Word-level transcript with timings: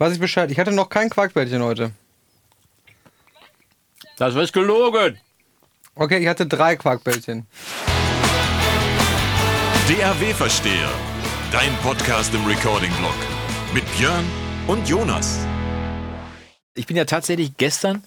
Weiß 0.00 0.14
ich 0.14 0.18
Bescheid. 0.18 0.50
Ich 0.50 0.58
hatte 0.58 0.72
noch 0.72 0.88
kein 0.88 1.10
Quarkbällchen 1.10 1.62
heute. 1.62 1.90
Das 4.16 4.34
ist 4.34 4.54
gelogen. 4.54 5.20
Okay, 5.94 6.16
ich 6.16 6.26
hatte 6.26 6.46
drei 6.46 6.74
Quarkbällchen. 6.76 7.46
DRW-Versteher. 9.88 10.88
Dein 11.52 11.76
Podcast 11.82 12.32
im 12.32 12.46
Recording-Blog. 12.46 13.14
Mit 13.74 13.84
Björn 13.98 14.24
und 14.68 14.88
Jonas. 14.88 15.38
Ich 16.72 16.86
bin 16.86 16.96
ja 16.96 17.04
tatsächlich 17.04 17.58
gestern 17.58 18.02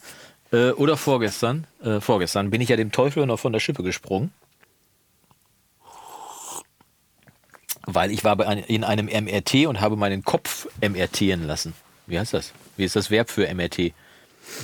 äh, 0.52 0.72
oder 0.72 0.98
vorgestern, 0.98 1.68
äh, 1.84 2.02
vorgestern, 2.02 2.50
bin 2.50 2.60
ich 2.62 2.70
ja 2.70 2.76
dem 2.76 2.92
Teufel 2.92 3.28
noch 3.28 3.40
von 3.40 3.54
der 3.54 3.60
Schippe 3.60 3.84
gesprungen. 3.84 4.34
Weil 7.86 8.10
ich 8.10 8.24
war 8.24 8.36
bei 8.36 8.48
ein, 8.48 8.58
in 8.58 8.84
einem 8.84 9.06
MRT 9.06 9.68
und 9.68 9.80
habe 9.80 9.96
meinen 9.96 10.24
Kopf 10.24 10.68
MRTen 10.82 11.46
lassen. 11.46 11.76
Wie 12.08 12.20
heißt 12.20 12.34
das? 12.34 12.54
Wie 12.78 12.84
ist 12.84 12.96
das 12.96 13.10
Verb 13.10 13.30
für 13.30 13.54
MRT? 13.54 13.80
Ich 13.80 13.94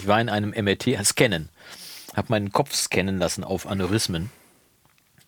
war 0.05 0.19
in 0.19 0.29
einem 0.29 0.51
MRT, 0.51 1.05
scannen. 1.05 1.49
Habe 2.15 2.27
meinen 2.29 2.51
Kopf 2.51 2.73
scannen 2.73 3.17
lassen 3.17 3.43
auf 3.43 3.67
Aneurysmen. 3.67 4.29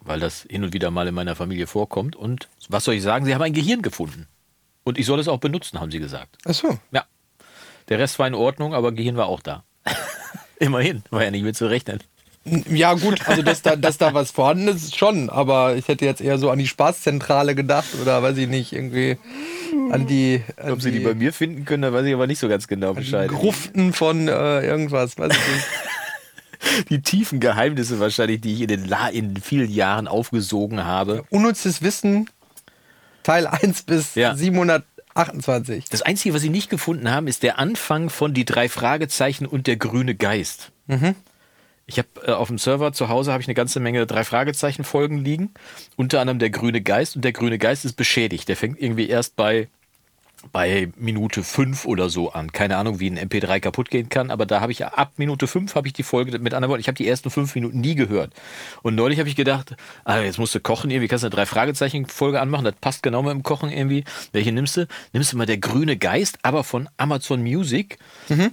Weil 0.01 0.19
das 0.19 0.45
hin 0.49 0.63
und 0.63 0.73
wieder 0.73 0.91
mal 0.91 1.07
in 1.07 1.13
meiner 1.13 1.35
Familie 1.35 1.67
vorkommt. 1.67 2.15
Und 2.15 2.49
was 2.69 2.83
soll 2.83 2.95
ich 2.95 3.03
sagen? 3.03 3.25
Sie 3.25 3.33
haben 3.33 3.41
ein 3.41 3.53
Gehirn 3.53 3.81
gefunden. 3.81 4.27
Und 4.83 4.97
ich 4.97 5.05
soll 5.05 5.19
es 5.19 5.27
auch 5.27 5.39
benutzen, 5.39 5.79
haben 5.79 5.91
sie 5.91 5.99
gesagt. 5.99 6.37
Ach 6.45 6.53
so. 6.53 6.79
Ja. 6.91 7.05
Der 7.89 7.99
Rest 7.99 8.19
war 8.19 8.27
in 8.27 8.33
Ordnung, 8.33 8.73
aber 8.73 8.91
Gehirn 8.91 9.15
war 9.15 9.27
auch 9.27 9.41
da. 9.41 9.63
Immerhin, 10.59 11.03
war 11.09 11.23
ja 11.23 11.31
nicht 11.31 11.43
mit 11.43 11.55
zu 11.55 11.69
rechnen. 11.69 12.01
Ja, 12.43 12.93
gut, 12.95 13.27
also 13.27 13.43
dass 13.43 13.61
da, 13.61 13.75
dass 13.75 13.99
da 13.99 14.15
was 14.15 14.31
vorhanden 14.31 14.69
ist, 14.69 14.97
schon, 14.97 15.29
aber 15.29 15.75
ich 15.75 15.87
hätte 15.87 16.05
jetzt 16.05 16.21
eher 16.21 16.39
so 16.39 16.49
an 16.49 16.57
die 16.57 16.67
Spaßzentrale 16.67 17.53
gedacht 17.53 17.89
oder 18.01 18.23
weiß 18.23 18.35
ich 18.37 18.47
nicht, 18.47 18.73
irgendwie 18.73 19.17
an 19.91 20.07
die. 20.07 20.41
An 20.57 20.71
Ob 20.71 20.81
sie 20.81 20.91
die 20.91 21.01
bei 21.01 21.13
mir 21.13 21.33
finden 21.33 21.65
können, 21.65 21.83
da 21.83 21.93
weiß 21.93 22.03
ich 22.05 22.13
aber 22.15 22.25
nicht 22.25 22.39
so 22.39 22.49
ganz 22.49 22.67
genau 22.67 22.95
Bescheid. 22.95 23.29
Gruften 23.29 23.93
von 23.93 24.27
äh, 24.27 24.65
irgendwas, 24.65 25.19
weiß 25.19 25.31
ich 25.33 25.55
nicht. 25.55 25.65
Die 26.89 27.01
tiefen 27.01 27.39
Geheimnisse 27.39 27.99
wahrscheinlich, 27.99 28.39
die 28.41 28.53
ich 28.53 28.61
in 28.61 28.67
den 28.67 28.85
La 28.85 29.07
in 29.07 29.35
vielen 29.37 29.71
Jahren 29.71 30.07
aufgesogen 30.07 30.85
habe. 30.85 31.23
Unnützes 31.31 31.81
Wissen, 31.81 32.29
Teil 33.23 33.47
1 33.47 33.81
bis 33.83 34.13
Ja. 34.13 34.35
728. 34.35 35.85
Das 35.89 36.03
Einzige, 36.03 36.35
was 36.35 36.41
sie 36.43 36.49
nicht 36.49 36.69
gefunden 36.69 37.09
haben, 37.11 37.27
ist 37.27 37.41
der 37.43 37.57
Anfang 37.57 38.09
von 38.11 38.33
die 38.35 38.45
drei 38.45 38.69
Fragezeichen 38.69 39.47
und 39.47 39.65
der 39.65 39.77
grüne 39.77 40.13
Geist. 40.15 40.71
Ich 41.91 41.97
habe 41.97 42.07
äh, 42.25 42.31
auf 42.31 42.47
dem 42.47 42.57
Server 42.57 42.93
zu 42.93 43.09
Hause 43.09 43.33
habe 43.33 43.41
ich 43.41 43.47
eine 43.47 43.53
ganze 43.53 43.81
Menge 43.81 44.07
drei 44.07 44.23
Fragezeichen 44.23 44.85
Folgen 44.85 45.17
liegen, 45.17 45.53
unter 45.97 46.21
anderem 46.21 46.39
der 46.39 46.49
grüne 46.49 46.81
Geist 46.81 47.17
und 47.17 47.25
der 47.25 47.33
grüne 47.33 47.57
Geist 47.57 47.83
ist 47.83 47.93
beschädigt. 47.93 48.47
Der 48.47 48.55
fängt 48.55 48.81
irgendwie 48.81 49.09
erst 49.09 49.35
bei 49.35 49.67
bei 50.51 50.91
Minute 50.97 51.43
5 51.43 51.85
oder 51.85 52.09
so 52.09 52.31
an. 52.31 52.51
Keine 52.51 52.77
Ahnung, 52.77 52.99
wie 52.99 53.09
ein 53.09 53.17
MP3 53.19 53.59
kaputt 53.59 53.89
gehen 53.89 54.09
kann, 54.09 54.31
aber 54.31 54.45
da 54.45 54.61
habe 54.61 54.71
ich 54.71 54.85
ab 54.85 55.13
Minute 55.17 55.47
5 55.47 55.75
habe 55.75 55.87
ich 55.87 55.93
die 55.93 56.03
Folge, 56.03 56.37
mit 56.39 56.53
anderen 56.53 56.69
Worten, 56.69 56.81
ich 56.81 56.87
habe 56.87 56.95
die 56.95 57.07
ersten 57.07 57.29
fünf 57.29 57.55
Minuten 57.55 57.79
nie 57.79 57.95
gehört. 57.95 58.33
Und 58.81 58.95
neulich 58.95 59.19
habe 59.19 59.29
ich 59.29 59.35
gedacht, 59.35 59.75
ah, 60.03 60.19
jetzt 60.19 60.39
musst 60.39 60.55
du 60.55 60.59
kochen 60.59 60.89
irgendwie, 60.91 61.07
kannst 61.07 61.23
du 61.23 61.27
eine 61.27 61.35
drei 61.35 61.45
Fragezeichen 61.45 62.05
Folge 62.05 62.41
anmachen, 62.41 62.65
das 62.65 62.75
passt 62.81 63.03
genau 63.03 63.21
mit 63.21 63.31
dem 63.31 63.43
Kochen 63.43 63.69
irgendwie. 63.71 64.03
Welche 64.31 64.51
nimmst 64.51 64.77
du? 64.77 64.87
Nimmst 65.13 65.33
du 65.33 65.37
mal 65.37 65.45
der 65.45 65.57
grüne 65.57 65.97
Geist, 65.97 66.39
aber 66.43 66.63
von 66.63 66.89
Amazon 66.97 67.41
Music, 67.41 67.97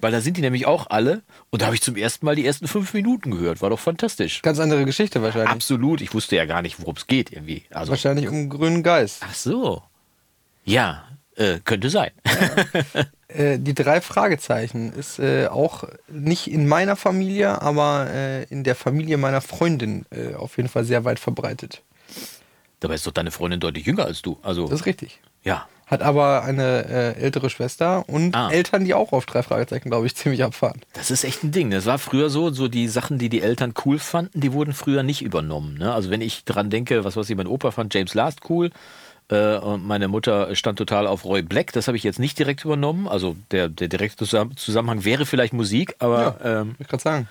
weil 0.00 0.12
da 0.12 0.20
sind 0.20 0.36
die 0.36 0.42
nämlich 0.42 0.66
auch 0.66 0.88
alle 0.90 1.22
und 1.50 1.62
da 1.62 1.66
habe 1.66 1.74
ich 1.74 1.82
zum 1.82 1.96
ersten 1.96 2.26
Mal 2.26 2.36
die 2.36 2.46
ersten 2.46 2.68
fünf 2.68 2.92
Minuten 2.94 3.30
gehört. 3.30 3.62
War 3.62 3.70
doch 3.70 3.78
fantastisch. 3.78 4.42
Ganz 4.42 4.58
andere 4.58 4.84
Geschichte 4.84 5.22
wahrscheinlich. 5.22 5.50
Absolut, 5.50 6.00
ich 6.00 6.12
wusste 6.14 6.36
ja 6.36 6.44
gar 6.44 6.62
nicht, 6.62 6.80
worum 6.80 6.96
es 6.96 7.06
geht 7.06 7.32
irgendwie. 7.32 7.64
Also, 7.70 7.90
Wahrscheinlich 7.90 8.28
um 8.28 8.48
grünen 8.48 8.82
Geist. 8.82 9.22
ach 9.24 9.34
so. 9.34 9.82
Ja, 10.64 11.04
äh, 11.38 11.58
könnte 11.64 11.88
sein. 11.90 12.10
Äh, 13.28 13.58
die 13.58 13.74
drei 13.74 14.00
Fragezeichen 14.00 14.92
ist 14.92 15.18
äh, 15.18 15.48
auch 15.48 15.84
nicht 16.08 16.50
in 16.50 16.66
meiner 16.66 16.96
Familie, 16.96 17.60
aber 17.60 18.06
äh, 18.10 18.44
in 18.44 18.64
der 18.64 18.74
Familie 18.74 19.16
meiner 19.18 19.40
Freundin 19.40 20.06
auf 20.36 20.56
jeden 20.56 20.68
Fall 20.68 20.84
sehr 20.84 21.04
weit 21.04 21.18
verbreitet. 21.18 21.82
Dabei 22.80 22.94
ist 22.94 23.06
doch 23.06 23.12
deine 23.12 23.30
Freundin 23.30 23.60
deutlich 23.60 23.84
jünger 23.86 24.04
als 24.06 24.22
du. 24.22 24.38
Also, 24.42 24.66
Das 24.68 24.80
ist 24.80 24.86
richtig. 24.86 25.20
ja. 25.44 25.66
Hat 25.86 26.02
aber 26.02 26.42
eine 26.44 26.84
äh, 26.84 27.18
ältere 27.18 27.48
Schwester 27.48 28.06
und 28.10 28.36
Ah. 28.36 28.50
Eltern, 28.50 28.84
die 28.84 28.92
auch 28.92 29.12
auf 29.12 29.24
drei 29.24 29.42
Fragezeichen, 29.42 29.88
glaube 29.88 30.06
ich, 30.06 30.14
ziemlich 30.14 30.44
abfahren. 30.44 30.82
Das 30.92 31.10
ist 31.10 31.24
echt 31.24 31.42
ein 31.42 31.50
Ding. 31.50 31.70
Das 31.70 31.86
war 31.86 31.98
früher 31.98 32.28
so, 32.28 32.50
so 32.50 32.68
die 32.68 32.88
Sachen, 32.88 33.16
die 33.18 33.30
die 33.30 33.40
Eltern 33.40 33.72
cool 33.86 33.98
fanden, 33.98 34.38
die 34.38 34.52
wurden 34.52 34.74
früher 34.74 35.02
nicht 35.02 35.22
übernommen. 35.22 35.78
Ne? 35.78 35.90
Also 35.94 36.10
wenn 36.10 36.20
ich 36.20 36.44
dran 36.44 36.68
denke, 36.68 37.04
was 37.04 37.16
weiß 37.16 37.30
ich, 37.30 37.36
mein 37.38 37.46
Opa 37.46 37.70
fand 37.70 37.94
James 37.94 38.12
Last 38.12 38.40
cool 38.50 38.70
und 39.36 39.86
meine 39.86 40.08
Mutter 40.08 40.54
stand 40.56 40.78
total 40.78 41.06
auf 41.06 41.24
Roy 41.24 41.42
Black. 41.42 41.72
Das 41.72 41.86
habe 41.86 41.96
ich 41.98 42.02
jetzt 42.02 42.18
nicht 42.18 42.38
direkt 42.38 42.64
übernommen. 42.64 43.06
Also 43.06 43.36
der, 43.50 43.68
der 43.68 43.88
direkte 43.88 44.24
Zusamm- 44.24 44.56
Zusammenhang 44.56 45.04
wäre 45.04 45.26
vielleicht 45.26 45.52
Musik, 45.52 45.96
aber 45.98 46.38
ähm, 46.42 46.76
Ich 46.78 46.88
gerade 46.88 47.02
sagen. 47.02 47.28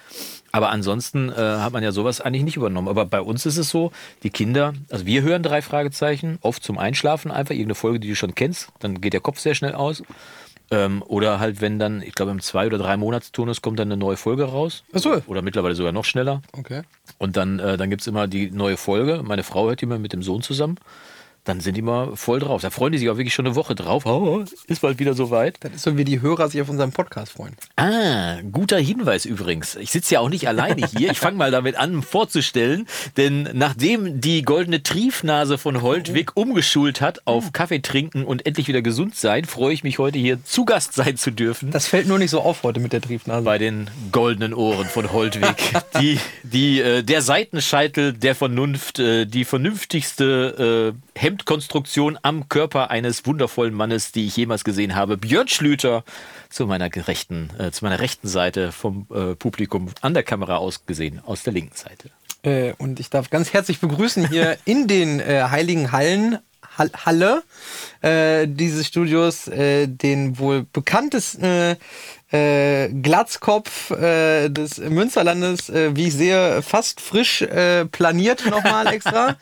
Aber 0.52 0.70
ansonsten 0.70 1.30
äh, 1.30 1.36
hat 1.36 1.74
man 1.74 1.84
ja 1.84 1.92
sowas 1.92 2.22
eigentlich 2.22 2.44
nicht 2.44 2.56
übernommen. 2.56 2.88
Aber 2.88 3.06
bei 3.06 3.22
uns 3.22 3.46
ist 3.46 3.58
es 3.58 3.70
so, 3.70 3.92
die 4.24 4.30
Kinder, 4.30 4.74
also 4.92 5.06
wir 5.06 5.22
hören 5.24 5.44
drei 5.44 5.62
Fragezeichen, 5.62 6.38
oft 6.42 6.64
zum 6.64 6.78
Einschlafen 6.78 7.32
einfach, 7.32 7.52
irgendeine 7.52 7.76
Folge, 7.76 8.00
die 8.00 8.10
du 8.10 8.16
schon 8.16 8.36
kennst, 8.36 8.70
dann 8.80 9.02
geht 9.02 9.14
der 9.14 9.22
Kopf 9.22 9.40
sehr 9.40 9.56
schnell 9.56 9.74
aus. 9.74 10.04
Ähm, 10.70 11.02
oder 11.08 11.40
halt, 11.40 11.62
wenn 11.62 11.80
dann, 11.80 12.02
ich 12.02 12.14
glaube, 12.14 12.32
im 12.32 12.42
Zwei- 12.42 12.68
oder 12.68 12.78
drei 12.78 12.98
Monatsturnus 12.98 13.62
kommt 13.62 13.80
dann 13.80 13.88
eine 13.88 13.98
neue 13.98 14.18
Folge 14.18 14.44
raus. 14.44 14.84
Ach 14.94 15.00
so. 15.00 15.22
Oder 15.28 15.42
mittlerweile 15.42 15.76
sogar 15.76 15.94
noch 15.94 16.06
schneller. 16.06 16.42
Okay. 16.52 16.82
Und 17.18 17.38
dann, 17.38 17.60
äh, 17.60 17.78
dann 17.78 17.90
gibt 17.90 18.02
es 18.02 18.08
immer 18.08 18.28
die 18.28 18.52
neue 18.52 18.78
Folge. 18.78 19.22
Meine 19.24 19.44
Frau 19.44 19.68
hört 19.68 19.82
die 19.82 19.86
immer 19.86 19.98
mit 19.98 20.14
dem 20.14 20.24
Sohn 20.24 20.42
zusammen. 20.42 20.78
Dann 21.48 21.62
sind 21.62 21.78
die 21.78 21.82
mal 21.82 22.16
voll 22.16 22.40
drauf. 22.40 22.62
Da 22.62 22.70
freuen 22.70 22.92
die 22.92 22.98
sich 22.98 23.10
auch 23.10 23.16
wirklich 23.16 23.34
schon 23.34 23.46
eine 23.46 23.56
Woche 23.56 23.74
drauf. 23.74 24.06
Oh, 24.06 24.44
ist 24.68 24.82
bald 24.82 25.00
wieder 25.00 25.14
soweit. 25.14 25.56
Das 25.62 25.74
ist 25.74 25.84
so, 25.84 25.96
wie 25.96 26.04
die 26.04 26.22
Hörer 26.22 26.50
sich 26.50 26.62
auf 26.62 26.68
unserem 26.68 26.92
Podcast 26.92 27.32
freuen. 27.32 27.56
Ah, 27.78 28.42
guter 28.52 28.78
Hinweis 28.78 29.24
übrigens. 29.24 29.76
Ich 29.76 29.92
sitze 29.92 30.16
ja 30.16 30.20
auch 30.20 30.30
nicht 30.30 30.48
alleine 30.48 30.86
hier. 30.86 31.10
Ich 31.12 31.20
fange 31.20 31.38
mal 31.38 31.50
damit 31.50 31.78
an 31.78 32.02
vorzustellen, 32.02 32.86
denn 33.16 33.48
nachdem 33.54 34.20
die 34.20 34.42
goldene 34.42 34.84
Triefnase 34.84 35.58
von 35.58 35.82
Holtwig 35.82 36.36
umgeschult 36.36 37.00
hat 37.00 37.26
auf 37.26 37.54
Kaffee 37.54 37.80
trinken 37.80 38.26
und 38.26 38.46
endlich 38.46 38.68
wieder 38.68 38.82
gesund 38.82 39.16
sein, 39.16 39.46
freue 39.46 39.74
ich 39.74 39.86
mich 39.86 40.00
heute 40.00 40.20
hier 40.20 40.44
zu 40.44 40.66
Gast 40.66 40.94
sein 40.94 41.16
zu 41.16 41.32
dürfen. 41.32 41.72
Das 41.72 41.88
fällt 41.88 42.08
nur 42.08 42.20
nicht 42.20 42.32
so 42.32 42.42
auf 42.42 42.64
heute 42.64 42.82
mit 42.82 42.92
der 42.92 43.02
Triefnase. 43.02 43.46
bei 43.46 43.58
den 43.58 43.90
goldenen 44.12 44.54
Ohren 44.54 44.88
von 44.88 45.14
Holtwig. 45.14 45.56
Die, 46.02 46.20
die, 46.44 46.82
äh, 46.82 47.04
der 47.04 47.22
Seitenscheitel 47.22 48.14
der 48.14 48.36
Vernunft, 48.36 49.00
äh, 49.00 49.26
die 49.26 49.46
vernünftigste 49.46 50.94
äh, 50.94 51.07
Hemdkonstruktion 51.18 52.18
am 52.22 52.48
Körper 52.50 52.92
eines 52.92 53.26
wundervollen 53.26 53.74
Mannes, 53.74 54.12
die 54.12 54.28
ich 54.28 54.38
jemals 54.38 54.64
gesehen 54.64 54.96
habe. 54.96 55.18
Björn 55.18 55.48
Schlüter 55.48 56.04
zu 56.50 56.66
meiner 56.68 56.90
gerechten, 56.90 57.50
äh, 57.58 57.72
zu 57.72 57.84
meiner 57.84 58.00
rechten 58.00 58.28
Seite 58.28 58.72
vom 58.72 59.08
äh, 59.14 59.36
Publikum 59.36 59.90
an 60.02 60.14
der 60.14 60.24
Kamera 60.24 60.58
aus 60.58 60.86
gesehen, 60.86 61.22
aus 61.26 61.44
der 61.44 61.54
linken 61.54 61.76
Seite. 61.76 62.10
Äh, 62.44 62.74
und 62.78 63.00
ich 63.00 63.10
darf 63.10 63.30
ganz 63.30 63.54
herzlich 63.54 63.80
begrüßen 63.80 64.30
hier 64.30 64.58
in 64.66 64.88
den 64.88 65.20
äh, 65.20 65.48
Heiligen 65.50 65.92
Hallen, 65.92 66.34
Hall, 66.34 66.42
Halle 66.78 67.44
äh, 68.02 68.48
dieses 68.48 68.88
Studios, 68.88 69.48
äh, 69.48 69.88
den 69.88 70.38
wohl 70.40 70.66
bekanntesten 70.72 71.78
äh, 72.32 72.90
Glatzkopf 72.90 73.92
äh, 73.92 74.50
des 74.50 74.78
Münsterlandes, 74.80 75.70
äh, 75.70 75.96
wie 75.96 76.08
ich 76.08 76.14
sehe, 76.14 76.62
fast 76.62 77.00
frisch 77.00 77.42
äh, 77.42 77.86
planiert 77.86 78.46
nochmal 78.46 78.88
extra. 78.94 79.38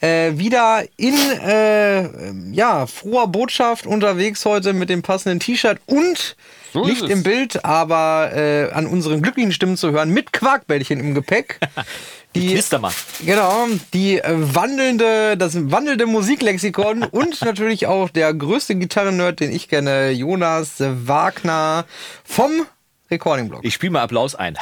äh, 0.00 0.32
wieder 0.36 0.82
in 0.96 1.14
äh, 1.14 2.32
ja, 2.52 2.86
froher 2.86 3.28
Botschaft 3.28 3.86
unterwegs 3.86 4.44
heute 4.44 4.72
mit 4.72 4.88
dem 4.88 5.02
passenden 5.02 5.38
T-Shirt 5.38 5.78
und 5.86 6.36
So 6.72 6.84
nicht 6.84 7.08
im 7.08 7.22
Bild, 7.22 7.64
aber 7.64 8.32
äh, 8.34 8.70
an 8.72 8.86
unseren 8.86 9.22
glücklichen 9.22 9.52
Stimmen 9.52 9.76
zu 9.76 9.92
hören, 9.92 10.10
mit 10.10 10.32
Quarkbällchen 10.32 10.98
im 10.98 11.14
Gepäck. 11.14 11.60
Die, 12.34 12.48
Knistermann. 12.48 12.92
Genau, 13.24 13.66
die 13.92 14.18
äh, 14.18 14.32
wandelnde, 14.34 15.36
das 15.36 15.70
wandelnde 15.70 16.06
Musiklexikon 16.06 17.04
und 17.10 17.40
natürlich 17.42 17.86
auch 17.86 18.08
der 18.10 18.34
größte 18.34 18.74
Gitarrennerd, 18.74 19.40
den 19.40 19.52
ich 19.52 19.68
kenne, 19.68 20.10
Jonas 20.10 20.76
Wagner 20.78 21.84
vom 22.24 22.66
Recording 23.10 23.48
Blog. 23.48 23.60
Ich 23.62 23.74
spiele 23.74 23.92
mal 23.92 24.02
Applaus 24.02 24.34
ein. 24.34 24.56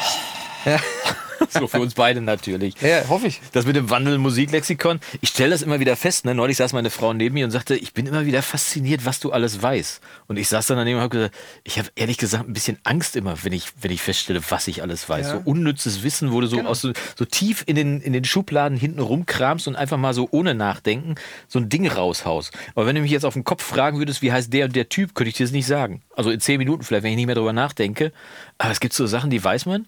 So 1.52 1.66
für 1.66 1.80
uns 1.80 1.94
beide 1.94 2.20
natürlich. 2.20 2.80
Ja, 2.80 3.08
hoffe 3.08 3.26
ich. 3.26 3.40
Das 3.52 3.66
mit 3.66 3.76
dem 3.76 3.90
Wandel 3.90 4.18
Musiklexikon, 4.18 5.00
ich 5.20 5.30
stelle 5.30 5.50
das 5.50 5.62
immer 5.62 5.80
wieder 5.80 5.96
fest. 5.96 6.24
Ne? 6.24 6.34
Neulich 6.34 6.56
saß 6.56 6.72
meine 6.72 6.90
Frau 6.90 7.12
neben 7.12 7.34
mir 7.34 7.44
und 7.44 7.50
sagte, 7.50 7.76
ich 7.76 7.92
bin 7.92 8.06
immer 8.06 8.26
wieder 8.26 8.42
fasziniert, 8.42 9.04
was 9.04 9.20
du 9.20 9.32
alles 9.32 9.62
weißt. 9.62 10.00
Und 10.28 10.38
ich 10.38 10.48
saß 10.48 10.66
dann 10.66 10.78
daneben 10.78 10.96
und 10.96 11.02
habe 11.02 11.16
gesagt, 11.16 11.34
ich 11.64 11.78
habe 11.78 11.88
ehrlich 11.94 12.18
gesagt 12.18 12.48
ein 12.48 12.52
bisschen 12.52 12.78
Angst 12.84 13.16
immer, 13.16 13.42
wenn 13.44 13.52
ich, 13.52 13.68
wenn 13.80 13.90
ich 13.90 14.02
feststelle, 14.02 14.40
was 14.48 14.66
ich 14.68 14.82
alles 14.82 15.08
weiß. 15.08 15.26
Ja. 15.26 15.32
So 15.34 15.42
unnützes 15.44 16.02
Wissen, 16.02 16.32
wo 16.32 16.40
du 16.40 16.46
so, 16.46 16.60
aus 16.62 16.80
so, 16.80 16.92
so 17.16 17.24
tief 17.24 17.62
in 17.66 17.76
den, 17.76 18.00
in 18.00 18.12
den 18.12 18.24
Schubladen 18.24 18.78
hinten 18.78 19.00
rumkramst 19.00 19.68
und 19.68 19.76
einfach 19.76 19.98
mal 19.98 20.14
so 20.14 20.28
ohne 20.30 20.54
Nachdenken 20.54 21.16
so 21.48 21.58
ein 21.58 21.68
Ding 21.68 21.86
raushaust. 21.86 22.52
Aber 22.74 22.86
wenn 22.86 22.96
du 22.96 23.02
mich 23.02 23.10
jetzt 23.10 23.24
auf 23.24 23.34
den 23.34 23.44
Kopf 23.44 23.62
fragen 23.62 23.98
würdest, 23.98 24.22
wie 24.22 24.32
heißt 24.32 24.52
der 24.52 24.66
und 24.66 24.76
der 24.76 24.88
Typ, 24.88 25.14
könnte 25.14 25.28
ich 25.28 25.36
dir 25.36 25.44
das 25.44 25.52
nicht 25.52 25.66
sagen. 25.66 26.02
Also 26.16 26.30
in 26.30 26.40
zehn 26.40 26.58
Minuten 26.58 26.82
vielleicht, 26.82 27.04
wenn 27.04 27.10
ich 27.10 27.16
nicht 27.16 27.26
mehr 27.26 27.34
drüber 27.34 27.52
nachdenke. 27.52 28.12
Aber 28.58 28.70
es 28.70 28.80
gibt 28.80 28.94
so 28.94 29.06
Sachen, 29.06 29.30
die 29.30 29.42
weiß 29.42 29.66
man. 29.66 29.86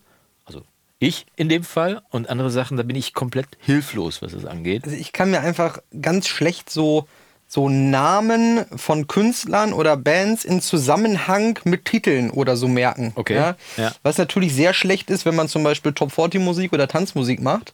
Ich 0.98 1.26
in 1.36 1.48
dem 1.48 1.64
Fall 1.64 2.02
und 2.10 2.28
andere 2.30 2.50
Sachen, 2.50 2.76
da 2.76 2.82
bin 2.82 2.96
ich 2.96 3.14
komplett 3.14 3.48
hilflos, 3.58 4.22
was 4.22 4.32
das 4.32 4.44
angeht. 4.44 4.84
Also 4.84 4.96
ich 4.96 5.12
kann 5.12 5.30
mir 5.30 5.40
einfach 5.40 5.78
ganz 6.00 6.28
schlecht 6.28 6.70
so 6.70 7.06
so 7.46 7.68
Namen 7.68 8.64
von 8.74 9.06
Künstlern 9.06 9.72
oder 9.72 9.96
Bands 9.96 10.44
in 10.44 10.60
Zusammenhang 10.60 11.58
mit 11.64 11.84
Titeln 11.84 12.30
oder 12.30 12.56
so 12.56 12.66
merken. 12.66 13.12
Okay, 13.14 13.36
Ja? 13.36 13.56
ja. 13.76 13.92
Was 14.02 14.18
natürlich 14.18 14.54
sehr 14.54 14.74
schlecht 14.74 15.08
ist, 15.10 15.24
wenn 15.24 15.36
man 15.36 15.48
zum 15.48 15.62
Beispiel 15.62 15.92
Top 15.92 16.10
40 16.10 16.40
Musik 16.40 16.72
oder 16.72 16.88
Tanzmusik 16.88 17.40
macht. 17.40 17.72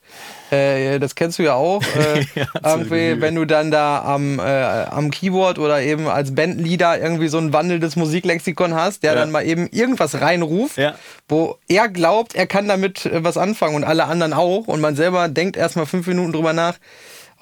Äh, 0.50 0.98
das 0.98 1.14
kennst 1.14 1.38
du 1.38 1.42
ja 1.44 1.54
auch. 1.54 1.82
Äh, 1.96 2.24
Ja, 2.34 2.46
irgendwie, 2.64 3.20
wenn 3.20 3.34
du 3.34 3.44
dann 3.44 3.70
da 3.70 4.02
am, 4.02 4.38
äh, 4.38 4.42
am 4.42 5.10
Keyboard 5.10 5.58
oder 5.58 5.80
eben 5.82 6.08
als 6.08 6.34
Bandleader 6.34 6.98
irgendwie 7.00 7.28
so 7.28 7.38
ein 7.38 7.52
wandelndes 7.52 7.96
Musiklexikon 7.96 8.74
hast, 8.74 9.02
der 9.02 9.14
dann 9.14 9.30
mal 9.30 9.44
eben 9.46 9.68
irgendwas 9.68 10.20
reinruft, 10.20 10.76
wo 11.28 11.56
er 11.68 11.88
glaubt, 11.88 12.34
er 12.34 12.46
kann 12.46 12.68
damit 12.68 13.06
äh, 13.06 13.22
was 13.24 13.36
anfangen 13.36 13.76
und 13.76 13.84
alle 13.84 14.04
anderen 14.06 14.32
auch. 14.32 14.66
Und 14.68 14.80
man 14.80 14.96
selber 14.96 15.28
denkt 15.28 15.56
erstmal 15.56 15.86
fünf 15.86 16.06
Minuten 16.06 16.32
drüber 16.32 16.52
nach. 16.52 16.74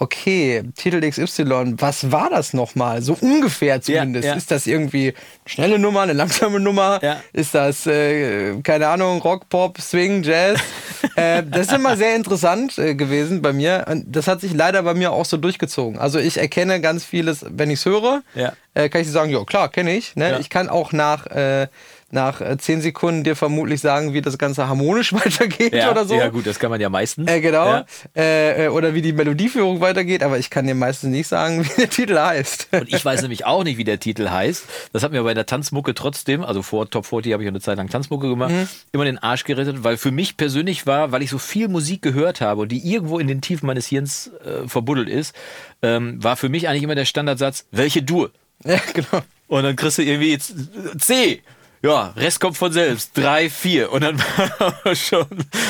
Okay, 0.00 0.62
Titel 0.76 1.00
XY, 1.00 1.74
was 1.78 2.12
war 2.12 2.30
das 2.30 2.54
nochmal? 2.54 3.02
So 3.02 3.16
ungefähr 3.20 3.80
zumindest. 3.82 4.26
ja. 4.28 4.34
Ist 4.34 4.50
das 4.52 4.68
irgendwie 4.68 5.08
eine 5.08 5.14
schnelle 5.46 5.78
Nummer, 5.80 6.02
eine 6.02 6.12
langsame 6.12 6.60
Nummer? 6.60 7.00
Ja. 7.02 7.20
Ist 7.32 7.52
das, 7.54 7.84
äh, 7.88 8.60
keine 8.62 8.86
Ahnung, 8.88 9.20
Rock, 9.20 9.48
Pop, 9.48 9.80
Swing, 9.80 10.22
Jazz? 10.22 10.60
äh, 11.16 11.42
das 11.42 11.66
ist 11.66 11.72
immer 11.72 11.96
sehr 11.96 12.14
interessant 12.14 12.78
äh, 12.78 12.94
gewesen 12.94 13.42
bei 13.42 13.52
mir. 13.52 13.86
Und 13.90 14.04
das 14.14 14.28
hat 14.28 14.40
sich 14.40 14.54
leider 14.54 14.84
bei 14.84 14.94
mir 14.94 15.10
auch 15.10 15.24
so 15.24 15.36
durchgezogen. 15.36 15.98
Also 15.98 16.20
ich 16.20 16.38
erkenne 16.38 16.80
ganz 16.80 17.04
vieles, 17.04 17.44
wenn 17.48 17.68
ich 17.70 17.80
es 17.80 17.84
höre, 17.86 18.22
Ja. 18.36 18.52
äh, 18.74 18.88
kann 18.88 19.00
ich 19.00 19.10
sagen, 19.10 19.30
ja 19.32 19.42
klar, 19.44 19.68
kenne 19.68 19.96
ich. 19.96 20.14
Ne? 20.14 20.30
Ja. 20.30 20.38
Ich 20.38 20.48
kann 20.48 20.68
auch 20.68 20.92
nach, 20.92 21.26
äh, 21.26 21.66
nach 22.10 22.40
äh, 22.40 22.56
zehn 22.56 22.80
Sekunden 22.80 23.22
dir 23.22 23.36
vermutlich 23.36 23.80
sagen, 23.82 24.14
wie 24.14 24.22
das 24.22 24.38
Ganze 24.38 24.66
harmonisch 24.66 25.12
weitergeht 25.12 25.74
Ja, 25.74 25.90
oder 25.90 26.06
so. 26.06 26.14
ja, 26.14 26.28
gut, 26.28 26.46
das 26.46 26.58
kann 26.58 26.70
man 26.70 26.80
ja 26.80 26.88
meistens. 26.88 27.30
Äh, 27.30 27.40
genau. 27.42 27.66
Ja. 27.66 27.86
Äh, 28.16 28.64
äh, 28.64 28.68
oder 28.68 28.94
wie 28.94 29.02
die 29.02 29.12
Melodieführung 29.12 29.80
weitergeht, 29.80 30.22
aber 30.22 30.38
ich 30.38 30.48
kann 30.48 30.66
dir 30.66 30.74
meistens 30.74 31.10
nicht 31.10 31.26
sagen, 31.28 31.64
wie 31.68 31.80
der 31.80 31.90
Titel 31.90 32.18
heißt. 32.18 32.68
Und 32.72 32.88
ich 32.92 33.04
weiß 33.04 33.20
nämlich 33.22 33.44
auch 33.44 33.62
nicht, 33.62 33.76
wie 33.76 33.84
der 33.84 34.00
Titel 34.00 34.30
heißt. 34.30 34.64
Das 34.92 35.02
hat 35.02 35.12
mir 35.12 35.22
bei 35.22 35.34
der 35.34 35.44
Tanzmucke 35.46 35.92
trotzdem, 35.94 36.42
also 36.42 36.62
vor 36.62 36.88
Top 36.88 37.04
40 37.06 37.32
habe 37.34 37.42
ich 37.42 37.48
eine 37.48 37.60
Zeit 37.60 37.76
lang 37.76 37.88
Tanzmucke 37.88 38.28
gemacht, 38.28 38.52
Mhm. 38.52 38.68
immer 38.92 39.04
den 39.04 39.18
Arsch 39.18 39.44
gerettet, 39.44 39.84
weil 39.84 39.96
für 39.98 40.10
mich 40.10 40.36
persönlich 40.38 40.86
war, 40.86 41.12
weil 41.12 41.22
ich 41.22 41.28
so 41.30 41.38
viel 41.38 41.68
Musik 41.68 42.00
gehört 42.00 42.40
habe 42.40 42.62
und 42.62 42.72
die 42.72 42.90
irgendwo 42.90 43.18
in 43.18 43.26
den 43.28 43.40
Tiefen 43.42 43.66
meines 43.66 43.86
Hirns 43.86 44.30
äh, 44.44 44.66
verbuddelt 44.66 45.08
ist, 45.10 45.34
ähm, 45.82 46.22
war 46.24 46.36
für 46.36 46.48
mich 46.48 46.68
eigentlich 46.68 46.84
immer 46.84 46.94
der 46.94 47.04
Standardsatz, 47.04 47.66
welche 47.70 48.02
Dur? 48.02 48.30
ja, 48.64 48.80
genau. 48.94 49.22
Und 49.48 49.62
dann 49.62 49.76
kriegst 49.76 49.98
du 49.98 50.02
irgendwie 50.02 50.30
jetzt 50.30 50.54
C. 50.98 51.42
Ja, 51.82 52.08
Rest 52.16 52.40
kommt 52.40 52.56
von 52.56 52.72
selbst. 52.72 53.16
Drei, 53.16 53.48
vier. 53.48 53.92
Und 53.92 54.02
dann 54.02 54.18
war 54.58 54.94
schon 54.94 55.26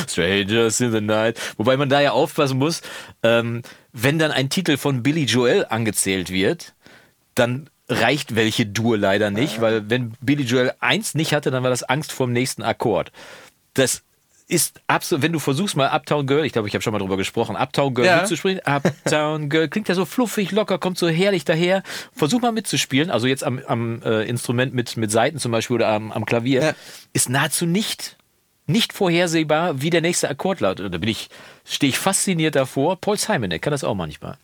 Strangers 0.09 0.81
in 0.81 0.93
the 0.93 1.01
Night. 1.01 1.39
Wobei 1.57 1.77
man 1.77 1.89
da 1.89 2.01
ja 2.01 2.13
aufpassen 2.13 2.59
muss, 2.59 2.81
ähm, 3.23 3.63
wenn 3.93 4.19
dann 4.19 4.31
ein 4.31 4.49
Titel 4.49 4.77
von 4.77 5.03
Billy 5.03 5.25
Joel 5.25 5.67
angezählt 5.69 6.31
wird, 6.31 6.75
dann 7.35 7.69
reicht 7.89 8.35
welche 8.35 8.67
Dur 8.67 8.99
leider 8.99 9.31
nicht, 9.31 9.61
weil 9.61 9.89
wenn 9.89 10.13
Billy 10.21 10.43
Joel 10.43 10.73
eins 10.81 11.15
nicht 11.15 11.33
hatte, 11.33 11.51
dann 11.51 11.63
war 11.63 11.71
das 11.71 11.83
Angst 11.83 12.13
vor 12.13 12.27
dem 12.27 12.33
nächsten 12.33 12.63
Akkord. 12.63 13.13
Das 13.75 14.03
ist 14.51 14.81
absolut, 14.87 15.23
wenn 15.23 15.33
du 15.33 15.39
versuchst 15.39 15.77
mal 15.77 15.89
Uptown 15.91 16.27
Girl, 16.27 16.45
ich 16.45 16.53
glaube, 16.55 16.69
ich 16.69 16.75
habe 16.75 16.83
schon 16.83 16.93
mal 16.95 16.99
drüber 16.99 17.19
gesprochen, 17.19 17.55
Uptown 17.55 17.93
Girl 17.95 18.07
Ja. 18.07 18.21
mitzusprechen, 18.23 18.61
Uptown 18.65 19.51
Girl, 19.51 19.69
klingt 19.69 19.89
ja 19.89 19.95
so 19.95 20.07
fluffig, 20.07 20.51
locker, 20.53 20.79
kommt 20.79 20.97
so 20.99 21.07
herrlich 21.09 21.45
daher. 21.45 21.83
Versuch 22.15 22.41
mal 22.41 22.53
mitzuspielen, 22.53 23.11
also 23.11 23.27
jetzt 23.27 23.45
am, 23.45 23.61
am 23.67 24.01
äh, 24.03 24.23
Instrument 24.25 24.73
mit, 24.73 24.97
mit 24.97 25.11
Saiten 25.11 25.39
zum 25.39 25.53
Beispiel 25.53 25.75
oder 25.77 25.89
am, 25.89 26.11
am 26.13 26.25
Klavier, 26.25 26.63
Ja. 26.63 26.73
ist 27.13 27.29
nahezu 27.29 27.67
nicht, 27.67 28.17
nicht 28.67 28.95
vorhersehbar, 28.95 29.83
wie 29.83 29.91
der 29.91 30.01
nächste 30.01 30.31
Akkord 30.31 30.61
lautet. 30.61 30.93
Da 30.95 30.99
bin 30.99 31.11
ich, 31.11 31.29
stehe 31.67 31.91
ich 31.91 31.99
fasziniert 31.99 32.55
davor. 32.55 32.97
Paul 33.01 33.19
Simon, 33.19 33.51
der 33.51 33.59
kann 33.59 33.71
das 33.73 33.85
auch 33.85 33.95
manchmal. 33.95 34.39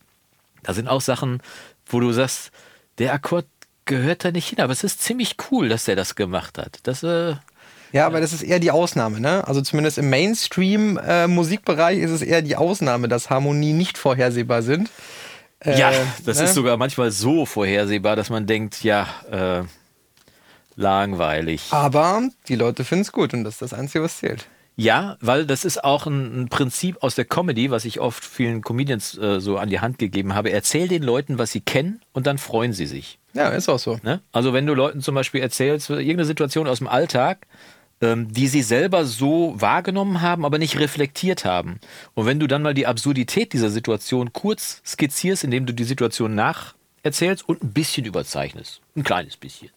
Da 0.63 0.75
sind 0.75 0.87
auch 0.89 1.01
Sachen, 1.01 1.41
wo 1.87 2.01
du 2.01 2.13
sagst, 2.13 2.51
der 2.99 3.13
Akkord 3.15 3.47
gehört 3.87 4.25
da 4.25 4.31
nicht 4.33 4.49
hin, 4.49 4.61
aber 4.61 4.73
es 4.73 4.85
ist 4.85 5.03
ziemlich 5.03 5.37
cool, 5.51 5.69
dass 5.71 5.85
der 5.85 5.97
das 5.97 6.15
gemacht 6.15 6.59
hat. 6.59 6.81
Das, 6.85 7.03
äh, 7.03 7.35
Ja, 7.95 8.07
aber 8.07 8.21
das 8.21 8.33
ist 8.33 8.43
eher 8.43 8.59
die 8.59 8.73
Ausnahme, 8.73 9.21
ne? 9.21 9.47
Also 9.47 9.61
zumindest 9.61 9.99
im 9.99 10.11
Mainstream-Musikbereich 10.11 12.01
ist 12.01 12.11
es 12.11 12.23
eher 12.23 12.43
die 12.43 12.57
Ausnahme, 12.57 13.07
dass 13.07 13.31
Harmonien 13.31 13.79
nicht 13.79 13.99
vorhersehbar 13.99 14.63
sind. 14.63 14.91
Äh, 15.61 15.79
ja, 15.79 15.93
das 16.27 16.39
ne? 16.39 16.45
ist 16.45 16.55
sogar 16.55 16.77
manchmal 16.77 17.13
so 17.13 17.47
vorhersehbar, 17.47 18.17
dass 18.17 18.31
man 18.31 18.49
denkt, 18.49 18.83
ja, 18.83 19.07
äh, 19.31 19.63
langweilig. 20.75 21.69
Aber 21.71 22.29
die 22.49 22.57
Leute 22.57 22.83
finden 22.83 23.03
es 23.03 23.13
gut 23.13 23.33
und 23.33 23.45
das 23.45 23.55
ist 23.55 23.63
das 23.63 23.73
Einzige, 23.73 24.03
was 24.03 24.19
zählt. 24.19 24.49
Ja, 24.75 25.17
weil 25.21 25.47
das 25.47 25.65
ist 25.65 25.85
auch 25.85 26.09
ein, 26.09 26.43
ein 26.43 26.49
Prinzip 26.49 27.01
aus 27.01 27.15
der 27.15 27.27
Comedy, 27.27 27.71
was 27.71 27.85
ich 27.85 28.01
oft 28.01 28.25
vielen 28.25 28.63
Comedians 28.63 29.17
äh, 29.17 29.39
so 29.39 29.57
an 29.57 29.71
die 29.71 29.79
Hand 29.79 30.01
gegeben 30.01 30.35
habe. 30.35 30.51
Erzähl 30.51 30.89
den 30.89 31.05
Leuten, 31.05 31.39
was 31.39 31.53
sie 31.53 31.61
kennen 31.61 32.01
und 32.13 32.27
dann 32.27 32.39
freuen 32.39 32.73
sie 32.73 32.87
sich. 32.87 33.21
Ja, 33.35 33.51
ist 33.51 33.69
auch 33.69 33.79
so. 33.79 34.01
Ne? 34.03 34.21
Also 34.33 34.53
wenn 34.53 34.67
du 34.67 34.75
Leuten 34.75 35.01
zum 35.01 35.15
Beispiel 35.15 35.41
erzählst, 35.41 35.91
irgendeine 35.91 36.25
Situation 36.25 36.67
aus 36.67 36.79
dem 36.79 36.89
Alltag, 36.89 37.47
die 38.01 38.49
sie 38.49 38.63
selber 38.63 39.07
so 39.07 39.55
wahrgenommen 39.57 40.21
haben, 40.21 40.45
aber 40.45 40.59
nicht 40.59 40.79
reflektiert 40.79 41.45
haben. 41.45 41.81
Und 42.15 42.27
wenn 42.27 42.39
du 42.39 42.47
dann 42.47 42.63
mal 42.63 42.75
die 42.75 42.87
Absurdität 42.87 43.53
dieser 43.53 43.71
Situation 43.71 44.33
kurz 44.33 44.83
skizzierst, 44.85 45.45
indem 45.45 45.65
du 45.65 45.73
die 45.73 45.85
Situation 45.85 46.35
nacherzählst 46.35 47.49
und 47.49 47.63
ein 47.63 47.73
bisschen 47.73 48.05
überzeichnest, 48.05 48.81
ein 48.95 49.05
kleines 49.05 49.37
bisschen, 49.37 49.71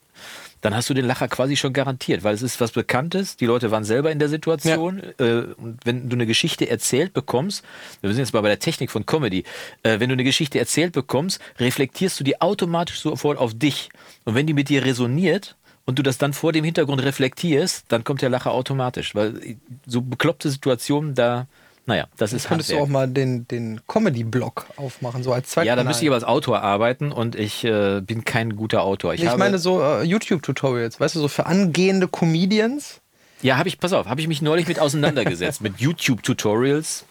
dann 0.62 0.75
hast 0.75 0.90
du 0.90 0.94
den 0.94 1.06
Lacher 1.06 1.28
quasi 1.28 1.56
schon 1.56 1.74
garantiert, 1.74 2.24
weil 2.24 2.34
es 2.34 2.42
ist 2.42 2.60
was 2.60 2.72
Bekanntes. 2.72 3.38
Die 3.38 3.46
Leute 3.46 3.72
waren 3.72 3.84
selber 3.84 4.12
in 4.12 4.19
der 4.19 4.30
Situation. 4.30 5.02
Äh, 5.19 5.54
und 5.58 5.80
wenn 5.86 6.10
du 6.10 6.16
eine 6.16 6.25
Geschichte 6.25 6.68
erzählt 6.68 7.14
bekommst, 7.14 7.64
wir 8.02 8.10
sind 8.12 8.19
jetzt 8.19 8.34
mal 8.34 8.42
bei 8.42 8.50
der 8.50 8.60
Technik 8.60 8.90
von 8.90 9.06
Comedy, 9.06 9.44
äh, 9.84 10.00
wenn 10.00 10.10
du 10.10 10.14
eine 10.14 10.24
Geschichte 10.24 10.60
erzählt 10.60 10.94
bekommst, 10.94 11.40
reflektierst 11.60 12.19
du 12.19 12.24
die 12.24 12.42
automatisch 12.42 13.00
sofort 13.00 13.38
auf 13.38 13.54
dich. 13.54 13.90
Und 14.25 14.36
wenn 14.36 14.48
die 14.48 14.54
mit 14.54 14.69
dir 14.69 14.84
resoniert 14.84 15.56
und 15.88 15.98
du 15.98 16.04
das 16.04 16.18
dann 16.19 16.34
vor 16.34 16.51
dem 16.51 16.66
Hintergrund 16.66 17.01
reflektierst, 17.01 17.86
dann 17.88 18.04
kommt 18.04 18.22
der 18.22 18.30
Lacher 18.30 18.51
automatisch. 18.51 19.16
Weil 19.16 19.57
so 19.86 20.01
bekloppte 20.01 20.50
Situationen, 20.50 21.16
da, 21.16 21.48
naja, 21.86 22.07
das 22.18 22.34
ist 22.34 22.50
Könntest 22.50 22.69
du 22.69 22.74
Handwerk. 22.74 22.89
auch 22.89 22.92
mal 22.92 23.07
den, 23.07 23.48
den 23.48 23.80
Comedy-Blog 23.88 24.66
aufmachen, 24.75 25.24
so 25.24 25.31
als 25.31 25.50
Zweitkanal. 25.50 25.78
Ja, 25.78 25.81
da 25.81 25.88
müsste 25.88 26.04
ich 26.04 26.10
aber 26.10 26.16
als 26.16 26.25
Autor 26.25 26.62
arbeiten 26.62 27.13
und 27.13 27.36
ich 27.36 27.63
äh, 27.63 28.01
bin 28.01 28.25
kein 28.25 28.57
guter 28.57 28.84
Autor. 28.84 29.13
Ich, 29.13 29.24
Ich 29.24 29.30
habe, 29.30 29.39
meine 29.39 29.60
so 29.60 29.81
äh, 29.81 30.04
YouTube-Tutorials, 30.04 31.00
weißt 31.00 31.16
du, 31.16 31.22
so 31.22 31.30
für 31.30 31.45
angehende 31.45 32.10
Comedians. 32.10 33.00
Ja, 33.42 33.57
habe 33.57 33.69
ich, 33.69 33.80
pass 33.80 33.94
auf, 33.94 34.07
habe 34.07 34.19
ich 34.19 34.28
mich 34.28 34.42
neulich 34.42 34.68
mit 34.68 34.80
auseinandergesetzt, 34.80 35.62
mit 35.62 35.75
YouTube-Tutorials. 35.80 37.06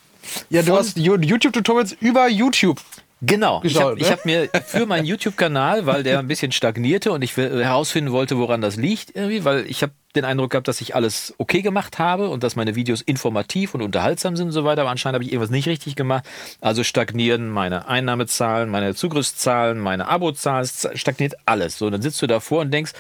Ja, 0.51 0.61
du 0.63 0.77
hast 0.77 0.99
YouTube-Tutorials 0.99 1.93
über 2.01 2.29
YouTube. 2.29 2.81
Genau. 3.23 3.63
Ich 3.65 3.81
habe 3.81 3.97
Geschaut, 3.97 4.01
ne? 4.01 4.17
hab 4.17 4.27
mir 4.27 4.49
für 4.67 4.85
meinen 4.87 5.07
YouTube-Kanal, 5.07 5.87
weil 5.87 6.03
der 6.03 6.19
ein 6.19 6.29
bisschen 6.29 6.53
stagnierte 6.53 7.13
und 7.13 7.23
ich 7.23 7.37
will- 7.37 7.65
herausfinden 7.65 8.13
wollte, 8.13 8.37
woran 8.37 8.61
das 8.61 8.77
liegt, 8.77 9.17
irgendwie, 9.17 9.45
weil 9.45 9.65
ich 9.69 9.83
habe 9.83 9.93
den 10.15 10.25
Eindruck 10.27 10.51
gehabt, 10.51 10.69
dass 10.69 10.81
ich 10.83 10.95
alles 10.95 11.35
okay 11.39 11.63
gemacht 11.63 11.99
habe 11.99 12.29
und 12.29 12.43
dass 12.43 12.57
meine 12.57 12.75
Videos 12.75 13.01
informativ 13.01 13.75
und 13.75 13.83
unterhaltsam 13.83 14.37
sind 14.37 14.47
und 14.47 14.53
so 14.53 14.65
weiter, 14.65 14.83
aber 14.83 14.91
anscheinend 14.91 15.15
habe 15.15 15.25
ich 15.25 15.33
irgendwas 15.33 15.51
nicht 15.51 15.67
richtig 15.67 15.97
gemacht. 15.97 16.25
Also 16.61 16.85
stagnieren 16.85 17.49
meine 17.51 17.89
Einnahmezahlen, 17.89 18.69
meine 18.71 18.95
Zugriffszahlen, 18.95 19.79
meine 19.79 20.09
Abozahlen, 20.09 20.69
stagniert 20.95 21.35
alles. 21.47 21.79
So, 21.79 21.87
und 21.87 21.93
dann 21.93 22.03
sitzt 22.03 22.21
du 22.21 22.27
davor 22.27 22.61
und 22.63 22.71
denkst, 22.73 22.93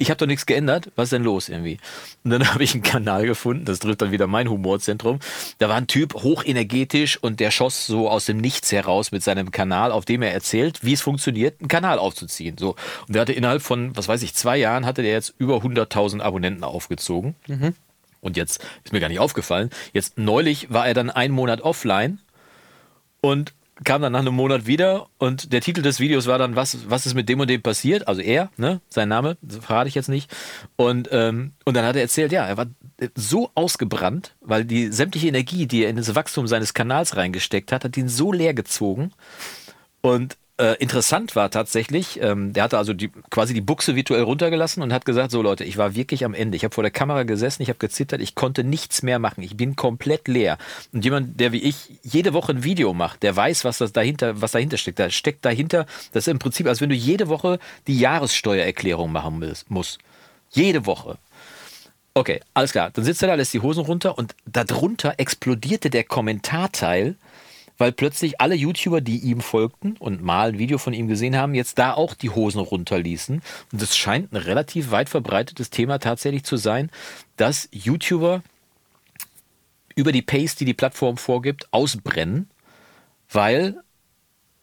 ich 0.00 0.08
habe 0.08 0.16
doch 0.16 0.26
nichts 0.26 0.46
geändert, 0.46 0.90
was 0.96 1.04
ist 1.04 1.12
denn 1.12 1.24
los 1.24 1.50
irgendwie? 1.50 1.78
Und 2.24 2.30
dann 2.30 2.48
habe 2.54 2.64
ich 2.64 2.72
einen 2.72 2.82
Kanal 2.82 3.26
gefunden, 3.26 3.66
das 3.66 3.80
trifft 3.80 4.00
dann 4.00 4.12
wieder 4.12 4.26
mein 4.26 4.48
Humorzentrum. 4.48 5.18
Da 5.58 5.68
war 5.68 5.76
ein 5.76 5.86
Typ 5.86 6.14
hochenergetisch 6.14 7.18
und 7.18 7.38
der 7.38 7.50
schoss 7.50 7.86
so 7.86 8.08
aus 8.08 8.24
dem 8.24 8.38
Nichts 8.38 8.72
heraus 8.72 9.12
mit 9.12 9.22
seinem 9.22 9.50
Kanal, 9.50 9.92
auf 9.92 10.06
dem 10.06 10.22
er 10.22 10.32
erzählt, 10.32 10.82
wie 10.82 10.94
es 10.94 11.02
funktioniert, 11.02 11.60
einen 11.60 11.68
Kanal 11.68 11.98
aufzuziehen. 11.98 12.56
So. 12.58 12.76
Und 13.06 13.14
der 13.14 13.22
hatte 13.22 13.34
innerhalb 13.34 13.60
von, 13.60 13.94
was 13.94 14.08
weiß 14.08 14.22
ich, 14.22 14.34
zwei 14.34 14.56
Jahren 14.56 14.86
hatte 14.86 15.02
der 15.02 15.12
jetzt 15.12 15.34
über 15.38 15.58
100.000 15.58 16.20
Abonnenten 16.22 16.64
aufgezogen. 16.64 17.34
Und 18.22 18.36
jetzt 18.38 18.64
ist 18.84 18.92
mir 18.92 19.00
gar 19.00 19.08
nicht 19.08 19.20
aufgefallen. 19.20 19.68
Jetzt 19.92 20.18
neulich 20.18 20.72
war 20.72 20.86
er 20.86 20.94
dann 20.94 21.10
einen 21.10 21.34
Monat 21.34 21.60
offline 21.60 22.20
und 23.20 23.52
kam 23.84 24.02
dann 24.02 24.12
nach 24.12 24.20
einem 24.20 24.34
Monat 24.34 24.66
wieder 24.66 25.08
und 25.18 25.52
der 25.52 25.60
Titel 25.60 25.82
des 25.82 26.00
Videos 26.00 26.26
war 26.26 26.38
dann, 26.38 26.56
was, 26.56 26.90
was 26.90 27.06
ist 27.06 27.14
mit 27.14 27.28
dem 27.28 27.40
und 27.40 27.48
dem 27.48 27.62
passiert? 27.62 28.08
Also 28.08 28.20
er, 28.20 28.50
ne, 28.56 28.80
sein 28.88 29.08
Name, 29.08 29.36
verrate 29.60 29.88
ich 29.88 29.94
jetzt 29.94 30.08
nicht. 30.08 30.30
Und, 30.76 31.08
ähm, 31.12 31.52
und 31.64 31.76
dann 31.76 31.84
hat 31.84 31.96
er 31.96 32.02
erzählt, 32.02 32.32
ja, 32.32 32.46
er 32.46 32.56
war 32.56 32.66
so 33.14 33.50
ausgebrannt, 33.54 34.34
weil 34.40 34.64
die 34.64 34.88
sämtliche 34.88 35.28
Energie, 35.28 35.66
die 35.66 35.84
er 35.84 35.90
in 35.90 35.96
das 35.96 36.14
Wachstum 36.14 36.46
seines 36.46 36.74
Kanals 36.74 37.16
reingesteckt 37.16 37.72
hat, 37.72 37.84
hat 37.84 37.96
ihn 37.96 38.08
so 38.08 38.32
leer 38.32 38.54
gezogen. 38.54 39.12
Und 40.02 40.36
äh, 40.60 40.76
interessant 40.78 41.34
war 41.36 41.50
tatsächlich, 41.50 42.20
ähm, 42.22 42.52
der 42.52 42.64
hatte 42.64 42.76
also 42.76 42.92
die, 42.92 43.10
quasi 43.30 43.54
die 43.54 43.62
Buchse 43.62 43.96
virtuell 43.96 44.22
runtergelassen 44.22 44.82
und 44.82 44.92
hat 44.92 45.06
gesagt, 45.06 45.30
so 45.30 45.40
Leute, 45.40 45.64
ich 45.64 45.78
war 45.78 45.94
wirklich 45.94 46.24
am 46.24 46.34
Ende. 46.34 46.56
Ich 46.56 46.64
habe 46.64 46.74
vor 46.74 46.82
der 46.82 46.90
Kamera 46.90 47.22
gesessen, 47.22 47.62
ich 47.62 47.70
habe 47.70 47.78
gezittert, 47.78 48.20
ich 48.20 48.34
konnte 48.34 48.62
nichts 48.62 49.02
mehr 49.02 49.18
machen. 49.18 49.42
Ich 49.42 49.56
bin 49.56 49.74
komplett 49.74 50.28
leer. 50.28 50.58
Und 50.92 51.02
jemand, 51.04 51.40
der 51.40 51.52
wie 51.52 51.62
ich 51.62 51.98
jede 52.02 52.34
Woche 52.34 52.52
ein 52.52 52.62
Video 52.62 52.92
macht, 52.92 53.22
der 53.22 53.34
weiß, 53.34 53.64
was 53.64 53.78
das 53.78 53.92
dahinter, 53.92 54.40
was 54.42 54.52
dahinter 54.52 54.76
steckt. 54.76 54.98
Da 54.98 55.08
steckt 55.08 55.44
dahinter, 55.44 55.86
das 56.12 56.26
ist 56.26 56.28
im 56.28 56.38
Prinzip, 56.38 56.66
als 56.66 56.80
wenn 56.82 56.90
du 56.90 56.94
jede 56.94 57.28
Woche 57.28 57.58
die 57.86 57.98
Jahressteuererklärung 57.98 59.10
machen 59.10 59.38
muss- 59.38 59.64
musst. 59.68 59.98
Jede 60.50 60.84
Woche. 60.84 61.16
Okay, 62.12 62.40
alles 62.54 62.72
klar. 62.72 62.90
Dann 62.90 63.04
sitzt 63.04 63.22
er 63.22 63.28
da, 63.28 63.34
lässt 63.34 63.54
die 63.54 63.60
Hosen 63.60 63.84
runter 63.84 64.18
und 64.18 64.34
darunter 64.44 65.14
explodierte 65.16 65.90
der 65.90 66.04
Kommentarteil 66.04 67.16
weil 67.80 67.92
plötzlich 67.92 68.42
alle 68.42 68.54
YouTuber, 68.54 69.00
die 69.00 69.20
ihm 69.20 69.40
folgten 69.40 69.96
und 69.96 70.22
mal 70.22 70.50
ein 70.50 70.58
Video 70.58 70.76
von 70.76 70.92
ihm 70.92 71.08
gesehen 71.08 71.34
haben, 71.34 71.54
jetzt 71.54 71.78
da 71.78 71.94
auch 71.94 72.12
die 72.12 72.28
Hosen 72.28 72.60
runterließen. 72.60 73.40
Und 73.72 73.82
das 73.82 73.96
scheint 73.96 74.30
ein 74.32 74.36
relativ 74.36 74.90
weit 74.90 75.08
verbreitetes 75.08 75.70
Thema 75.70 75.98
tatsächlich 75.98 76.44
zu 76.44 76.58
sein, 76.58 76.90
dass 77.38 77.70
YouTuber 77.72 78.42
über 79.94 80.12
die 80.12 80.20
Pace, 80.20 80.56
die 80.56 80.66
die 80.66 80.74
Plattform 80.74 81.16
vorgibt, 81.16 81.72
ausbrennen, 81.72 82.50
weil 83.30 83.82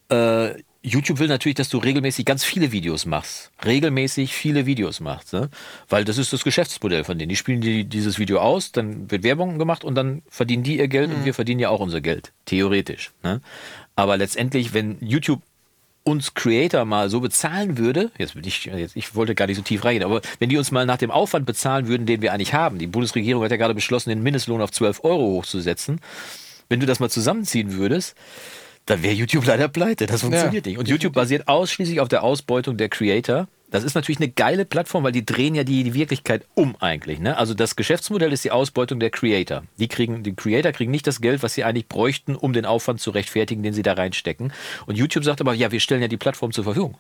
äh, 0.10 0.50
YouTube 0.88 1.20
will 1.20 1.28
natürlich, 1.28 1.56
dass 1.56 1.70
du 1.70 1.78
regelmäßig 1.78 2.26
ganz 2.26 2.44
viele 2.44 2.72
Videos 2.72 3.06
machst. 3.06 3.52
Regelmäßig 3.66 4.34
viele 4.34 4.66
Videos 4.66 5.00
machst. 5.00 5.34
Ne? 5.34 5.50
Weil 5.90 6.06
das 6.06 6.18
ist 6.18 6.32
das 6.32 6.44
Geschäftsmodell 6.44 7.04
von 7.04 7.20
denen. 7.20 7.30
Die 7.30 7.36
spielen 7.36 7.62
die, 7.62 7.84
dieses 7.84 8.20
Video 8.20 8.40
aus, 8.40 8.72
dann 8.72 9.12
wird 9.12 9.24
Werbung 9.24 9.60
gemacht 9.60 9.84
und 9.84 9.96
dann 9.96 10.22
verdienen 10.30 10.64
die 10.64 10.78
ihr 10.78 10.88
Geld 10.88 11.10
mhm. 11.10 11.18
und 11.18 11.26
wir 11.26 11.34
verdienen 11.34 11.60
ja 11.60 11.70
auch 11.70 11.82
unser 11.82 12.02
Geld. 12.02 12.32
Theoretisch. 12.46 13.12
Ne? 13.24 13.42
Aber 13.96 14.18
letztendlich, 14.18 14.74
wenn 14.74 14.98
YouTube 15.02 15.42
uns 16.04 16.34
Creator 16.34 16.86
mal 16.86 17.10
so 17.10 17.20
bezahlen 17.20 17.78
würde, 17.78 18.12
jetzt, 18.18 18.36
ich, 18.38 18.66
jetzt, 18.66 18.96
ich 18.96 19.14
wollte 19.14 19.36
gar 19.36 19.48
nicht 19.48 19.58
so 19.58 19.62
tief 19.62 19.84
reingehen, 19.84 20.06
aber 20.06 20.22
wenn 20.40 20.48
die 20.48 20.58
uns 20.58 20.72
mal 20.72 20.86
nach 20.86 20.98
dem 20.98 21.12
Aufwand 21.12 21.46
bezahlen 21.46 21.88
würden, 21.88 22.06
den 22.06 22.22
wir 22.22 22.32
eigentlich 22.32 22.54
haben, 22.54 22.78
die 22.78 22.88
Bundesregierung 22.88 23.44
hat 23.44 23.52
ja 23.52 23.58
gerade 23.58 23.76
beschlossen, 23.76 24.10
den 24.10 24.24
Mindestlohn 24.24 24.62
auf 24.62 24.72
12 24.72 25.04
Euro 25.04 25.24
hochzusetzen, 25.34 26.00
wenn 26.70 26.80
du 26.80 26.86
das 26.86 27.02
mal 27.02 27.10
zusammenziehen 27.10 27.74
würdest, 27.74 28.16
dann 28.88 29.04
wäre 29.04 29.14
YouTube 29.14 29.46
leider 29.46 29.68
pleite. 29.68 30.08
Das 30.08 30.22
funktioniert 30.22 30.66
ja. 30.66 30.72
nicht. 30.72 30.80
Und 30.80 30.88
YouTube 30.88 31.14
basiert 31.14 31.48
ausschließlich 31.48 32.00
auf 32.00 32.08
der 32.08 32.24
Ausbeutung 32.24 32.78
der 32.78 32.90
Creator. 32.90 33.48
Das 33.70 33.84
ist 33.84 33.96
natürlich 33.96 34.20
eine 34.20 34.30
geile 34.30 34.64
Plattform, 34.64 35.04
weil 35.04 35.12
die 35.12 35.26
drehen 35.26 35.54
ja 35.54 35.66
die, 35.66 35.84
die 35.84 35.94
Wirklichkeit 35.94 36.46
um 36.56 36.78
eigentlich. 36.80 37.20
Ne? 37.20 37.38
Also 37.38 37.54
das 37.54 37.76
Geschäftsmodell 37.76 38.32
ist 38.32 38.46
die 38.46 38.52
Ausbeutung 38.52 39.02
der 39.02 39.10
Creator. 39.10 39.64
Die 39.78 39.90
kriegen, 39.90 40.24
die 40.24 40.34
Creator 40.34 40.72
kriegen 40.72 40.90
nicht 40.90 41.06
das 41.06 41.20
Geld, 41.20 41.44
was 41.44 41.54
sie 41.54 41.66
eigentlich 41.66 41.90
bräuchten, 41.90 42.38
um 42.38 42.54
den 42.54 42.66
Aufwand 42.66 43.02
zu 43.02 43.12
rechtfertigen, 43.12 43.64
den 43.64 43.74
sie 43.74 43.84
da 43.84 43.94
reinstecken. 43.94 44.54
Und 44.86 44.98
YouTube 44.98 45.26
sagt 45.26 45.42
aber, 45.42 45.54
ja, 45.54 45.70
wir 45.70 45.82
stellen 45.82 46.02
ja 46.02 46.08
die 46.08 46.16
Plattform 46.16 46.54
zur 46.54 46.64
Verfügung. 46.64 46.96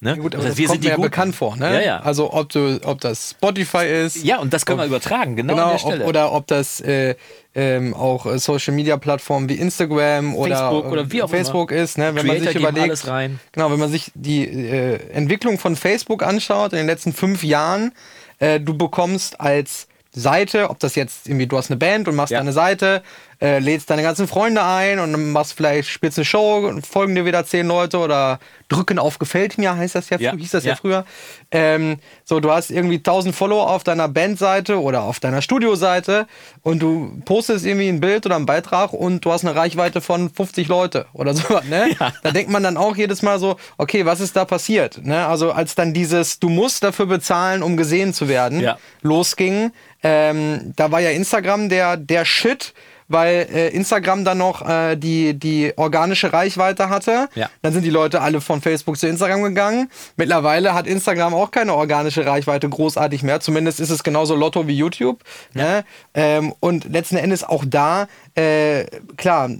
Ne? 0.00 0.10
Ja, 0.10 0.16
gut, 0.16 0.34
aber 0.34 0.44
das, 0.44 0.56
das 0.56 0.66
kommt 0.66 0.84
mir 0.84 0.90
ja 0.90 0.96
bekannt 0.96 1.34
vor. 1.34 1.56
Ne? 1.56 1.74
Ja, 1.74 1.80
ja. 1.80 2.00
Also 2.00 2.32
ob, 2.32 2.50
du, 2.50 2.78
ob 2.84 3.00
das 3.00 3.30
Spotify 3.30 3.86
ist. 3.86 4.22
Ja, 4.22 4.38
und 4.38 4.52
das 4.52 4.66
können 4.66 4.80
ob, 4.80 4.84
wir 4.84 4.88
übertragen, 4.88 5.36
genau, 5.36 5.54
genau 5.54 5.74
ob, 5.82 6.06
oder 6.06 6.32
ob 6.32 6.46
das 6.46 6.80
äh, 6.80 7.14
ähm, 7.54 7.94
auch 7.94 8.26
äh, 8.26 8.38
Social 8.38 8.74
Media 8.74 8.96
Plattformen 8.96 9.48
wie 9.48 9.54
Instagram 9.54 10.34
oder 10.34 10.56
Facebook, 10.56 10.92
oder 10.92 11.10
wie 11.10 11.22
auch 11.22 11.30
Facebook 11.30 11.70
immer. 11.70 11.82
ist, 11.82 11.96
ne? 11.96 12.14
wenn 12.14 12.26
Creator 12.26 12.34
man 12.34 12.52
sich 12.52 12.56
überlegt, 12.56 13.42
genau, 13.52 13.70
wenn 13.70 13.78
man 13.78 13.90
sich 13.90 14.12
die 14.14 14.44
äh, 14.46 14.98
Entwicklung 15.12 15.58
von 15.58 15.76
Facebook 15.76 16.22
anschaut 16.22 16.72
in 16.72 16.78
den 16.78 16.86
letzten 16.86 17.12
fünf 17.12 17.42
Jahren, 17.42 17.92
äh, 18.40 18.60
du 18.60 18.76
bekommst 18.76 19.40
als 19.40 19.86
Seite, 20.14 20.70
ob 20.70 20.78
das 20.78 20.94
jetzt 20.94 21.28
irgendwie, 21.28 21.46
du 21.46 21.56
hast 21.56 21.70
eine 21.70 21.78
Band 21.78 22.08
und 22.08 22.14
machst 22.14 22.30
ja. 22.30 22.38
deine 22.38 22.52
Seite, 22.52 23.02
äh, 23.40 23.58
lädst 23.58 23.90
deine 23.90 24.02
ganzen 24.02 24.28
Freunde 24.28 24.62
ein 24.62 24.98
und 25.00 25.32
machst 25.32 25.54
vielleicht, 25.54 25.88
spielst 25.88 26.18
eine 26.18 26.24
Show 26.24 26.66
und 26.66 26.86
folgen 26.86 27.14
dir 27.14 27.24
wieder 27.24 27.44
zehn 27.44 27.66
Leute 27.66 27.98
oder 27.98 28.38
drücken 28.68 28.98
auf 28.98 29.18
Gefällt 29.18 29.58
mir, 29.58 29.76
heißt 29.76 29.94
das 29.94 30.08
ja, 30.10 30.18
ja. 30.18 30.32
hieß 30.32 30.52
das 30.52 30.64
ja, 30.64 30.72
ja 30.72 30.76
früher. 30.76 31.04
Ähm, 31.50 31.98
so, 32.24 32.40
du 32.40 32.50
hast 32.50 32.70
irgendwie 32.70 32.96
1000 32.96 33.34
Follower 33.34 33.68
auf 33.70 33.84
deiner 33.84 34.08
Bandseite 34.08 34.80
oder 34.80 35.02
auf 35.02 35.20
deiner 35.20 35.42
Studioseite 35.42 36.26
und 36.62 36.80
du 36.80 37.20
postest 37.24 37.66
irgendwie 37.66 37.88
ein 37.88 38.00
Bild 38.00 38.24
oder 38.24 38.36
einen 38.36 38.46
Beitrag 38.46 38.92
und 38.92 39.24
du 39.24 39.32
hast 39.32 39.44
eine 39.44 39.54
Reichweite 39.54 40.00
von 40.00 40.30
50 40.30 40.68
Leute 40.68 41.06
oder 41.12 41.34
so, 41.34 41.60
ne? 41.68 41.94
Ja. 41.98 42.12
Da 42.22 42.30
denkt 42.30 42.50
man 42.50 42.62
dann 42.62 42.76
auch 42.76 42.96
jedes 42.96 43.22
Mal 43.22 43.38
so, 43.38 43.56
okay, 43.78 44.06
was 44.06 44.20
ist 44.20 44.36
da 44.36 44.44
passiert? 44.44 45.04
Ne? 45.04 45.26
Also 45.26 45.52
als 45.52 45.74
dann 45.74 45.92
dieses, 45.92 46.38
du 46.38 46.48
musst 46.48 46.82
dafür 46.84 47.06
bezahlen, 47.06 47.62
um 47.62 47.76
gesehen 47.76 48.14
zu 48.14 48.28
werden, 48.28 48.66
losging, 49.02 49.72
ähm, 50.04 50.74
da 50.76 50.92
war 50.92 51.00
ja 51.00 51.10
Instagram 51.10 51.70
der, 51.70 51.96
der 51.96 52.24
Shit, 52.26 52.74
weil 53.08 53.48
äh, 53.52 53.68
Instagram 53.70 54.24
dann 54.24 54.38
noch 54.38 54.66
äh, 54.68 54.96
die, 54.96 55.34
die 55.34 55.72
organische 55.76 56.32
Reichweite 56.32 56.90
hatte. 56.90 57.28
Ja. 57.34 57.50
Dann 57.62 57.72
sind 57.72 57.84
die 57.84 57.90
Leute 57.90 58.20
alle 58.20 58.40
von 58.40 58.60
Facebook 58.60 58.98
zu 58.98 59.08
Instagram 59.08 59.42
gegangen. 59.42 59.90
Mittlerweile 60.16 60.74
hat 60.74 60.86
Instagram 60.86 61.34
auch 61.34 61.50
keine 61.50 61.74
organische 61.74 62.26
Reichweite 62.26 62.68
großartig 62.68 63.22
mehr. 63.22 63.40
Zumindest 63.40 63.80
ist 63.80 63.90
es 63.90 64.04
genauso 64.04 64.34
Lotto 64.34 64.66
wie 64.68 64.76
YouTube. 64.76 65.22
Ja. 65.54 65.62
Ne? 65.62 65.84
Ähm, 66.14 66.54
und 66.60 66.84
letzten 66.84 67.16
Endes 67.16 67.44
auch 67.44 67.64
da, 67.66 68.08
äh, 68.34 68.84
klar, 69.16 69.50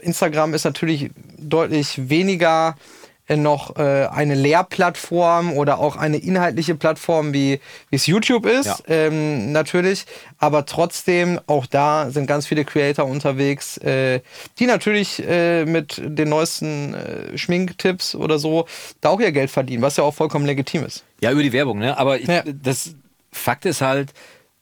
Instagram 0.00 0.54
ist 0.54 0.64
natürlich 0.64 1.10
deutlich 1.38 2.08
weniger 2.08 2.76
noch 3.34 3.76
äh, 3.76 4.06
eine 4.06 4.36
Lehrplattform 4.36 5.52
oder 5.52 5.78
auch 5.78 5.96
eine 5.96 6.18
inhaltliche 6.18 6.76
Plattform, 6.76 7.32
wie 7.32 7.60
es 7.90 8.06
YouTube 8.06 8.46
ist, 8.46 8.66
ja. 8.66 8.78
ähm, 8.86 9.50
natürlich. 9.50 10.06
Aber 10.38 10.64
trotzdem, 10.66 11.40
auch 11.48 11.66
da 11.66 12.10
sind 12.10 12.26
ganz 12.26 12.46
viele 12.46 12.64
Creator 12.64 13.04
unterwegs, 13.06 13.78
äh, 13.78 14.20
die 14.60 14.66
natürlich 14.66 15.26
äh, 15.26 15.64
mit 15.64 16.00
den 16.04 16.28
neuesten 16.28 16.94
äh, 16.94 17.36
Schminktipps 17.36 18.14
oder 18.14 18.38
so 18.38 18.66
da 19.00 19.08
auch 19.08 19.20
ihr 19.20 19.32
Geld 19.32 19.50
verdienen, 19.50 19.82
was 19.82 19.96
ja 19.96 20.04
auch 20.04 20.14
vollkommen 20.14 20.46
legitim 20.46 20.84
ist. 20.84 21.04
Ja, 21.20 21.32
über 21.32 21.42
die 21.42 21.52
Werbung, 21.52 21.78
ne? 21.78 21.98
Aber 21.98 22.20
ich, 22.20 22.28
ja. 22.28 22.44
das 22.44 22.94
Fakt 23.32 23.66
ist 23.66 23.80
halt, 23.80 24.12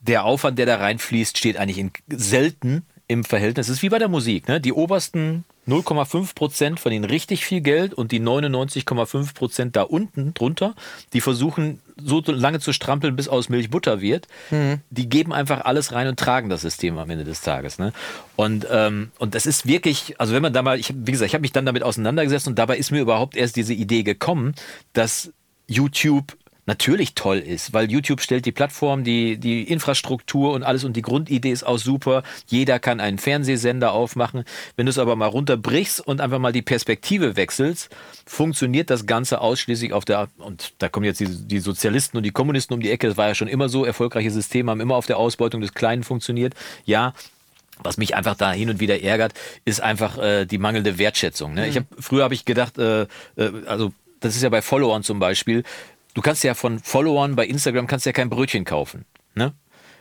der 0.00 0.24
Aufwand, 0.24 0.58
der 0.58 0.66
da 0.66 0.76
reinfließt, 0.76 1.36
steht 1.36 1.56
eigentlich 1.56 1.78
in 1.78 1.90
selten 2.08 2.86
im 3.06 3.24
Verhältnis. 3.24 3.68
Es 3.68 3.76
ist 3.76 3.82
wie 3.82 3.88
bei 3.88 3.98
der 3.98 4.08
Musik, 4.08 4.48
ne? 4.48 4.60
Die 4.60 4.72
obersten 4.72 5.44
0,5 5.68 6.34
Prozent 6.34 6.80
verdienen 6.80 7.04
richtig 7.04 7.44
viel 7.44 7.60
Geld 7.60 7.94
und 7.94 8.12
die 8.12 8.20
99,5 8.20 9.34
Prozent 9.34 9.76
da 9.76 9.82
unten 9.82 10.34
drunter, 10.34 10.74
die 11.12 11.20
versuchen 11.20 11.80
so 11.96 12.22
lange 12.26 12.60
zu 12.60 12.72
strampeln, 12.72 13.16
bis 13.16 13.28
aus 13.28 13.48
Milch 13.48 13.70
Butter 13.70 14.00
wird. 14.00 14.26
Mhm. 14.50 14.80
Die 14.90 15.08
geben 15.08 15.32
einfach 15.32 15.64
alles 15.64 15.92
rein 15.92 16.08
und 16.08 16.18
tragen 16.18 16.48
das 16.48 16.62
System 16.62 16.98
am 16.98 17.08
Ende 17.08 17.24
des 17.24 17.40
Tages. 17.40 17.78
Ne? 17.78 17.92
Und, 18.36 18.66
ähm, 18.70 19.10
und 19.18 19.34
das 19.34 19.46
ist 19.46 19.66
wirklich, 19.66 20.18
also 20.18 20.34
wenn 20.34 20.42
man 20.42 20.52
da 20.52 20.62
mal, 20.62 20.78
ich, 20.78 20.92
wie 20.94 21.12
gesagt, 21.12 21.28
ich 21.28 21.34
habe 21.34 21.42
mich 21.42 21.52
dann 21.52 21.66
damit 21.66 21.82
auseinandergesetzt 21.82 22.46
und 22.46 22.58
dabei 22.58 22.76
ist 22.76 22.90
mir 22.90 23.00
überhaupt 23.00 23.36
erst 23.36 23.56
diese 23.56 23.74
Idee 23.74 24.02
gekommen, 24.02 24.54
dass 24.92 25.32
YouTube 25.66 26.36
natürlich 26.66 27.14
toll 27.14 27.38
ist, 27.38 27.72
weil 27.72 27.90
YouTube 27.90 28.20
stellt 28.20 28.46
die 28.46 28.52
Plattform, 28.52 29.04
die, 29.04 29.36
die 29.36 29.64
Infrastruktur 29.64 30.52
und 30.52 30.62
alles 30.62 30.84
und 30.84 30.94
die 30.94 31.02
Grundidee 31.02 31.50
ist 31.50 31.66
auch 31.66 31.78
super. 31.78 32.22
Jeder 32.46 32.78
kann 32.78 33.00
einen 33.00 33.18
Fernsehsender 33.18 33.92
aufmachen. 33.92 34.44
Wenn 34.76 34.86
du 34.86 34.90
es 34.90 34.98
aber 34.98 35.16
mal 35.16 35.26
runterbrichst 35.26 36.00
und 36.00 36.20
einfach 36.20 36.38
mal 36.38 36.52
die 36.52 36.62
Perspektive 36.62 37.36
wechselst, 37.36 37.94
funktioniert 38.26 38.90
das 38.90 39.06
Ganze 39.06 39.40
ausschließlich 39.40 39.92
auf 39.92 40.04
der, 40.04 40.28
und 40.38 40.72
da 40.78 40.88
kommen 40.88 41.04
jetzt 41.04 41.20
die, 41.20 41.28
die 41.28 41.60
Sozialisten 41.60 42.16
und 42.16 42.22
die 42.22 42.30
Kommunisten 42.30 42.74
um 42.74 42.80
die 42.80 42.90
Ecke, 42.90 43.08
das 43.08 43.16
war 43.16 43.28
ja 43.28 43.34
schon 43.34 43.48
immer 43.48 43.68
so, 43.68 43.84
erfolgreiche 43.84 44.30
Systeme 44.30 44.70
haben 44.70 44.80
immer 44.80 44.96
auf 44.96 45.06
der 45.06 45.18
Ausbeutung 45.18 45.60
des 45.60 45.74
Kleinen 45.74 46.02
funktioniert. 46.02 46.54
Ja, 46.84 47.12
was 47.82 47.96
mich 47.96 48.14
einfach 48.14 48.36
da 48.36 48.52
hin 48.52 48.70
und 48.70 48.80
wieder 48.80 49.02
ärgert, 49.02 49.34
ist 49.64 49.80
einfach 49.80 50.16
äh, 50.18 50.46
die 50.46 50.58
mangelnde 50.58 50.98
Wertschätzung. 50.98 51.54
Ne? 51.54 51.62
Mhm. 51.62 51.68
Ich 51.68 51.76
hab, 51.76 51.84
früher 51.98 52.22
habe 52.22 52.34
ich 52.34 52.44
gedacht, 52.44 52.78
äh, 52.78 53.02
äh, 53.02 53.06
also 53.66 53.92
das 54.20 54.36
ist 54.36 54.42
ja 54.42 54.48
bei 54.48 54.62
Followern 54.62 55.02
zum 55.02 55.18
Beispiel, 55.18 55.64
du 56.14 56.22
kannst 56.22 56.44
ja 56.44 56.54
von 56.54 56.78
Followern 56.78 57.36
bei 57.36 57.46
Instagram 57.46 57.86
kannst 57.86 58.06
ja 58.06 58.12
kein 58.12 58.30
Brötchen 58.30 58.64
kaufen. 58.64 59.04
Ne? 59.34 59.52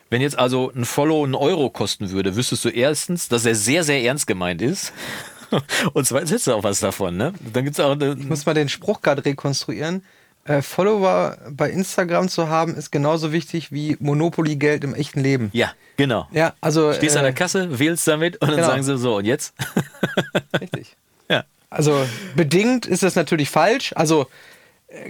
Wenn 0.09 0.21
jetzt 0.21 0.37
also 0.37 0.71
ein 0.75 0.85
Follow 0.85 1.23
einen 1.23 1.35
Euro 1.35 1.69
kosten 1.69 2.11
würde, 2.11 2.35
wüsstest 2.35 2.63
du 2.65 2.69
erstens, 2.69 3.29
dass 3.29 3.45
er 3.45 3.55
sehr, 3.55 3.83
sehr 3.83 4.03
ernst 4.03 4.27
gemeint 4.27 4.61
ist. 4.61 4.93
Und 5.93 6.05
zweitens 6.05 6.31
hättest 6.31 6.47
du 6.47 6.53
auch 6.53 6.63
was 6.63 6.79
davon, 6.79 7.17
ne? 7.17 7.33
Dann 7.51 7.63
gibt's 7.63 7.79
auch 7.79 7.99
Ich 7.99 8.25
muss 8.25 8.45
mal 8.45 8.53
den 8.53 8.69
Spruch 8.69 9.01
gerade 9.01 9.25
rekonstruieren. 9.25 10.03
Äh, 10.45 10.61
Follower 10.61 11.37
bei 11.49 11.69
Instagram 11.69 12.27
zu 12.27 12.49
haben, 12.49 12.75
ist 12.75 12.91
genauso 12.91 13.31
wichtig 13.31 13.71
wie 13.71 13.95
Monopoly-Geld 13.99 14.83
im 14.83 14.93
echten 14.93 15.21
Leben. 15.21 15.49
Ja, 15.53 15.71
genau. 15.95 16.27
Ja, 16.31 16.53
also. 16.59 16.93
Stehst 16.93 17.15
äh, 17.15 17.19
an 17.19 17.25
der 17.25 17.33
Kasse, 17.33 17.79
wählst 17.79 18.07
damit 18.07 18.41
und 18.41 18.49
dann 18.49 18.57
genau. 18.57 18.67
sagen 18.67 18.83
sie 18.83 18.97
so, 18.97 19.17
und 19.17 19.25
jetzt? 19.25 19.53
Richtig. 20.59 20.95
Ja. 21.29 21.45
Also 21.69 22.05
bedingt 22.35 22.85
ist 22.85 23.01
das 23.01 23.15
natürlich 23.15 23.49
falsch. 23.49 23.93
Also 23.95 24.27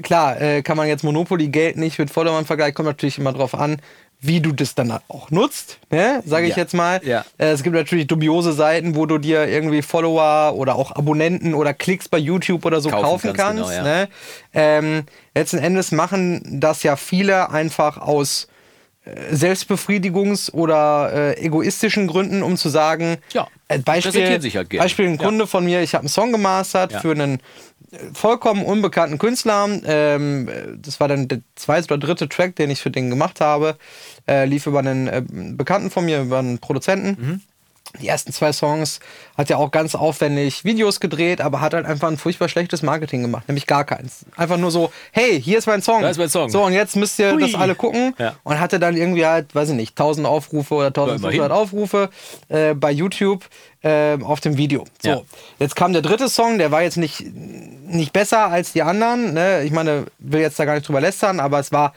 klar, 0.01 0.39
äh, 0.41 0.61
kann 0.61 0.77
man 0.77 0.87
jetzt 0.87 1.03
Monopoly-Geld 1.03 1.77
nicht 1.77 1.99
mit 1.99 2.09
Followern 2.09 2.45
vergleichen, 2.45 2.75
kommt 2.75 2.87
natürlich 2.87 3.17
immer 3.17 3.33
drauf 3.33 3.53
an, 3.53 3.77
wie 4.23 4.39
du 4.39 4.53
das 4.53 4.73
dann 4.73 4.99
auch 5.09 5.31
nutzt, 5.31 5.79
ne? 5.91 6.23
sage 6.25 6.45
ich 6.47 6.55
ja. 6.55 6.63
jetzt 6.63 6.73
mal. 6.73 7.01
Ja. 7.03 7.25
Äh, 7.37 7.47
es 7.47 7.61
gibt 7.61 7.75
natürlich 7.75 8.07
dubiose 8.07 8.53
Seiten, 8.53 8.95
wo 8.95 9.05
du 9.05 9.17
dir 9.17 9.47
irgendwie 9.47 9.81
Follower 9.81 10.55
oder 10.55 10.75
auch 10.75 10.95
Abonnenten 10.95 11.53
oder 11.53 11.73
Klicks 11.73 12.07
bei 12.07 12.19
YouTube 12.19 12.65
oder 12.65 12.79
so 12.79 12.89
kaufen, 12.89 13.03
kaufen 13.03 13.33
kannst. 13.33 13.69
Genau, 13.69 13.73
ja. 13.73 13.83
ne? 13.83 14.09
ähm, 14.53 15.03
letzten 15.35 15.57
Endes 15.57 15.91
machen 15.91 16.61
das 16.61 16.83
ja 16.83 16.95
viele 16.95 17.51
einfach 17.51 17.97
aus 17.97 18.47
äh, 19.03 19.33
Selbstbefriedigungs- 19.33 20.53
oder 20.53 21.11
äh, 21.13 21.45
egoistischen 21.45 22.07
Gründen, 22.07 22.43
um 22.43 22.55
zu 22.55 22.69
sagen, 22.69 23.17
ja, 23.33 23.47
äh, 23.67 23.79
Beispiel, 23.79 24.25
halt 24.25 24.69
Beispiel 24.69 25.07
ein 25.07 25.17
Kunde 25.17 25.47
von 25.47 25.65
mir, 25.65 25.81
ich 25.81 25.93
habe 25.95 26.03
einen 26.03 26.09
Song 26.09 26.31
gemastert 26.31 26.93
für 26.93 27.11
einen 27.11 27.41
vollkommen 28.13 28.65
unbekannten 28.65 29.17
Künstler. 29.17 29.67
Ähm, 29.85 30.49
das 30.77 30.99
war 30.99 31.07
dann 31.07 31.27
der 31.27 31.41
zweite 31.55 31.93
oder 31.93 32.05
dritte 32.05 32.29
Track, 32.29 32.55
den 32.55 32.69
ich 32.69 32.81
für 32.81 32.91
den 32.91 33.09
gemacht 33.09 33.41
habe. 33.41 33.77
Äh, 34.27 34.45
lief 34.45 34.67
über 34.67 34.79
einen 34.79 35.07
äh, 35.07 35.23
Bekannten 35.27 35.89
von 35.89 36.05
mir, 36.05 36.21
über 36.21 36.39
einen 36.39 36.59
Produzenten. 36.59 37.21
Mhm. 37.21 37.41
Die 38.01 38.07
ersten 38.07 38.33
zwei 38.33 38.51
Songs 38.53 38.99
hat 39.37 39.49
ja 39.49 39.57
auch 39.57 39.69
ganz 39.71 39.93
aufwendig 39.95 40.63
Videos 40.65 40.99
gedreht, 40.99 41.41
aber 41.41 41.61
hat 41.61 41.73
halt 41.73 41.85
einfach 41.85 42.07
ein 42.07 42.17
furchtbar 42.17 42.49
schlechtes 42.49 42.81
Marketing 42.81 43.21
gemacht, 43.21 43.47
nämlich 43.47 43.67
gar 43.67 43.83
keins. 43.83 44.25
Einfach 44.35 44.57
nur 44.57 44.71
so, 44.71 44.91
hey, 45.11 45.41
hier 45.41 45.57
ist 45.59 45.67
mein 45.67 45.81
Song. 45.81 46.01
Da 46.01 46.09
ist 46.09 46.17
mein 46.17 46.29
Song. 46.29 46.49
So, 46.49 46.63
und 46.63 46.73
jetzt 46.73 46.95
müsst 46.95 47.19
ihr 47.19 47.33
Hui. 47.33 47.41
das 47.41 47.55
alle 47.55 47.75
gucken. 47.75 48.15
Ja. 48.17 48.35
Und 48.43 48.59
hatte 48.59 48.79
dann 48.79 48.97
irgendwie 48.97 49.25
halt, 49.25 49.53
weiß 49.53 49.69
ich 49.69 49.75
nicht, 49.75 49.91
1000 49.91 50.25
Aufrufe 50.27 50.73
oder 50.73 50.87
1500 50.87 51.33
immerhin. 51.35 51.51
Aufrufe 51.51 52.09
äh, 52.49 52.73
bei 52.73 52.91
YouTube 52.91 53.45
äh, 53.83 54.17
auf 54.23 54.39
dem 54.39 54.57
Video. 54.57 54.85
So, 55.01 55.09
Ja. 55.09 55.21
jetzt 55.59 55.75
kam 55.75 55.93
der 55.93 56.01
dritte 56.01 56.29
Song, 56.29 56.57
der 56.57 56.71
war 56.71 56.81
jetzt 56.81 56.97
nicht, 56.97 57.23
nicht 57.35 58.11
besser 58.13 58.47
als 58.49 58.73
die 58.73 58.81
anderen. 58.81 59.33
Ne? 59.33 59.63
Ich 59.63 59.71
meine, 59.71 60.05
will 60.19 60.41
jetzt 60.41 60.57
da 60.57 60.65
gar 60.65 60.73
nicht 60.75 60.87
drüber 60.87 61.01
lästern, 61.01 61.39
aber 61.39 61.59
es 61.59 61.71
war 61.71 61.93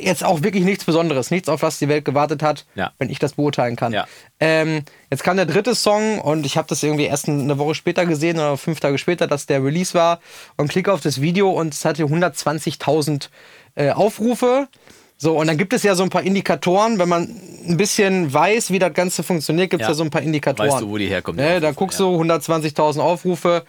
jetzt 0.00 0.24
auch 0.24 0.42
wirklich 0.42 0.64
nichts 0.64 0.84
Besonderes, 0.84 1.30
nichts, 1.30 1.48
auf 1.48 1.62
was 1.62 1.78
die 1.78 1.88
Welt 1.88 2.04
gewartet 2.04 2.42
hat, 2.42 2.64
Ja. 2.74 2.92
wenn 2.98 3.10
ich 3.10 3.18
das 3.18 3.34
beurteilen 3.34 3.76
kann. 3.76 3.92
Ja. 3.92 4.06
Ähm, 4.40 4.82
jetzt 5.10 5.22
kam 5.24 5.36
der 5.36 5.46
dritte 5.46 5.74
Song 5.74 6.20
und 6.20 6.46
ich 6.46 6.56
habe 6.56 6.66
das 6.68 6.82
irgendwie 6.82 7.04
erst 7.04 7.28
eine 7.28 7.58
Woche 7.58 7.74
später 7.74 8.06
gesehen 8.06 8.36
oder 8.38 8.56
fünf 8.56 8.80
Tage 8.80 8.96
später, 8.98 9.26
dass 9.26 9.46
der 9.46 9.62
Release 9.62 9.94
war 9.94 10.20
und 10.56 10.68
klicke 10.68 10.92
auf 10.92 11.00
das 11.00 11.20
Video 11.20 11.50
und 11.50 11.74
es 11.74 11.84
hatte 11.84 12.04
120.000 12.04 13.28
äh, 13.74 13.90
Aufrufe. 13.90 14.68
So, 15.16 15.38
und 15.38 15.46
dann 15.46 15.56
gibt 15.56 15.72
es 15.72 15.82
ja 15.84 15.94
so 15.94 16.02
ein 16.02 16.10
paar 16.10 16.22
Indikatoren, 16.22 16.98
wenn 16.98 17.08
man 17.08 17.28
ein 17.68 17.76
bisschen 17.76 18.32
weiß, 18.32 18.70
wie 18.72 18.78
das 18.80 18.92
Ganze 18.94 19.22
funktioniert, 19.22 19.70
gibt 19.70 19.82
es 19.82 19.86
Ja. 19.86 19.92
ja. 19.92 19.94
so 19.94 20.02
ein 20.04 20.10
paar 20.10 20.22
Indikatoren. 20.22 20.70
Weißt 20.70 20.82
du, 20.82 20.88
wo 20.90 20.98
die 20.98 21.06
herkommen, 21.06 21.38
die 21.38 21.44
Ne, 21.44 21.60
da 21.60 21.70
guckst 21.70 22.00
ja. 22.00 22.04
du 22.06 22.20
120.000 22.20 22.98
Aufrufe, 23.00 23.64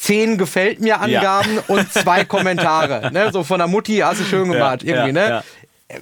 10 0.00 0.38
gefällt 0.38 0.80
mir 0.80 0.98
Angaben 1.00 1.58
und 1.68 1.92
zwei 1.92 2.24
Kommentare. 2.24 3.10
Ne? 3.12 3.30
So 3.32 3.44
von 3.44 3.58
der 3.58 3.68
Mutti, 3.68 3.98
hast 3.98 4.20
du 4.20 4.24
schön 4.24 4.50
gemacht. 4.50 4.82
Ja, 4.82 5.04
irgendwie, 5.04 5.20
ja, 5.20 5.28
ne? 5.28 5.30
ja. 5.30 5.44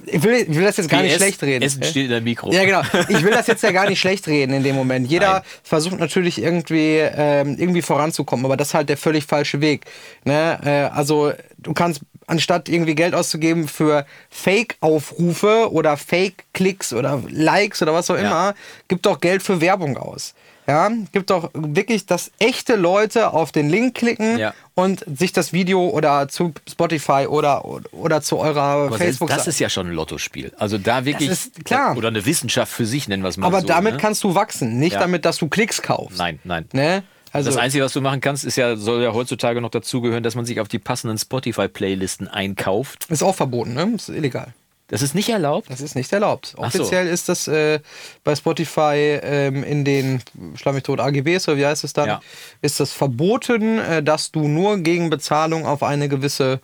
Ich 0.05 0.21
will, 0.21 0.45
ich 0.47 0.55
will 0.55 0.63
das 0.63 0.77
jetzt 0.77 0.89
gar 0.89 1.01
nicht 1.01 1.15
schlecht 1.15 1.41
reden. 1.41 1.63
Essen 1.63 1.83
steht 1.83 2.05
in 2.05 2.11
deinem 2.11 2.23
Mikro. 2.23 2.51
Ja, 2.51 2.63
genau. 2.63 2.81
Ich 3.09 3.23
will 3.23 3.31
das 3.31 3.47
jetzt 3.47 3.63
ja 3.63 3.71
gar 3.71 3.89
nicht 3.89 3.99
schlecht 3.99 4.27
reden 4.27 4.53
in 4.53 4.63
dem 4.63 4.75
Moment. 4.75 5.09
Jeder 5.09 5.33
Nein. 5.33 5.41
versucht 5.63 5.99
natürlich 5.99 6.41
irgendwie, 6.41 6.97
ähm, 6.99 7.55
irgendwie 7.57 7.81
voranzukommen, 7.81 8.45
aber 8.45 8.55
das 8.55 8.69
ist 8.69 8.73
halt 8.75 8.89
der 8.89 8.97
völlig 8.97 9.25
falsche 9.25 9.59
Weg. 9.61 9.85
Ne? 10.25 10.59
Äh, 10.63 10.95
also 10.95 11.33
du 11.57 11.73
kannst, 11.73 12.01
anstatt 12.27 12.69
irgendwie 12.69 12.93
Geld 12.93 13.15
auszugeben 13.15 13.67
für 13.67 14.05
Fake-Aufrufe 14.29 15.71
oder 15.71 15.97
Fake-Klicks 15.97 16.93
oder 16.93 17.23
Likes 17.27 17.81
oder 17.81 17.93
was 17.93 18.09
auch 18.11 18.15
Ja. 18.15 18.21
immer, 18.21 18.55
gib 18.87 19.01
doch 19.01 19.19
Geld 19.19 19.41
für 19.41 19.59
Werbung 19.61 19.97
aus. 19.97 20.35
Ja, 20.69 20.89
gibt 21.11 21.29
doch 21.31 21.49
wirklich, 21.53 22.05
dass 22.05 22.31
echte 22.39 22.75
Leute 22.75 23.33
auf 23.33 23.51
den 23.51 23.69
Link 23.69 23.95
klicken 23.95 24.37
Ja. 24.37 24.53
und 24.75 25.03
sich 25.17 25.33
das 25.33 25.51
Video 25.51 25.89
oder 25.89 26.27
zu 26.27 26.53
Spotify 26.69 27.25
oder, 27.27 27.65
oder 27.91 28.21
zu 28.21 28.37
eurer 28.37 28.61
Aber 28.61 28.89
selbst 28.89 29.03
Facebook 29.03 29.29
das 29.29 29.47
ist 29.47 29.59
ja 29.59 29.69
schon 29.69 29.87
ein 29.87 29.93
Lottospiel. 29.93 30.53
Also 30.57 30.77
da 30.77 31.05
wirklich. 31.05 31.29
ist 31.29 31.65
klar. 31.65 31.97
Oder 31.97 32.09
eine 32.09 32.25
Wissenschaft 32.25 32.71
für 32.71 32.85
sich, 32.85 33.07
nennen 33.07 33.23
wir 33.23 33.29
es 33.29 33.37
mal 33.37 33.47
Aber 33.47 33.61
so. 33.61 33.67
damit 33.67 33.93
ne? 33.93 33.99
kannst 33.99 34.23
du 34.23 34.35
wachsen, 34.35 34.77
nicht 34.79 34.93
Ja. 34.93 34.99
damit, 34.99 35.25
dass 35.25 35.37
du 35.37 35.47
Klicks 35.47 35.81
kaufst. 35.81 36.17
Nein, 36.19 36.39
nein. 36.43 36.65
Ne? 36.71 37.03
Also, 37.31 37.49
das 37.51 37.57
Einzige, 37.59 37.83
was 37.83 37.93
du 37.93 38.01
machen 38.01 38.21
kannst, 38.21 38.43
ist 38.43 38.55
ja, 38.55 38.75
soll 38.75 39.03
ja 39.03 39.13
heutzutage 39.13 39.61
noch 39.61 39.69
dazugehören, 39.69 40.23
dass 40.23 40.33
man 40.35 40.45
sich 40.45 40.59
auf 40.59 40.67
die 40.67 40.79
passenden 40.79 41.17
Spotify-Playlisten 41.17 42.27
einkauft. 42.27 43.05
ist 43.09 43.21
auch 43.23 43.35
verboten, 43.35 43.73
ne? 43.73 43.91
Ist 43.95 44.09
illegal. 44.09 44.53
Das 44.89 45.01
ist 45.01 45.15
nicht 45.15 45.29
erlaubt. 45.29 45.69
Das 45.69 45.81
ist 45.81 45.95
nicht 45.95 46.11
erlaubt. 46.11 46.55
Ach 46.59 46.71
so. 46.71 46.79
Offiziell 46.79 47.07
ist 47.07 47.29
das 47.29 47.47
äh, 47.47 47.79
bei 48.23 48.35
Spotify 48.35 49.19
ähm, 49.21 49.63
in 49.63 49.85
den 49.85 50.21
Schlag 50.55 50.73
mich 50.73 50.83
tot 50.83 50.99
AGBs 50.99 51.47
oder 51.47 51.57
wie 51.57 51.65
heißt 51.65 51.83
es 51.83 51.93
dann? 51.93 52.07
Ja. 52.07 52.21
Ist 52.61 52.79
das 52.79 52.91
verboten, 52.91 53.79
äh, 53.79 54.03
dass 54.03 54.31
du 54.31 54.47
nur 54.47 54.77
gegen 54.79 55.09
Bezahlung 55.09 55.65
auf 55.65 55.83
eine 55.83 56.09
gewisse 56.09 56.59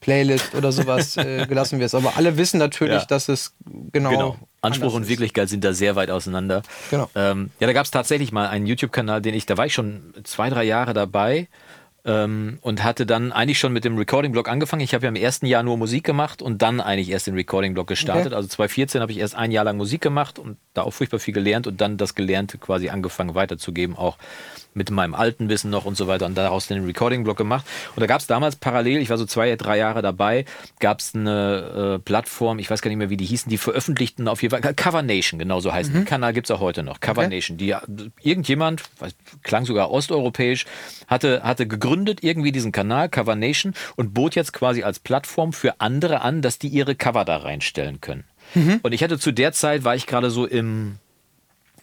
Playlist 0.00 0.54
oder 0.54 0.72
sowas 0.72 1.16
äh, 1.16 1.46
gelassen 1.48 1.80
wirst. 1.80 1.94
Aber 1.94 2.16
alle 2.16 2.36
wissen 2.36 2.58
natürlich, 2.58 3.00
Ja. 3.00 3.06
dass 3.06 3.28
es 3.28 3.54
genau. 3.92 4.10
Genau. 4.10 4.36
Anspruch 4.62 4.94
und. 4.94 5.08
Wirklichkeit 5.08 5.48
sind 5.48 5.64
da 5.64 5.72
sehr 5.72 5.96
weit 5.96 6.10
auseinander. 6.10 6.62
Genau. 6.90 7.08
Ähm, 7.14 7.50
ja, 7.60 7.66
da 7.66 7.72
gab 7.72 7.86
es 7.86 7.90
tatsächlich 7.90 8.30
mal 8.30 8.46
einen 8.48 8.66
YouTube-Kanal, 8.66 9.22
den 9.22 9.34
ich, 9.34 9.46
da 9.46 9.56
war 9.56 9.66
ich 9.66 9.72
schon 9.72 10.12
zwei, 10.24 10.50
drei 10.50 10.64
Jahre 10.64 10.92
dabei 10.92 11.48
ähm, 12.10 12.58
und 12.60 12.82
hatte 12.82 13.06
dann 13.06 13.32
eigentlich 13.32 13.58
schon 13.58 13.72
mit 13.72 13.84
dem 13.84 13.96
Recording-Blog 13.96 14.48
angefangen. 14.48 14.82
Ich 14.82 14.94
habe 14.94 15.04
ja 15.04 15.08
im 15.08 15.16
ersten 15.16 15.46
Jahr 15.46 15.62
nur 15.62 15.76
Musik 15.76 16.04
gemacht 16.04 16.42
und 16.42 16.62
dann 16.62 16.80
eigentlich 16.80 17.10
erst 17.10 17.26
den 17.26 17.34
Recording-Blog 17.34 17.86
gestartet. 17.86 18.28
Okay. 18.28 18.34
Also 18.34 18.48
2014 18.48 19.00
habe 19.00 19.12
ich 19.12 19.18
erst 19.18 19.36
ein 19.36 19.52
Jahr 19.52 19.64
lang 19.64 19.76
Musik 19.76 20.00
gemacht 20.00 20.38
und 20.38 20.56
da 20.74 20.82
auch 20.82 20.92
furchtbar 20.92 21.20
viel 21.20 21.34
gelernt 21.34 21.66
und 21.66 21.80
dann 21.80 21.96
das 21.96 22.14
Gelernte 22.14 22.58
quasi 22.58 22.88
angefangen 22.88 23.34
weiterzugeben, 23.34 23.96
auch 23.96 24.16
mit 24.74 24.90
meinem 24.90 25.14
alten 25.14 25.48
Wissen 25.48 25.70
noch 25.70 25.84
und 25.84 25.96
so 25.96 26.06
weiter 26.06 26.26
und 26.26 26.36
daraus 26.36 26.68
den 26.68 26.84
Recording-Blog 26.84 27.36
gemacht. 27.36 27.66
Und 27.96 28.00
da 28.00 28.06
gab 28.06 28.20
es 28.20 28.26
damals 28.26 28.56
parallel, 28.56 29.00
ich 29.00 29.10
war 29.10 29.18
so 29.18 29.26
zwei, 29.26 29.54
drei 29.56 29.78
Jahre 29.78 30.02
dabei, 30.02 30.44
gab 30.78 31.00
es 31.00 31.14
eine 31.14 31.96
äh, 31.96 31.98
Plattform, 31.98 32.58
ich 32.58 32.70
weiß 32.70 32.80
gar 32.82 32.88
nicht 32.88 32.98
mehr, 32.98 33.10
wie 33.10 33.16
die 33.16 33.24
hießen, 33.24 33.50
die 33.50 33.58
veröffentlichten 33.58 34.28
auf 34.28 34.42
jeden 34.42 34.52
Fall, 34.52 34.74
Cover 34.74 35.02
Nation, 35.02 35.38
genau 35.38 35.60
so 35.60 35.72
heißt. 35.72 35.92
Den 35.92 36.04
Kanal 36.04 36.32
gibt 36.32 36.48
es 36.48 36.50
auch 36.50 36.60
heute 36.60 36.82
noch, 36.82 37.00
Cover 37.00 37.20
Okay. 37.20 37.28
Nation. 37.36 37.58
Die, 37.58 37.74
irgendjemand, 38.22 38.82
weiß, 38.98 39.14
klang 39.42 39.66
sogar 39.66 39.90
osteuropäisch, 39.90 40.64
hatte, 41.06 41.42
hatte 41.42 41.66
gegründet 41.66 41.99
irgendwie 42.08 42.52
diesen 42.52 42.72
Kanal, 42.72 43.08
Cover 43.08 43.36
Nation, 43.36 43.74
und 43.96 44.14
bot 44.14 44.34
jetzt 44.34 44.52
quasi 44.52 44.82
als 44.82 44.98
Plattform 44.98 45.52
für 45.52 45.80
andere 45.80 46.22
an, 46.22 46.42
dass 46.42 46.58
die 46.58 46.68
ihre 46.68 46.94
Cover 46.94 47.24
da 47.24 47.36
reinstellen 47.36 48.00
können. 48.00 48.24
Und 48.82 48.92
ich 48.92 49.02
hatte 49.02 49.18
zu 49.18 49.32
der 49.32 49.52
Zeit, 49.52 49.84
war 49.84 49.94
ich 49.94 50.06
gerade 50.06 50.30
so 50.30 50.46
im, 50.46 50.96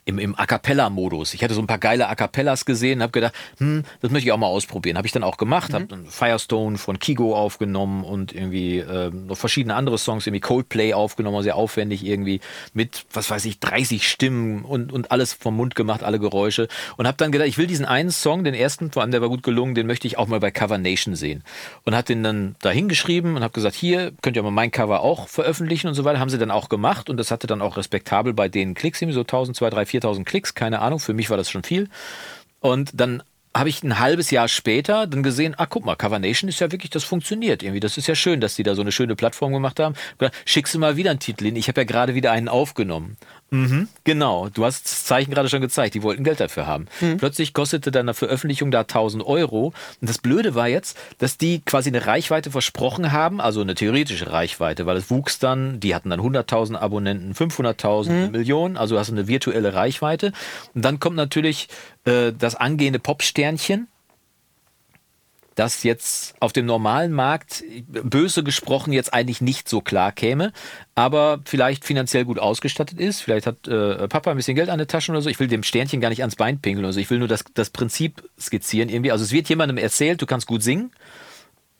im, 0.07 0.19
im 0.19 0.39
A 0.39 0.45
Cappella-Modus. 0.45 1.33
Ich 1.33 1.43
hatte 1.43 1.53
so 1.53 1.59
ein 1.59 1.67
paar 1.67 1.79
geile 1.79 2.07
A 2.07 2.15
Cappellas 2.15 2.63
gesehen, 2.63 3.01
habe 3.01 3.11
gedacht, 3.11 3.33
hm, 3.57 3.83
das 4.01 4.09
möchte 4.09 4.27
ich 4.27 4.31
auch 4.31 4.37
mal 4.37 4.47
ausprobieren. 4.47 4.97
Habe 4.97 5.05
ich 5.05 5.11
dann 5.11 5.23
auch 5.23 5.35
gemacht, 5.35 5.73
habe 5.73 5.85
dann 5.85 6.05
Firestone 6.05 6.77
von 6.77 6.97
Kigo 6.97 7.35
aufgenommen 7.35 8.05
und 8.05 8.33
irgendwie 8.33 8.77
ähm, 8.77 9.27
noch 9.27 9.37
verschiedene 9.37 9.75
andere 9.75 9.97
Songs, 9.97 10.25
irgendwie 10.25 10.39
Coldplay 10.39 10.93
aufgenommen, 10.93 11.43
sehr 11.43 11.57
aufwendig 11.57 12.05
irgendwie 12.05 12.39
mit, 12.73 13.05
was 13.11 13.29
weiß 13.29 13.43
ich, 13.45 13.59
30 13.59 14.07
Stimmen 14.07 14.63
und, 14.63 14.93
und 14.93 15.11
alles 15.11 15.33
vom 15.33 15.57
Mund 15.57 15.75
gemacht, 15.75 16.03
alle 16.03 16.19
Geräusche. 16.19 16.69
Und 16.95 17.05
habe 17.05 17.17
dann 17.17 17.33
gedacht, 17.33 17.49
ich 17.49 17.57
will 17.57 17.67
diesen 17.67 17.85
einen 17.85 18.11
Song, 18.11 18.45
den 18.45 18.53
ersten, 18.53 18.91
vor 18.91 19.01
allem 19.01 19.11
der 19.11 19.19
war 19.19 19.27
gut 19.27 19.43
gelungen, 19.43 19.75
den 19.75 19.87
möchte 19.87 20.07
ich 20.07 20.17
auch 20.17 20.27
mal 20.27 20.39
bei 20.39 20.51
Cover 20.51 20.77
Nation 20.77 21.15
sehen. 21.15 21.43
Und 21.83 21.95
habe 21.95 22.05
den 22.05 22.23
dann 22.23 22.55
da 22.61 22.69
hingeschrieben 22.69 23.35
und 23.35 23.43
habe 23.43 23.53
gesagt, 23.53 23.75
hier 23.75 24.13
könnt 24.21 24.37
ihr 24.37 24.43
mal 24.43 24.51
mein 24.51 24.71
Cover 24.71 25.01
auch 25.01 25.27
veröffentlichen 25.27 25.89
und 25.89 25.95
so 25.95 26.05
weiter. 26.05 26.21
Haben 26.21 26.29
sie 26.29 26.37
dann 26.37 26.51
auch 26.51 26.69
gemacht 26.69 27.09
und 27.09 27.17
das 27.17 27.29
hatte 27.29 27.45
dann 27.45 27.61
auch 27.61 27.75
respektabel 27.75 28.33
bei 28.33 28.47
den 28.47 28.73
Klicks, 28.73 29.01
irgendwie 29.01 29.15
so 29.15 29.21
1000, 29.21 29.57
2, 29.57 29.69
3, 29.69 29.96
4000 29.97 30.27
Klicks, 30.27 30.53
keine 30.53 30.79
Ahnung, 30.79 30.99
für 30.99 31.13
mich 31.13 31.29
war 31.29 31.37
das 31.37 31.49
schon 31.49 31.63
viel. 31.63 31.89
Und 32.59 32.91
dann 32.93 33.23
habe 33.55 33.69
ich 33.69 33.81
ein 33.83 33.99
halbes 33.99 34.29
Jahr 34.29 34.47
später 34.47 35.07
dann 35.07 35.23
gesehen, 35.23 35.55
ah, 35.57 35.65
guck 35.65 35.83
mal, 35.83 35.95
Cover 35.95 36.19
Nation 36.19 36.47
ist 36.47 36.59
ja 36.59 36.71
wirklich, 36.71 36.91
das 36.91 37.03
funktioniert 37.03 37.63
irgendwie. 37.63 37.79
Das 37.79 37.97
ist 37.97 38.07
ja 38.07 38.13
schön, 38.13 38.39
dass 38.39 38.55
die 38.55 38.63
da 38.63 38.75
so 38.75 38.81
eine 38.81 38.91
schöne 38.91 39.15
Plattform 39.15 39.51
gemacht 39.51 39.79
haben. 39.79 39.95
Schickst 40.45 40.75
du 40.75 40.79
mal 40.79 40.95
wieder 40.95 41.09
einen 41.09 41.19
Titel 41.19 41.45
hin? 41.45 41.55
Ich 41.55 41.67
habe 41.67 41.81
ja 41.81 41.85
gerade 41.85 42.13
wieder 42.13 42.31
einen 42.31 42.49
aufgenommen. 42.49 43.17
Mhm, 43.49 43.87
genau. 44.03 44.49
Du 44.49 44.65
hast 44.65 44.85
das 44.85 45.05
Zeichen 45.05 45.31
gerade 45.31 45.47
schon 45.47 45.61
gezeigt. 45.61 45.95
Die 45.95 46.03
wollten 46.03 46.23
Geld 46.23 46.39
dafür 46.39 46.67
haben. 46.67 46.87
Plötzlich 47.17 47.53
kostete 47.53 47.91
dann 47.91 48.05
eine 48.05 48.13
Veröffentlichung 48.13 48.71
da 48.71 48.81
1000 48.81 49.25
Euro. 49.25 49.67
Und 50.01 50.09
das 50.09 50.17
Blöde 50.17 50.53
war 50.53 50.67
jetzt, 50.67 50.97
dass 51.19 51.37
die 51.37 51.61
quasi 51.61 51.89
eine 51.89 52.05
Reichweite 52.05 52.51
versprochen 52.51 53.11
haben, 53.11 53.39
also 53.39 53.61
eine 53.61 53.75
theoretische 53.75 54.31
Reichweite, 54.31 54.85
weil 54.85 54.97
es 54.97 55.09
wuchs 55.09 55.39
dann, 55.39 55.79
die 55.79 55.95
hatten 55.95 56.09
dann 56.09 56.19
100.000 56.19 56.75
Abonnenten, 56.75 57.33
500.000, 57.33 58.09
eine 58.09 58.29
Million, 58.29 58.77
also 58.77 58.99
hast 58.99 59.09
du 59.09 59.13
eine 59.13 59.27
virtuelle 59.27 59.73
Reichweite. 59.73 60.33
Und 60.73 60.83
dann 60.83 60.99
kommt 60.99 61.15
natürlich 61.15 61.69
äh, 62.05 62.33
das 62.37 62.55
angehende 62.55 62.99
Popsternchen, 62.99 63.87
das 65.57 65.81
jetzt 65.81 66.35
auf 66.39 66.53
dem 66.53 66.67
normalen 66.67 67.11
Markt, 67.11 67.63
böse 67.87 68.43
gesprochen, 68.43 68.93
jetzt 68.93 69.13
eigentlich 69.13 69.41
nicht 69.41 69.67
so 69.67 69.81
klar 69.81 70.11
käme, 70.11 70.53
aber 70.93 71.39
vielleicht 71.45 71.83
finanziell 71.83 72.25
gut 72.25 72.37
ausgestattet 72.37 72.99
ist. 72.99 73.21
Vielleicht 73.21 73.47
hat 73.47 73.67
äh, 73.67 74.07
Papa 74.07 74.29
ein 74.29 74.37
bisschen 74.37 74.55
Geld 74.55 74.69
an 74.69 74.77
der 74.77 74.87
Tasche 74.87 75.11
oder 75.11 75.21
so. 75.21 75.29
Ich 75.29 75.39
will 75.39 75.47
dem 75.47 75.63
Sternchen 75.63 75.99
gar 75.99 76.09
nicht 76.09 76.21
ans 76.21 76.35
Bein 76.35 76.61
pinkeln 76.61 76.85
oder 76.85 76.93
so. 76.93 76.99
Ich 76.99 77.09
will 77.09 77.17
nur 77.17 77.27
das, 77.27 77.43
das 77.55 77.71
Prinzip 77.71 78.29
skizzieren 78.39 78.89
irgendwie. 78.89 79.11
Also 79.11 79.23
es 79.23 79.31
wird 79.31 79.49
jemandem 79.49 79.77
erzählt, 79.77 80.21
du 80.21 80.27
kannst 80.27 80.45
gut 80.45 80.61
singen. 80.61 80.91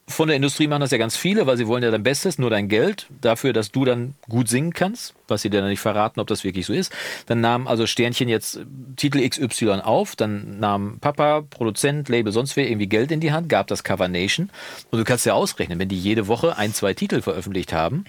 Von 0.10 0.30
der 0.30 0.38
Industrie 0.38 0.68
machen 0.68 0.80
das 0.80 0.92
ja 0.92 0.98
ganz 0.98 1.18
viele, 1.18 1.48
weil 1.48 1.58
sie 1.58 1.68
wollen 1.68 1.84
ja 1.84 1.92
dein 1.92 2.02
Bestes, 2.02 2.38
nur 2.40 2.50
dein 2.50 2.70
Geld 2.70 3.08
dafür, 3.20 3.52
dass 3.52 3.72
du 3.74 3.84
dann 3.84 4.16
gut 4.30 4.48
singen 4.48 4.72
kannst, 4.72 5.14
was 5.28 5.42
sie 5.42 5.50
dir 5.50 5.60
dann 5.60 5.70
nicht 5.70 5.82
verraten, 5.82 6.22
ob 6.22 6.28
das 6.28 6.46
wirklich 6.46 6.66
so 6.66 6.72
ist. 6.72 6.94
Dann 7.26 7.42
nahm 7.42 7.68
also 7.68 7.86
Sternchen 7.86 8.30
jetzt 8.30 8.56
äh, 8.56 8.66
Titel 8.96 9.28
XY 9.28 9.82
auf, 9.84 10.16
dann 10.16 10.60
nahm 10.60 11.00
Papa, 11.02 11.42
Produzent, 11.50 12.08
Label, 12.08 12.32
sonst 12.32 12.56
wer 12.56 12.70
irgendwie 12.70 12.88
Geld 12.88 13.12
in 13.12 13.20
die 13.20 13.34
Hand, 13.34 13.50
gab 13.50 13.68
das 13.68 13.84
Cover 13.84 14.08
Nation. 14.08 14.50
Und 14.92 15.00
du 15.00 15.04
kannst 15.04 15.26
ja 15.26 15.34
ausrechnen, 15.34 15.78
wenn 15.78 15.90
die 15.90 16.00
jede 16.00 16.28
Woche 16.28 16.58
ein, 16.58 16.74
zwei 16.74 16.94
Titel 16.94 17.22
veröffentlicht 17.22 17.74
haben, 17.74 18.06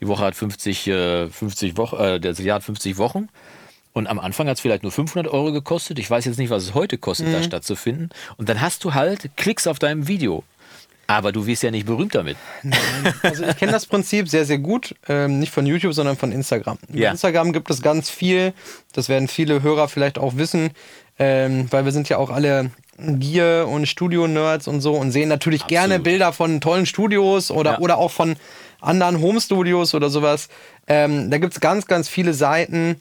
die 0.00 0.08
Woche 0.08 0.24
hat 0.24 0.34
50, 0.34 0.88
äh, 0.88 1.28
50 1.28 1.76
Wochen, 1.76 1.96
äh, 2.02 2.18
das 2.20 2.40
Jahr 2.40 2.56
hat 2.56 2.64
50 2.64 2.98
Wochen. 2.98 3.28
Und 3.94 4.06
am 4.08 4.18
Anfang 4.18 4.48
hat 4.48 4.56
es 4.56 4.60
vielleicht 4.60 4.82
nur 4.82 4.90
500 4.90 5.32
Euro 5.32 5.52
gekostet. 5.52 5.98
Ich 5.98 6.10
weiß 6.10 6.24
jetzt 6.24 6.38
nicht, 6.38 6.50
was 6.50 6.62
es 6.64 6.74
heute 6.74 6.98
kostet, 6.98 7.28
Mhm. 7.28 7.32
da 7.34 7.42
stattzufinden. 7.42 8.10
Und 8.38 8.48
dann 8.48 8.60
hast 8.60 8.82
du 8.84 8.94
halt 8.94 9.30
Klicks 9.36 9.66
auf 9.66 9.78
deinem 9.78 10.08
Video. 10.08 10.42
Aber 11.06 11.32
du 11.32 11.46
wirst 11.46 11.62
ja 11.62 11.70
nicht 11.70 11.86
berühmt 11.86 12.14
damit. 12.14 12.36
Also 13.22 13.44
ich 13.44 13.56
kenne 13.56 13.72
das 13.72 13.86
Prinzip 13.86 14.28
sehr, 14.28 14.44
sehr 14.44 14.58
gut. 14.58 14.94
Ähm, 15.08 15.38
nicht 15.40 15.52
von 15.52 15.66
YouTube, 15.66 15.92
sondern 15.94 16.16
von 16.16 16.32
Instagram. 16.32 16.78
Bei 16.88 16.98
Ja. 16.98 17.10
Instagram 17.10 17.52
gibt 17.52 17.70
es 17.70 17.82
ganz 17.82 18.08
viel, 18.08 18.52
das 18.92 19.08
werden 19.08 19.28
viele 19.28 19.62
Hörer 19.62 19.88
vielleicht 19.88 20.18
auch 20.18 20.36
wissen, 20.36 20.70
ähm, 21.18 21.66
weil 21.70 21.84
wir 21.84 21.92
sind 21.92 22.08
ja 22.08 22.16
auch 22.18 22.30
alle 22.30 22.70
Gear- 22.98 23.68
und 23.68 23.86
Studio-Nerds 23.86 24.68
und 24.68 24.80
so 24.80 24.94
und 24.94 25.12
sehen 25.12 25.28
natürlich 25.28 25.66
gerne 25.66 25.98
Bilder 25.98 26.32
von 26.32 26.60
tollen 26.60 26.86
Studios 26.86 27.50
oder, 27.50 27.72
Ja. 27.72 27.78
oder 27.80 27.98
auch 27.98 28.10
von 28.10 28.36
anderen 28.80 29.20
Home-Studios 29.20 29.94
oder 29.94 30.08
sowas. 30.08 30.48
Ähm, 30.86 31.30
da 31.30 31.38
gibt 31.38 31.52
es 31.54 31.60
ganz, 31.60 31.86
ganz 31.86 32.08
viele 32.08 32.32
Seiten, 32.34 33.00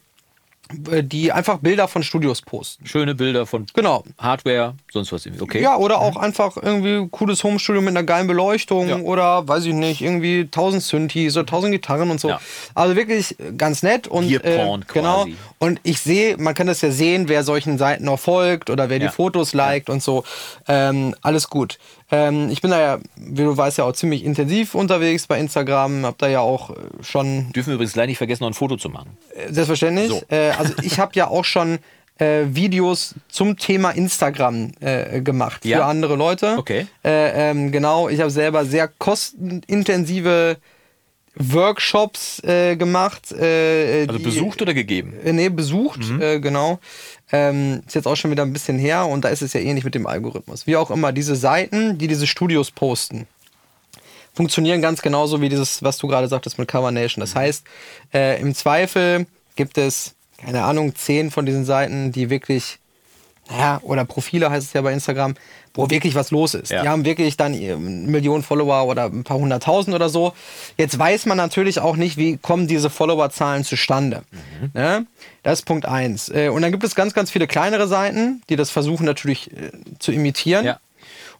die 0.73 1.31
einfach 1.31 1.57
Bilder 1.59 1.87
von 1.87 2.03
Studios 2.03 2.41
posten. 2.41 2.85
Schöne 2.85 3.15
Bilder 3.15 3.45
von 3.45 3.65
Genau. 3.73 4.03
Hardware, 4.17 4.75
sonst 4.91 5.11
was 5.11 5.25
irgendwie. 5.25 5.43
Okay. 5.43 5.61
Ja, 5.61 5.77
oder 5.77 5.99
auch 5.99 6.15
einfach 6.15 6.57
irgendwie 6.57 7.07
cooles 7.11 7.43
Homestudio 7.43 7.81
mit 7.81 7.89
einer 7.89 8.03
geilen 8.03 8.27
Beleuchtung 8.27 8.89
Ja. 8.89 8.97
oder 8.97 9.47
weiß 9.47 9.65
ich 9.65 9.73
nicht, 9.73 10.01
irgendwie 10.01 10.41
1000 10.41 10.81
Synthes 10.83 11.35
oder 11.37 11.45
1000 11.47 11.71
Gitarren 11.73 12.09
und 12.11 12.19
so. 12.19 12.29
Ja. 12.29 12.39
Also 12.75 12.95
wirklich 12.95 13.35
ganz 13.57 13.83
nett 13.83 14.07
und 14.07 14.27
Bierporn 14.27 14.81
äh, 14.81 14.93
genau. 14.93 15.23
quasi. 15.23 15.35
Und 15.59 15.79
ich 15.83 15.99
sehe, 16.01 16.37
man 16.37 16.53
kann 16.53 16.67
das 16.67 16.81
ja 16.81 16.91
sehen, 16.91 17.27
wer 17.29 17.43
solchen 17.43 17.77
Seiten 17.77 18.05
noch 18.05 18.19
folgt 18.19 18.69
oder 18.69 18.89
wer 18.89 18.99
Ja. 18.99 19.07
die 19.07 19.13
Fotos 19.13 19.53
liked 19.53 19.89
und 19.89 20.01
so. 20.01 20.23
Ähm, 20.67 21.15
alles 21.21 21.49
gut. 21.49 21.77
Ähm, 22.11 22.49
ich 22.49 22.61
bin 22.61 22.71
da 22.71 22.79
ja, 22.79 22.99
wie 23.15 23.43
du 23.43 23.55
weißt, 23.55 23.77
ja 23.77 23.85
auch 23.85 23.93
ziemlich 23.93 24.23
intensiv 24.25 24.75
unterwegs 24.75 25.27
bei 25.27 25.39
Instagram, 25.39 26.05
hab 26.05 26.17
da 26.17 26.27
ja 26.27 26.41
auch 26.41 26.71
äh, 26.71 26.73
schon 27.01 27.51
Dürfen 27.53 27.69
wir 27.69 27.75
übrigens 27.75 27.93
gleich 27.93 28.07
nicht 28.07 28.17
vergessen, 28.17 28.43
noch 28.43 28.49
ein 28.49 28.53
Foto 28.53 28.75
zu 28.75 28.89
machen. 28.89 29.17
Selbstverständlich. 29.49 30.09
So. 30.09 30.21
Äh, 30.29 30.51
also 30.51 30.73
ich 30.81 30.99
habe 30.99 31.13
ja 31.15 31.27
auch 31.27 31.45
schon 31.45 31.79
äh, 32.17 32.45
Videos 32.49 33.15
zum 33.29 33.57
Thema 33.57 33.91
Instagram 33.91 34.71
äh, 34.79 35.21
gemacht 35.21 35.65
Ja? 35.65 35.77
für 35.77 35.85
andere 35.85 36.15
Leute. 36.15 36.55
Okay. 36.57 36.85
Äh, 37.03 37.49
ähm, 37.49 37.71
genau, 37.71 38.09
ich 38.09 38.19
habe 38.19 38.29
selber 38.29 38.65
sehr 38.65 38.87
kostenintensive 38.87 40.57
Workshops 41.35 42.43
äh, 42.43 42.75
gemacht. 42.75 43.31
Äh, 43.31 44.05
Also 44.07 44.17
die- 44.17 44.23
besucht 44.23 44.61
oder 44.61 44.73
gegeben? 44.73 45.13
äh, 45.23 45.31
Nee, 45.33 45.49
besucht, 45.49 45.99
Mhm. 46.09 46.21
äh, 46.21 46.39
genau. 46.39 46.79
Ähm, 47.31 47.81
ist 47.87 47.95
jetzt 47.95 48.07
auch 48.07 48.15
schon 48.17 48.31
wieder 48.31 48.43
ein 48.43 48.51
bisschen 48.53 48.77
her 48.77 49.05
und 49.07 49.23
da 49.23 49.29
ist 49.29 49.41
es 49.41 49.53
ja 49.53 49.61
ähnlich 49.61 49.85
mit 49.85 49.95
dem 49.95 50.05
Algorithmus. 50.05 50.67
Wie 50.67 50.75
auch 50.75 50.91
immer, 50.91 51.11
diese 51.13 51.35
Seiten, 51.37 51.97
die 51.97 52.07
diese 52.07 52.27
Studios 52.27 52.71
posten, 52.71 53.25
funktionieren 54.33 54.81
ganz 54.81 55.01
genauso 55.01 55.41
wie 55.41 55.49
dieses, 55.49 55.81
was 55.83 55.97
du 55.97 56.07
gerade 56.07 56.27
sagtest 56.27 56.57
mit 56.57 56.67
Cover 56.67 56.91
Nation. 56.91 57.21
Das 57.21 57.35
heißt, 57.35 57.63
äh, 58.13 58.39
im 58.41 58.53
Zweifel 58.53 59.25
gibt 59.55 59.77
es, 59.77 60.15
keine 60.37 60.63
Ahnung, 60.63 60.95
zehn 60.95 61.31
von 61.31 61.45
diesen 61.45 61.65
Seiten, 61.65 62.11
die 62.11 62.29
wirklich, 62.29 62.79
naja, 63.49 63.79
oder 63.83 64.05
Profile 64.05 64.49
heißt 64.49 64.67
es 64.67 64.73
ja 64.73 64.81
bei 64.81 64.93
Instagram, 64.93 65.35
wo 65.73 65.89
wirklich 65.89 66.15
was 66.15 66.31
los 66.31 66.53
ist. 66.53 66.71
Ja. 66.71 66.83
Die 66.83 66.89
haben 66.89 67.05
wirklich 67.05 67.37
dann 67.37 67.53
eine 67.53 67.77
Million 67.77 68.43
Follower 68.43 68.87
oder 68.87 69.05
ein 69.05 69.23
paar 69.23 69.37
hunderttausend 69.37 69.95
oder 69.95 70.09
so. 70.09 70.33
Jetzt 70.77 70.97
weiß 70.97 71.25
man 71.25 71.37
natürlich 71.37 71.79
auch 71.79 71.95
nicht, 71.95 72.17
wie 72.17 72.37
kommen 72.37 72.67
diese 72.67 72.89
Followerzahlen 72.89 73.63
zustande. 73.63 74.23
Mhm. 74.31 74.71
Ne? 74.73 75.05
Das 75.43 75.59
ist 75.59 75.65
Punkt 75.65 75.85
eins. 75.85 76.29
Äh, 76.29 76.49
Und 76.49 76.61
dann 76.61 76.71
gibt 76.71 76.83
es 76.83 76.95
ganz, 76.95 77.13
ganz 77.13 77.31
viele 77.31 77.47
kleinere 77.47 77.87
Seiten, 77.87 78.41
die 78.49 78.55
das 78.55 78.69
versuchen 78.69 79.05
natürlich 79.05 79.51
äh, 79.51 79.71
zu 79.99 80.11
imitieren. 80.11 80.65
Ja. 80.65 80.79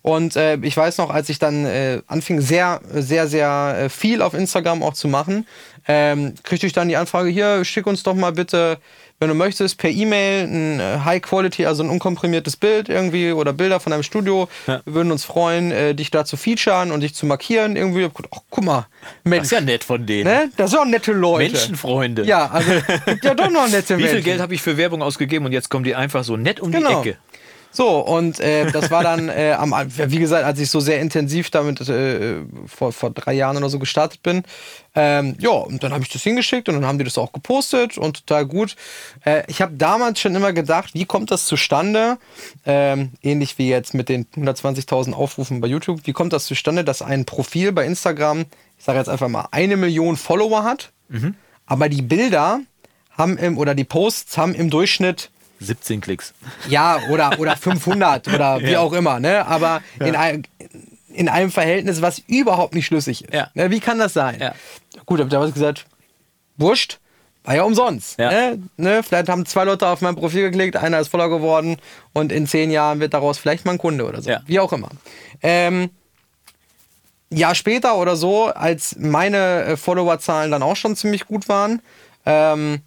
Und 0.01 0.35
äh, 0.35 0.57
ich 0.63 0.75
weiß 0.75 0.97
noch, 0.97 1.11
als 1.11 1.29
ich 1.29 1.37
dann 1.37 1.65
äh, 1.65 2.01
anfing, 2.07 2.41
sehr, 2.41 2.81
sehr, 2.91 3.27
sehr 3.27 3.75
äh, 3.77 3.89
viel 3.89 4.21
auf 4.21 4.33
Instagram 4.33 4.81
auch 4.81 4.93
zu 4.93 5.07
machen, 5.07 5.45
ähm, 5.87 6.33
kriegte 6.43 6.65
ich 6.65 6.73
dann 6.73 6.87
die 6.87 6.95
Anfrage, 6.95 7.29
hier, 7.29 7.63
schick 7.65 7.85
uns 7.85 8.01
doch 8.01 8.15
mal 8.15 8.31
bitte, 8.31 8.79
wenn 9.21 9.29
du 9.29 9.35
möchtest, 9.35 9.77
per 9.77 9.91
E-Mail 9.91 10.45
ein 10.47 10.79
äh, 10.79 10.97
High 11.05 11.21
Quality, 11.21 11.67
also 11.67 11.83
ein 11.83 11.89
unkomprimiertes 11.91 12.57
Bild 12.57 12.89
irgendwie 12.89 13.31
oder 13.31 13.53
Bilder 13.53 13.79
von 13.79 13.91
deinem 13.91 14.01
Studio. 14.01 14.49
Wir 14.65 14.81
würden 14.85 15.11
uns 15.11 15.23
freuen, 15.25 15.71
äh, 15.71 15.93
dich 15.93 16.09
da 16.09 16.25
zu 16.25 16.37
featuren 16.37 16.91
und 16.91 17.01
dich 17.01 17.13
zu 17.13 17.27
markieren 17.27 17.75
irgendwie. 17.75 18.05
Ach, 18.05 18.39
guck 18.49 18.63
mal, 18.63 18.87
Das 19.23 19.29
Mensch, 19.29 19.43
ist 19.43 19.51
ja 19.51 19.61
nett 19.61 19.83
von 19.83 20.05
denen. 20.07 20.23
ne? 20.23 20.49
das 20.57 20.71
sind 20.71 20.79
auch 20.79 20.85
nette 20.85 21.11
Leute. 21.13 21.51
Menschenfreunde. 21.51 22.23
Ja, 22.25 22.47
also 22.47 22.71
gibt 23.05 23.23
ja 23.23 23.35
doch 23.35 23.51
noch 23.51 23.69
nette 23.69 23.95
Wie 23.99 24.01
viel 24.03 24.11
Menschen. 24.13 24.23
Geld 24.23 24.41
habe 24.41 24.55
ich 24.55 24.61
für 24.63 24.75
Werbung 24.75 25.03
ausgegeben 25.03 25.45
und 25.45 25.51
jetzt 25.51 25.69
kommen 25.69 25.83
die 25.83 25.93
einfach 25.93 26.23
so 26.23 26.35
nett 26.35 26.59
um 26.59 26.71
Genau. 26.71 27.03
die 27.03 27.09
Ecke. 27.09 27.19
So, 27.71 27.99
und 27.99 28.39
äh, 28.39 28.69
das 28.71 28.91
war 28.91 29.01
dann, 29.03 29.29
äh, 29.29 29.55
am, 29.57 29.73
wie 29.95 30.19
gesagt, 30.19 30.43
als 30.43 30.59
ich 30.59 30.69
so 30.69 30.81
sehr 30.81 30.99
intensiv 30.99 31.49
damit 31.49 31.87
äh, 31.87 32.41
vor, 32.67 32.91
vor 32.91 33.11
drei 33.11 33.33
Jahren 33.33 33.57
oder 33.57 33.69
so 33.69 33.79
gestartet 33.79 34.21
bin. 34.21 34.43
Ähm, 34.93 35.35
ja, 35.39 35.51
und 35.51 35.81
dann 35.81 35.93
habe 35.93 36.03
ich 36.03 36.09
das 36.09 36.21
hingeschickt 36.21 36.67
und 36.67 36.75
dann 36.75 36.85
haben 36.85 36.97
die 36.97 37.05
das 37.05 37.17
auch 37.17 37.31
gepostet 37.31 37.97
und 37.97 38.25
total 38.25 38.45
gut. 38.45 38.75
Äh, 39.23 39.43
ich 39.47 39.61
habe 39.61 39.73
damals 39.75 40.19
schon 40.19 40.35
immer 40.35 40.51
gedacht, 40.51 40.93
wie 40.93 41.05
kommt 41.05 41.31
das 41.31 41.45
zustande? 41.45 42.17
Ähm, 42.65 43.11
ähnlich 43.21 43.57
wie 43.57 43.69
jetzt 43.69 43.93
mit 43.93 44.09
den 44.09 44.25
120.000 44.35 45.13
Aufrufen 45.13 45.61
bei 45.61 45.67
YouTube. 45.67 46.01
Wie 46.03 46.13
kommt 46.13 46.33
das 46.33 46.45
zustande, 46.45 46.83
dass 46.83 47.01
ein 47.01 47.23
Profil 47.23 47.71
bei 47.71 47.85
Instagram, 47.85 48.45
ich 48.77 48.83
sage 48.83 48.99
jetzt 48.99 49.07
einfach 49.07 49.29
mal, 49.29 49.47
eine 49.51 49.77
Million 49.77 50.17
Follower 50.17 50.63
hat, 50.63 50.91
aber 51.65 51.87
die 51.87 52.01
Bilder 52.01 52.59
haben 53.11 53.37
im, 53.37 53.57
oder 53.57 53.75
die 53.75 53.83
Posts 53.85 54.37
haben 54.37 54.55
im 54.55 54.69
Durchschnitt 54.69 55.29
17 55.61 56.01
Klicks. 56.01 56.33
ja, 56.67 56.99
oder, 57.09 57.39
oder 57.39 57.55
500 57.57 58.27
oder 58.27 58.59
wie 58.61 58.71
Ja. 58.71 58.79
auch 58.79 58.93
immer, 58.93 59.19
ne? 59.19 59.45
Aber 59.45 59.81
in, 59.99 60.15
ein, 60.15 60.43
in 61.09 61.29
einem 61.29 61.51
Verhältnis, 61.51 62.01
was 62.01 62.19
überhaupt 62.27 62.73
nicht 62.73 62.85
schlüssig 62.87 63.23
ist. 63.25 63.33
Ja. 63.33 63.49
Ne? 63.53 63.69
Wie 63.71 63.79
kann 63.79 63.99
das 63.99 64.13
sein? 64.13 64.39
Ja. 64.39 64.53
Gut, 65.05 65.19
hab 65.19 65.29
damals 65.29 65.53
gesagt, 65.53 65.85
wurscht, 66.57 66.99
war 67.43 67.55
ja 67.55 67.63
umsonst. 67.63 68.19
Ja. 68.19 68.29
Ne? 68.31 68.59
Ne? 68.77 69.03
Vielleicht 69.03 69.29
haben 69.29 69.45
zwei 69.45 69.63
Leute 69.63 69.87
auf 69.87 70.01
mein 70.01 70.15
Profil 70.15 70.43
geklickt, 70.51 70.75
einer 70.77 70.99
ist 70.99 71.07
voller 71.07 71.29
geworden 71.29 71.77
und 72.13 72.31
in 72.31 72.45
zehn 72.47 72.69
Jahren 72.71 72.99
wird 72.99 73.13
daraus 73.13 73.37
vielleicht 73.37 73.65
mal 73.65 73.71
ein 73.73 73.77
Kunde 73.77 74.05
oder 74.05 74.21
so. 74.21 74.29
Ja. 74.29 74.41
Wie 74.45 74.59
auch 74.59 74.71
immer. 74.73 74.89
Ähm, 75.41 75.89
Jahr 77.33 77.55
später 77.55 77.95
oder 77.97 78.15
so, 78.15 78.45
als 78.47 78.95
meine 78.99 79.63
äh, 79.63 79.77
Followerzahlen 79.77 80.51
dann 80.51 80.61
auch 80.63 80.75
schon 80.75 80.95
ziemlich 80.95 81.25
gut 81.25 81.47
waren, 81.47 81.81
ähm, 82.25 82.81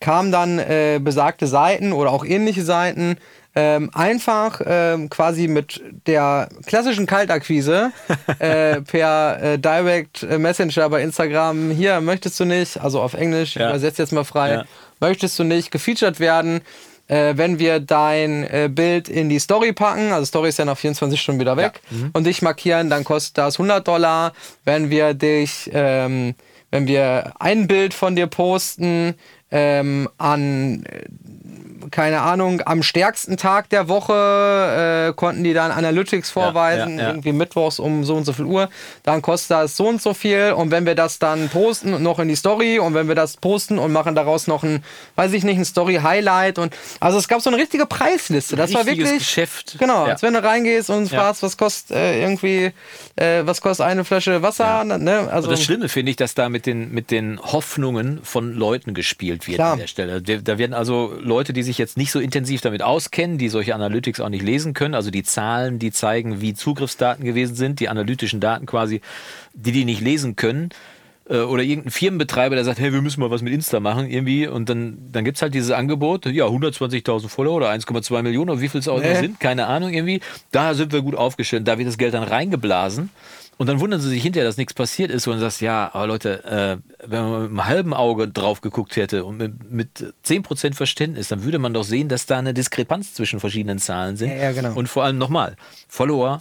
kamen 0.00 0.32
dann 0.32 0.58
äh, 0.58 0.98
besagte 1.02 1.46
Seiten 1.46 1.92
oder 1.92 2.10
auch 2.10 2.24
ähnliche 2.24 2.62
Seiten 2.64 3.16
ähm, 3.54 3.90
einfach 3.92 4.60
ähm, 4.64 5.10
quasi 5.10 5.48
mit 5.48 5.82
der 6.06 6.48
klassischen 6.66 7.06
Kaltakquise 7.06 7.90
äh, 8.38 8.80
per 8.80 9.42
äh, 9.42 9.58
Direct 9.58 10.22
Messenger 10.38 10.88
bei 10.88 11.02
Instagram, 11.02 11.70
hier 11.70 12.00
möchtest 12.00 12.38
du 12.38 12.44
nicht, 12.44 12.80
also 12.80 13.00
auf 13.00 13.14
Englisch, 13.14 13.56
Ja. 13.56 13.62
ich 13.62 13.70
übersetze 13.70 14.02
jetzt 14.02 14.12
mal 14.12 14.24
frei, 14.24 14.52
Ja. 14.52 14.64
möchtest 15.00 15.36
du 15.38 15.44
nicht 15.44 15.72
gefeatured 15.72 16.20
werden, 16.20 16.60
äh, 17.08 17.32
wenn 17.36 17.58
wir 17.58 17.80
dein 17.80 18.44
äh, 18.44 18.68
Bild 18.72 19.08
in 19.08 19.28
die 19.28 19.40
Story 19.40 19.72
packen, 19.72 20.12
also 20.12 20.26
Story 20.26 20.50
ist 20.50 20.60
ja 20.60 20.64
nach 20.64 20.78
24 20.78 21.20
Stunden 21.20 21.40
wieder 21.40 21.56
weg, 21.56 21.80
und 22.12 22.24
dich 22.28 22.42
markieren, 22.42 22.88
dann 22.88 23.02
kostet 23.02 23.36
das 23.38 23.58
100 23.58 23.86
Dollar. 23.86 24.32
Wenn 24.64 24.90
wir 24.90 25.14
dich, 25.14 25.68
ähm, 25.74 26.36
wenn 26.70 26.86
wir 26.86 27.32
ein 27.40 27.66
Bild 27.66 27.94
von 27.94 28.14
dir 28.14 28.28
posten 28.28 29.16
ähm, 29.50 30.08
an 30.18 30.84
äh, 30.84 31.04
keine 31.90 32.20
Ahnung, 32.20 32.62
am 32.66 32.82
stärksten 32.82 33.36
Tag 33.36 33.68
der 33.70 33.88
Woche 33.88 35.08
äh, 35.08 35.12
konnten 35.14 35.42
die 35.42 35.54
dann 35.54 35.70
Analytics 35.72 36.30
vorweisen, 36.30 36.98
ja, 36.98 37.04
ja. 37.04 37.08
irgendwie 37.10 37.32
mittwochs 37.32 37.78
um 37.80 38.04
so 38.04 38.14
und 38.14 38.24
so 38.24 38.32
viel 38.32 38.44
Uhr, 38.44 38.68
dann 39.02 39.22
kostet 39.22 39.50
das 39.52 39.76
so 39.76 39.88
und 39.88 40.00
so 40.00 40.14
viel 40.14 40.52
und 40.52 40.70
wenn 40.70 40.86
wir 40.86 40.94
das 40.94 41.18
dann 41.18 41.48
posten 41.48 41.94
und 41.94 42.02
noch 42.02 42.18
in 42.18 42.28
die 42.28 42.36
Story 42.36 42.78
und 42.78 42.94
wenn 42.94 43.08
wir 43.08 43.14
das 43.14 43.36
posten 43.38 43.78
und 43.78 43.92
machen 43.92 44.14
daraus 44.14 44.46
noch 44.46 44.62
ein, 44.62 44.84
weiß 45.16 45.32
ich 45.32 45.42
nicht, 45.42 45.58
ein 45.58 45.64
Story-Highlight 45.64 46.58
und 46.58 46.76
also 47.00 47.18
es 47.18 47.26
gab 47.28 47.40
so 47.40 47.50
eine 47.50 47.56
richtige 47.56 47.86
Preisliste, 47.86 48.56
das 48.56 48.72
war 48.74 48.86
wirklich, 48.86 49.18
Geschäft. 49.18 49.76
genau, 49.78 50.04
Ja. 50.06 50.12
als 50.12 50.22
wenn 50.22 50.34
du 50.34 50.42
reingehst 50.44 50.90
und 50.90 51.10
Ja. 51.10 51.20
fragst, 51.20 51.42
was 51.42 51.56
kostet 51.56 51.96
äh, 51.96 52.20
irgendwie, 52.22 52.72
äh, 53.16 53.42
was 53.44 53.60
kostet 53.60 53.86
eine 53.86 54.04
Flasche 54.04 54.42
Wasser, 54.42 54.84
ne? 54.84 55.28
also 55.32 55.48
Und 55.48 55.52
das 55.58 55.64
Schlimme 55.64 55.88
finde 55.88 56.10
ich, 56.10 56.16
dass 56.16 56.34
da 56.34 56.48
mit 56.48 56.66
den, 56.66 56.92
mit 56.92 57.10
den 57.10 57.40
Hoffnungen 57.40 58.20
von 58.22 58.52
Leuten 58.54 58.94
gespielt 58.94 59.39
wird 59.46 59.56
Klar. 59.56 59.72
an 59.74 59.78
der 59.78 59.86
Stelle. 59.86 60.22
Da 60.22 60.58
werden 60.58 60.74
also 60.74 61.12
Leute, 61.20 61.52
die 61.52 61.62
sich 61.62 61.78
jetzt 61.78 61.96
nicht 61.96 62.10
so 62.12 62.20
intensiv 62.20 62.60
damit 62.60 62.82
auskennen, 62.82 63.38
die 63.38 63.48
solche 63.48 63.74
Analytics 63.74 64.20
auch 64.20 64.28
nicht 64.28 64.42
lesen 64.42 64.74
können, 64.74 64.94
also 64.94 65.10
die 65.10 65.22
Zahlen, 65.22 65.78
die 65.78 65.92
zeigen, 65.92 66.40
wie 66.40 66.54
Zugriffsdaten 66.54 67.24
gewesen 67.24 67.54
sind, 67.54 67.80
die 67.80 67.88
analytischen 67.88 68.40
Daten 68.40 68.66
quasi, 68.66 69.00
die 69.54 69.72
die 69.72 69.84
nicht 69.84 70.00
lesen 70.00 70.36
können. 70.36 70.70
äh, 71.28 71.38
Oder 71.42 71.62
irgendein 71.62 71.90
Firmenbetreiber, 71.92 72.56
der 72.56 72.64
sagt, 72.64 72.80
hey, 72.80 72.92
wir 72.92 73.02
müssen 73.02 73.20
mal 73.20 73.30
was 73.30 73.40
mit 73.42 73.52
Insta 73.52 73.78
machen, 73.80 74.10
irgendwie. 74.10 74.46
Und 74.48 74.68
dann, 74.68 74.98
dann 75.12 75.24
gibt 75.24 75.36
es 75.36 75.42
halt 75.42 75.54
dieses 75.54 75.70
Angebot, 75.70 76.26
ja, 76.26 76.46
120.000 76.46 77.28
Follower 77.28 77.56
oder 77.56 77.70
1,2 77.70 78.22
Millionen 78.22 78.50
oder 78.50 78.60
wie 78.60 78.68
viel 78.68 78.80
es 78.80 78.88
auch 78.88 78.98
immer 78.98 79.08
Nee. 79.10 79.20
sind, 79.20 79.38
keine 79.40 79.66
Ahnung, 79.66 79.92
irgendwie. 79.92 80.20
Da 80.50 80.74
sind 80.74 80.92
wir 80.92 81.02
gut 81.02 81.14
aufgestellt, 81.14 81.68
da 81.68 81.78
wird 81.78 81.86
das 81.88 81.98
Geld 81.98 82.14
dann 82.14 82.24
reingeblasen. 82.24 83.10
Und 83.60 83.66
dann 83.66 83.78
wundern 83.78 84.00
sie 84.00 84.08
sich 84.08 84.22
hinterher, 84.22 84.48
dass 84.48 84.56
nichts 84.56 84.72
passiert 84.72 85.10
ist 85.10 85.26
und 85.26 85.38
sagst, 85.38 85.60
ja, 85.60 85.90
aber 85.92 86.06
Leute, 86.06 86.42
äh, 86.44 87.06
wenn 87.06 87.22
man 87.22 87.42
mit 87.42 87.50
einem 87.50 87.66
halben 87.66 87.92
Auge 87.92 88.26
drauf 88.26 88.62
geguckt 88.62 88.96
hätte 88.96 89.26
und 89.26 89.36
mit, 89.36 89.70
mit 89.70 90.14
10% 90.24 90.72
Verständnis, 90.72 91.28
dann 91.28 91.44
würde 91.44 91.58
man 91.58 91.74
doch 91.74 91.84
sehen, 91.84 92.08
dass 92.08 92.24
da 92.24 92.38
eine 92.38 92.54
Diskrepanz 92.54 93.12
zwischen 93.12 93.38
verschiedenen 93.38 93.78
Zahlen 93.78 94.16
sind. 94.16 94.30
Ja, 94.30 94.36
ja, 94.44 94.52
genau. 94.52 94.72
Und 94.72 94.88
vor 94.88 95.04
allem 95.04 95.18
nochmal, 95.18 95.56
Follower 95.88 96.40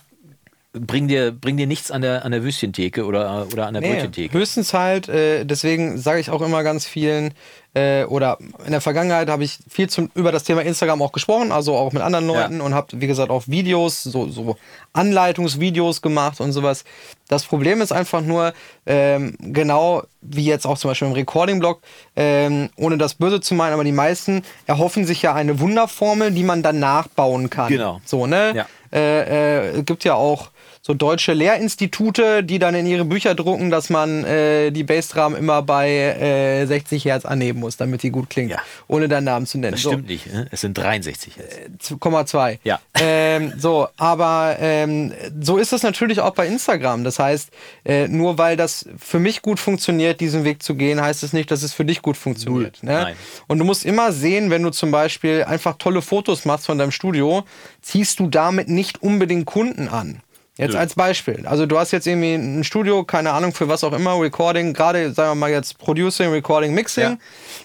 bringen 0.72 1.10
dir, 1.10 1.34
bring 1.34 1.58
dir 1.58 1.68
nichts 1.68 1.92
an 1.92 2.02
der, 2.04 2.24
an 2.24 2.32
der 2.32 2.42
Würstchentheke 2.42 3.04
oder, 3.04 3.48
oder 3.52 3.68
an 3.68 3.74
der 3.74 3.82
Nee, 3.82 3.96
Brötchentheke. 3.96 4.38
höchstens 4.38 4.74
halt, 4.74 5.10
äh, 5.10 5.44
deswegen 5.44 5.98
sage 5.98 6.22
ich 6.22 6.30
auch 6.30 6.42
immer 6.42 6.64
ganz 6.64 6.86
vielen, 6.86 7.34
äh, 7.74 8.04
oder 8.06 8.38
in 8.66 8.72
der 8.72 8.82
Vergangenheit 8.82 9.30
habe 9.30 9.44
ich 9.44 9.60
viel 9.70 9.90
zum, 9.90 10.10
über 10.16 10.32
das 10.32 10.44
Thema 10.44 10.62
Instagram 10.62 11.02
auch 11.02 11.12
gesprochen, 11.12 11.52
also 11.52 11.76
auch 11.76 11.92
mit 11.92 12.02
anderen 12.02 12.28
Ja. 12.30 12.42
Leuten 12.42 12.62
und 12.62 12.74
habe, 12.74 12.88
wie 12.94 13.08
gesagt, 13.08 13.30
auch 13.30 13.44
Videos, 13.48 14.04
so, 14.04 14.28
so 14.30 14.58
Anleitungsvideos 14.94 16.02
gemacht 16.02 16.40
und 16.42 16.52
sowas. 16.52 16.84
Das 17.28 17.44
Problem 17.44 17.82
ist 17.82 17.92
einfach 17.92 18.22
nur, 18.22 18.54
ähm, 18.86 19.36
genau 19.40 20.04
wie 20.22 20.46
jetzt 20.46 20.66
auch 20.66 20.78
zum 20.78 20.90
Beispiel 20.92 21.08
im 21.08 21.14
Recording-Blog, 21.14 21.82
ähm, 22.16 22.70
ohne 22.76 22.98
das 22.98 23.14
böse 23.14 23.40
zu 23.40 23.54
meinen, 23.54 23.74
aber 23.74 23.84
die 23.84 23.92
meisten 23.92 24.44
erhoffen 24.66 25.06
sich 25.06 25.22
ja 25.22 25.34
eine 25.34 25.60
Wunderformel, 25.60 26.32
die 26.32 26.44
man 26.44 26.64
dann 26.64 26.80
nachbauen 26.80 27.50
kann. 27.50 27.70
Genau. 27.70 28.02
So, 28.04 28.26
ne? 28.26 28.54
Ja. 28.56 28.66
Äh, 28.92 29.78
äh, 29.78 29.84
gibt 29.84 30.04
ja 30.04 30.16
auch 30.16 30.50
so 30.90 30.96
deutsche 30.96 31.34
Lehrinstitute, 31.34 32.44
die 32.44 32.58
dann 32.58 32.74
in 32.74 32.88
ihre 32.88 33.06
Bücher 33.06 33.36
drucken, 33.36 33.70
dass 33.70 33.92
man 33.92 34.24
äh, 34.24 34.72
die 34.72 34.84
Bassdrum 34.84 35.36
immer 35.36 35.62
bei 35.62 35.88
äh, 35.92 36.66
60 36.66 37.06
Hertz 37.06 37.26
annehmen 37.26 37.60
muss, 37.60 37.78
damit 37.78 38.02
die 38.02 38.10
gut 38.10 38.32
klingt, 38.32 38.50
Ja. 38.50 38.58
ohne 38.88 39.08
deinen 39.08 39.26
Namen 39.26 39.46
zu 39.46 39.60
nennen. 39.60 39.74
Das 39.74 39.84
So. 39.84 39.92
stimmt 39.92 40.08
nicht. 40.08 40.34
Ne? 40.34 40.48
Es 40.50 40.62
sind 40.62 40.76
63 40.76 41.34
jetzt. 41.38 41.92
2,2. 41.92 42.58
Ja. 42.64 42.80
Ähm, 43.02 43.54
so, 43.58 43.88
aber 43.96 44.58
ähm, 44.60 45.14
so 45.40 45.58
ist 45.58 45.72
es 45.72 45.84
natürlich 45.84 46.20
auch 46.20 46.34
bei 46.34 46.48
Instagram. 46.48 47.06
Das 47.06 47.18
heißt, 47.18 47.50
äh, 47.86 48.10
nur 48.10 48.38
weil 48.38 48.58
das 48.58 48.86
für 48.98 49.20
mich 49.20 49.42
gut 49.42 49.58
funktioniert, 49.58 50.20
diesen 50.20 50.44
Weg 50.44 50.64
zu 50.64 50.76
gehen, 50.76 51.00
heißt 51.02 51.24
es 51.24 51.32
nicht, 51.32 51.50
dass 51.50 51.64
es 51.64 51.72
für 51.72 51.86
dich 51.86 52.02
gut 52.02 52.18
funktioniert. 52.18 52.84
Ne? 52.84 52.92
Nein. 52.92 53.16
Und 53.48 53.60
du 53.60 53.64
musst 53.64 53.86
immer 53.86 54.12
sehen, 54.12 54.50
wenn 54.50 54.64
du 54.64 54.72
zum 54.72 54.92
Beispiel 54.92 55.46
einfach 55.46 55.78
tolle 55.78 56.02
Fotos 56.02 56.44
machst 56.44 56.66
von 56.66 56.78
deinem 56.78 56.92
Studio, 56.92 57.44
ziehst 57.82 58.20
du 58.20 58.28
damit 58.28 58.68
nicht 58.68 59.02
unbedingt 59.02 59.46
Kunden 59.46 59.88
an. 59.88 60.20
Jetzt 60.60 60.76
als 60.76 60.96
Beispiel. 60.96 61.46
Also 61.46 61.66
du 61.66 61.80
hast 61.80 61.92
jetzt 61.92 62.06
irgendwie 62.06 62.34
ein 62.34 62.64
Studio, 62.66 63.06
keine 63.06 63.32
Ahnung 63.32 63.54
für 63.54 63.70
was 63.70 63.84
auch 63.86 63.94
immer, 63.94 64.20
Recording, 64.20 64.74
gerade 64.74 65.14
sagen 65.14 65.32
wir 65.32 65.36
mal 65.36 65.50
jetzt 65.50 65.78
Producing, 65.78 66.32
Recording, 66.32 66.74
Mixing. 66.74 67.04
Ja. 67.04 67.18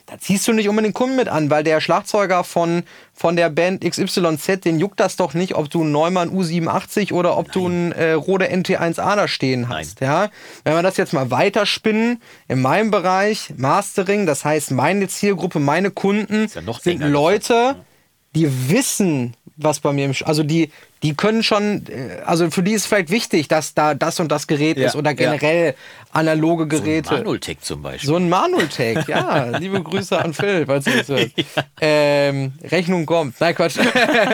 Da 0.07 0.18
ziehst 0.18 0.46
du 0.46 0.52
nicht 0.52 0.68
unbedingt 0.68 0.94
Kunden 0.94 1.16
mit 1.16 1.28
an, 1.28 1.50
weil 1.50 1.64
der 1.64 1.80
Schlagzeuger 1.80 2.44
von, 2.44 2.85
von 3.12 3.35
der 3.35 3.50
Band 3.50 3.85
XYZ, 3.85 4.61
den 4.64 4.78
juckt 4.78 5.00
das 5.00 5.16
doch 5.16 5.35
nicht, 5.35 5.57
ob 5.57 5.68
du 5.70 5.83
einen 5.83 5.90
Neumann 5.90 6.30
U87 6.30 7.12
oder 7.12 7.37
ob 7.37 7.50
du 7.50 7.66
einen 7.66 7.90
äh, 7.92 8.12
Rode 8.12 8.46
NT1A 8.46 9.16
da 9.16 9.26
stehen 9.26 9.68
hast. 9.68 10.00
Ja? 10.00 10.30
Wenn 10.62 10.74
wir 10.74 10.83
das 10.83 10.96
jetzt 10.96 11.12
mal 11.12 11.33
weiterspinnen, 11.33 12.22
in 12.46 12.62
meinem 12.62 12.92
Bereich, 12.92 13.54
Mastering, 13.57 14.24
das 14.24 14.44
heißt 14.44 14.70
meine 14.70 15.09
Zielgruppe, 15.09 15.59
meine 15.59 15.90
Kunden 15.90 16.48
ja 16.54 16.61
noch 16.61 16.80
sind 16.80 17.00
Leute, 17.00 17.76
die 18.35 18.70
wissen, 18.70 19.35
was 19.57 19.81
bei 19.81 19.92
mir 19.92 20.07
im 20.07 20.14
Sch 20.14 20.23
also 20.23 20.42
die 20.42 20.70
die 21.03 21.14
können 21.14 21.42
schon 21.42 21.85
äh, 21.87 22.23
also 22.25 22.51
für 22.51 22.62
die 22.62 22.73
ist 22.73 22.87
vielleicht 22.87 23.11
wichtig, 23.11 23.49
dass 23.49 23.75
da 23.75 23.94
das 23.94 24.18
und 24.20 24.33
das 24.33 24.47
Gerät 24.47 24.77
Ja, 24.79 24.87
ist 24.87 24.97
oder 24.97 25.11
ja. 25.11 25.14
generell 25.14 25.75
analoge 26.12 26.66
Geräte. 26.66 27.12
Manultech 27.14 27.61
zum 27.61 27.83
Beispiel. 27.83 28.09
So 28.09 28.16
ein 28.16 28.29
Manuel-Tag, 28.29 29.09
ja. 29.09 29.44
Liebe 29.59 29.83
Grüße 29.83 30.18
an 30.18 30.33
Phil, 30.33 30.64
falls 30.66 30.85
du 30.85 30.90
das 30.97 31.09
hörst. 31.09 31.33
Ähm, 31.81 32.53
Rechnung 32.62 33.05
kommt. 33.07 33.40
Nein, 33.40 33.55
Quatsch. 33.55 33.79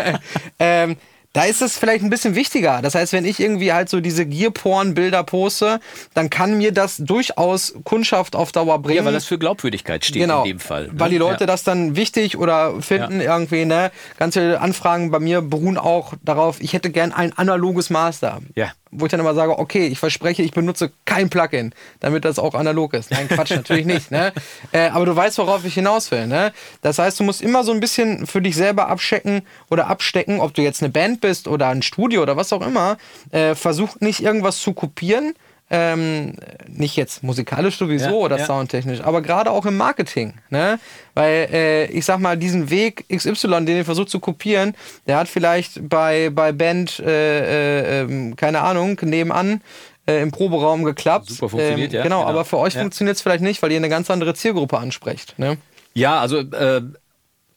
ähm, 0.58 0.96
da 1.32 1.44
ist 1.44 1.62
es 1.62 1.78
vielleicht 1.78 2.02
ein 2.02 2.10
bisschen 2.10 2.34
wichtiger. 2.34 2.82
Das 2.82 2.94
heißt, 2.94 3.12
wenn 3.12 3.24
ich 3.24 3.38
irgendwie 3.38 3.72
halt 3.72 3.88
so 3.88 4.00
diese 4.00 4.26
Gear-Porn-Bilder 4.26 5.22
poste, 5.22 5.78
dann 6.14 6.28
kann 6.28 6.58
mir 6.58 6.72
das 6.72 6.96
durchaus 6.96 7.74
Kundschaft 7.84 8.34
auf 8.34 8.50
Dauer 8.52 8.80
bringen. 8.80 8.96
ja, 8.98 9.04
weil 9.04 9.12
das 9.12 9.26
für 9.26 9.38
Glaubwürdigkeit 9.38 10.04
steht 10.04 10.22
Genau, 10.22 10.42
in 10.42 10.48
dem 10.48 10.58
Fall. 10.58 10.88
ne? 10.88 10.92
weil 10.94 11.10
die 11.10 11.18
Leute 11.18 11.44
ja. 11.44 11.46
das 11.46 11.62
dann 11.62 11.94
wichtig 11.94 12.36
oder 12.36 12.80
finden 12.82 13.20
irgendwie, 13.20 13.64
ne? 13.64 13.92
Ganz 14.18 14.34
viele 14.34 14.60
Anfragen 14.60 15.10
bei 15.10 15.20
mir 15.20 15.40
beruhen 15.40 15.78
auch 15.78 16.14
darauf, 16.24 16.60
ich 16.60 16.72
hätte 16.72 16.90
gern 16.90 17.12
ein 17.12 17.32
analoges 17.36 17.90
Master. 17.90 18.40
Ja. 18.56 18.72
Wo 18.92 19.06
ich 19.06 19.10
dann 19.10 19.20
immer 19.20 19.34
sage, 19.34 19.58
okay, 19.58 19.86
ich 19.86 19.98
verspreche, 19.98 20.42
ich 20.42 20.52
benutze 20.52 20.90
kein 21.04 21.30
Plugin, 21.30 21.72
damit 22.00 22.24
das 22.24 22.38
auch 22.38 22.54
analog 22.54 22.94
ist. 22.94 23.10
Nein, 23.10 23.28
Quatsch, 23.28 23.50
natürlich 23.50 23.86
nicht, 23.86 24.10
ne? 24.10 24.32
Äh, 24.72 24.88
aber 24.88 25.06
du 25.06 25.16
weißt, 25.16 25.38
worauf 25.38 25.64
ich 25.64 25.74
hinaus 25.74 26.10
will, 26.10 26.26
ne? 26.26 26.52
Das 26.82 26.98
heißt, 26.98 27.18
du 27.18 27.24
musst 27.24 27.42
immer 27.42 27.64
so 27.64 27.72
ein 27.72 27.80
bisschen 27.80 28.26
für 28.26 28.40
dich 28.40 28.54
selber 28.56 28.88
abchecken 28.88 29.42
oder 29.68 29.88
abstecken, 29.88 30.40
ob 30.40 30.54
du 30.54 30.62
jetzt 30.62 30.82
eine 30.82 30.90
Band 30.90 31.20
bist 31.20 31.48
oder 31.48 31.68
ein 31.68 31.82
Studio 31.82 32.22
oder 32.22 32.36
was 32.36 32.52
auch 32.52 32.64
immer. 32.64 32.98
Äh, 33.30 33.54
versuch 33.54 33.96
nicht 34.00 34.20
irgendwas 34.22 34.58
zu 34.58 34.72
kopieren, 34.72 35.34
ähm, 35.70 36.34
nicht 36.68 36.96
jetzt 36.96 37.22
musikalisch 37.22 37.78
sowieso 37.78 38.06
Ja, 38.06 38.12
oder 38.12 38.38
ja. 38.38 38.44
soundtechnisch, 38.46 39.00
aber 39.02 39.22
gerade 39.22 39.50
auch 39.52 39.64
im 39.66 39.76
Marketing, 39.76 40.34
ne? 40.50 40.80
Weil 41.14 41.48
äh, 41.52 41.84
ich 41.86 42.04
sag 42.04 42.18
mal, 42.18 42.36
diesen 42.36 42.70
Weg 42.70 43.04
XY, 43.08 43.64
den 43.64 43.76
ihr 43.76 43.84
versucht 43.84 44.10
zu 44.10 44.18
kopieren, 44.20 44.74
der 45.06 45.16
hat 45.18 45.28
vielleicht 45.28 45.88
bei, 45.88 46.30
bei 46.30 46.52
Band, 46.52 46.98
äh, 46.98 48.00
äh, 48.00 48.00
ähm, 48.02 48.34
keine 48.36 48.62
Ahnung, 48.62 48.98
nebenan 49.02 49.60
äh, 50.06 50.20
im 50.22 50.30
Proberaum 50.32 50.82
geklappt. 50.84 51.28
Super 51.30 51.48
funktioniert, 51.50 51.92
ja, 51.92 52.02
Genau, 52.02 52.20
genau. 52.20 52.28
aber 52.30 52.44
für 52.44 52.58
euch 52.58 52.74
Ja. 52.74 52.80
funktioniert 52.80 53.16
es 53.16 53.22
vielleicht 53.22 53.42
nicht, 53.42 53.62
weil 53.62 53.70
ihr 53.70 53.76
eine 53.78 53.88
ganz 53.88 54.10
andere 54.10 54.34
Zielgruppe 54.34 54.76
ansprecht, 54.78 55.38
ne? 55.38 55.56
Ja, 55.94 56.20
also 56.20 56.38
äh, 56.38 56.82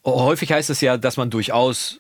häufig 0.06 0.52
heißt 0.52 0.70
es 0.70 0.82
ja, 0.82 0.98
dass 0.98 1.18
man 1.18 1.30
durchaus, 1.30 2.00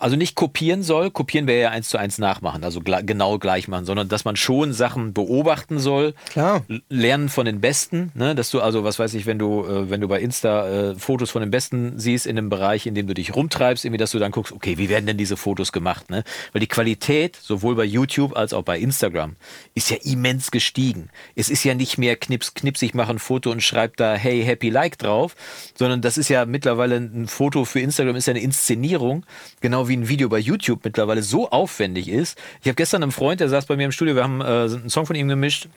also 0.00 0.16
nicht 0.16 0.34
kopieren 0.34 0.82
soll, 0.82 1.10
kopieren 1.10 1.46
wäre 1.46 1.60
ja 1.60 1.70
eins 1.70 1.90
zu 1.90 1.98
eins 1.98 2.16
nachmachen, 2.16 2.64
also 2.64 2.80
gla- 2.80 3.02
genau 3.02 3.38
gleich 3.38 3.68
machen, 3.68 3.84
sondern 3.84 4.08
dass 4.08 4.24
man 4.24 4.34
schon 4.34 4.72
Sachen 4.72 5.12
beobachten 5.12 5.78
soll, 5.78 6.14
Klar. 6.30 6.64
lernen 6.88 7.28
von 7.28 7.44
den 7.44 7.60
Besten, 7.60 8.10
ne? 8.14 8.34
dass 8.34 8.48
du 8.50 8.62
also, 8.62 8.82
was 8.84 8.98
weiß 8.98 9.12
ich, 9.12 9.26
wenn 9.26 9.38
du, 9.38 9.62
äh, 9.66 9.90
wenn 9.90 10.00
du 10.00 10.08
bei 10.08 10.20
Insta 10.20 10.68
äh, 10.92 10.94
Fotos 10.94 11.30
von 11.30 11.42
den 11.42 11.50
Besten 11.50 11.98
siehst 11.98 12.24
in 12.26 12.38
einem 12.38 12.48
Bereich, 12.48 12.86
in 12.86 12.94
dem 12.94 13.06
du 13.06 13.12
dich 13.12 13.34
rumtreibst, 13.36 13.84
irgendwie, 13.84 13.98
dass 13.98 14.12
du 14.12 14.18
dann 14.18 14.32
guckst, 14.32 14.52
okay, 14.52 14.78
wie 14.78 14.88
werden 14.88 15.04
denn 15.06 15.18
diese 15.18 15.36
Fotos 15.36 15.70
gemacht, 15.70 16.08
ne? 16.08 16.24
Weil 16.52 16.60
die 16.60 16.66
Qualität, 16.66 17.36
sowohl 17.36 17.74
bei 17.74 17.84
YouTube 17.84 18.34
als 18.36 18.54
auch 18.54 18.62
bei 18.62 18.78
Instagram, 18.78 19.36
ist 19.74 19.90
ja 19.90 19.98
immens 20.02 20.50
gestiegen. 20.50 21.10
Es 21.36 21.50
ist 21.50 21.62
ja 21.62 21.74
nicht 21.74 21.98
mehr 21.98 22.16
knips, 22.16 22.54
knips, 22.54 22.80
ich 22.80 22.94
mache 22.94 23.10
ein 23.10 23.18
Foto 23.18 23.50
und 23.50 23.62
schreibe 23.62 23.92
da, 23.96 24.14
hey, 24.14 24.42
happy 24.44 24.70
like 24.70 24.96
drauf, 24.96 25.36
sondern 25.76 26.00
das 26.00 26.16
ist 26.16 26.30
ja 26.30 26.46
mittlerweile 26.46 26.96
ein 26.96 27.26
Foto 27.28 27.66
für 27.66 27.80
Instagram, 27.80 28.16
ist 28.16 28.26
ja 28.26 28.32
eine 28.32 28.40
Inszenierung, 28.42 29.26
genau 29.60 29.73
wie 29.88 29.96
ein 29.96 30.08
Video 30.08 30.28
bei 30.28 30.38
YouTube 30.38 30.80
mittlerweile 30.84 31.22
so 31.22 31.50
aufwendig 31.50 32.08
ist. 32.08 32.38
Ich 32.62 32.68
habe 32.68 32.76
gestern 32.76 33.02
einen 33.02 33.12
Freund, 33.12 33.40
der 33.40 33.48
saß 33.48 33.66
bei 33.66 33.76
mir 33.76 33.84
im 33.84 33.92
Studio, 33.92 34.14
wir 34.14 34.24
haben 34.24 34.40
äh, 34.40 34.44
einen 34.44 34.90
Song 34.90 35.06
von 35.06 35.16
ihm 35.16 35.28
gemischt. 35.28 35.68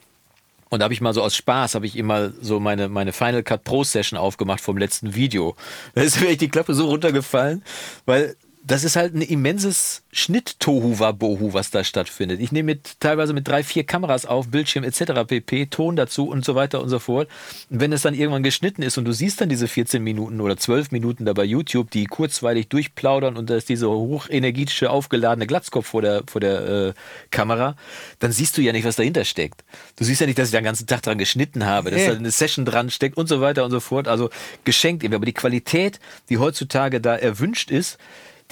Und 0.70 0.80
da 0.80 0.84
habe 0.84 0.94
ich 0.94 1.02
mal 1.02 1.14
so 1.14 1.22
aus 1.22 1.36
Spaß, 1.36 1.76
habe 1.76 1.86
ich 1.86 1.96
ihm 1.96 2.08
mal 2.08 2.34
so 2.42 2.60
meine, 2.60 2.90
meine 2.90 3.14
Final 3.14 3.44
Cut 3.44 3.64
Pro 3.64 3.84
Session 3.84 4.20
aufgemacht 4.20 4.62
vom 4.62 4.78
letzten 4.78 5.16
Video. 5.16 5.56
Da 5.96 6.02
ist 6.02 6.20
mir 6.20 6.28
echt 6.28 6.42
die 6.42 6.50
Klappe 6.50 6.74
so 6.74 6.88
runtergefallen, 6.88 7.64
weil 8.06 8.36
das 8.68 8.84
ist 8.84 8.98
halt 8.98 9.16
ein 9.16 9.22
immenses 9.22 10.04
Schnitt-Tohu-Wabohu, 10.12 11.54
was 11.54 11.72
da 11.72 11.86
stattfindet. 11.86 12.42
Ich 12.42 12.52
nehme 12.52 12.74
mit, 12.74 13.00
teilweise 13.00 13.32
mit 13.32 13.48
drei, 13.48 13.64
vier 13.64 13.86
Kameras 13.86 14.26
auf, 14.26 14.50
Bildschirm 14.50 14.84
etc., 14.84 15.24
pp, 15.26 15.68
Ton 15.68 15.96
dazu 15.96 16.28
und 16.28 16.44
so 16.44 16.54
weiter 16.54 16.82
und 16.82 16.90
so 16.90 17.00
fort. 17.00 17.30
Und 17.70 17.80
wenn 17.80 17.94
es 17.94 18.02
dann 18.02 18.14
irgendwann 18.14 18.44
geschnitten 18.44 18.82
ist 18.82 18.98
und 18.98 19.06
du 19.06 19.14
siehst 19.14 19.40
dann 19.40 19.48
diese 19.48 19.70
14 19.70 20.04
Minuten 20.04 20.42
oder 20.42 20.58
12 20.58 20.92
Minuten 20.92 21.24
da 21.24 21.32
bei 21.32 21.46
YouTube, 21.46 21.90
die 21.92 22.06
kurzweilig 22.06 22.68
durchplaudern 22.68 23.38
und 23.38 23.50
da 23.50 23.56
ist 23.56 23.70
diese 23.70 23.90
hochenergetische, 23.90 24.90
aufgeladene 24.90 25.48
Glatzkopf 25.48 25.88
vor 25.88 26.02
der, 26.02 26.24
vor 26.28 26.42
der 26.42 26.68
äh, 26.68 26.94
Kamera, 27.32 27.78
dann 28.20 28.34
siehst 28.34 28.58
du 28.58 28.62
ja 28.62 28.74
nicht, 28.74 28.84
was 28.84 28.98
dahinter 28.98 29.24
steckt. 29.24 29.64
Du 29.96 30.04
siehst 30.04 30.20
ja 30.20 30.28
nicht, 30.28 30.38
dass 30.38 30.50
ich 30.50 30.52
da 30.52 30.60
den 30.60 30.66
ganzen 30.66 30.88
Tag 30.88 31.04
dran 31.04 31.18
geschnitten 31.18 31.66
habe, 31.66 31.90
dass 31.90 32.02
Nee. 32.02 32.08
da 32.08 32.14
eine 32.16 32.32
Session 32.32 32.66
dran 32.66 32.90
steckt 32.90 33.16
und 33.16 33.30
so 33.30 33.40
weiter 33.40 33.64
und 33.64 33.72
so 33.72 33.80
fort. 33.80 34.10
Also 34.10 34.30
geschenkt 34.66 35.06
eben. 35.06 35.14
Aber 35.14 35.26
die 35.26 35.34
Qualität, 35.34 36.02
die 36.28 36.38
heutzutage 36.38 37.00
da 37.00 37.16
erwünscht 37.16 37.72
ist, 37.72 37.98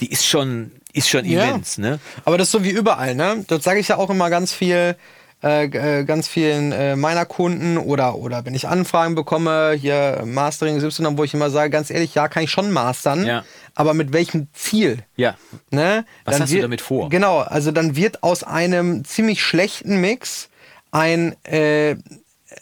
die 0.00 0.10
ist 0.10 0.26
schon, 0.26 0.72
ist 0.92 1.08
schon 1.08 1.24
Ja. 1.24 1.44
immens. 1.44 1.78
Ne? 1.78 1.98
Aber 2.24 2.38
das 2.38 2.48
ist 2.48 2.52
so 2.52 2.64
wie 2.64 2.70
überall, 2.70 3.14
ne? 3.14 3.44
Das 3.48 3.62
sage 3.64 3.80
ich 3.80 3.88
ja 3.88 3.96
auch 3.96 4.10
immer 4.10 4.30
ganz 4.30 4.52
viel, 4.52 4.96
äh, 5.42 5.64
äh, 5.66 6.04
ganz 6.04 6.28
vielen 6.28 6.72
äh, 6.72 6.96
meiner 6.96 7.26
Kunden 7.26 7.76
oder, 7.78 8.16
oder 8.16 8.44
wenn 8.46 8.54
ich 8.54 8.68
Anfragen 8.68 9.14
bekomme, 9.14 9.76
hier 9.78 10.22
Mastering 10.24 10.76
Y, 10.82 11.18
wo 11.18 11.24
ich 11.24 11.34
immer 11.34 11.50
sage, 11.50 11.70
ganz 11.70 11.90
ehrlich, 11.90 12.14
ja, 12.14 12.28
kann 12.28 12.42
ich 12.42 12.50
schon 12.50 12.70
mastern, 12.72 13.26
Ja. 13.26 13.44
aber 13.74 13.92
mit 13.94 14.12
welchem 14.12 14.48
Ziel? 14.54 14.98
Ja. 15.16 15.34
Ne? 15.70 16.04
Was 16.24 16.34
Dann 16.36 16.42
hast 16.42 16.50
du 16.50 16.54
wird- 16.54 16.64
damit 16.64 16.80
vor? 16.80 17.10
Genau, 17.10 17.38
also 17.40 17.70
dann 17.70 17.96
wird 17.96 18.22
aus 18.22 18.44
einem 18.44 19.04
ziemlich 19.04 19.42
schlechten 19.42 20.00
Mix 20.00 20.48
ein 20.90 21.34
äh, 21.44 21.96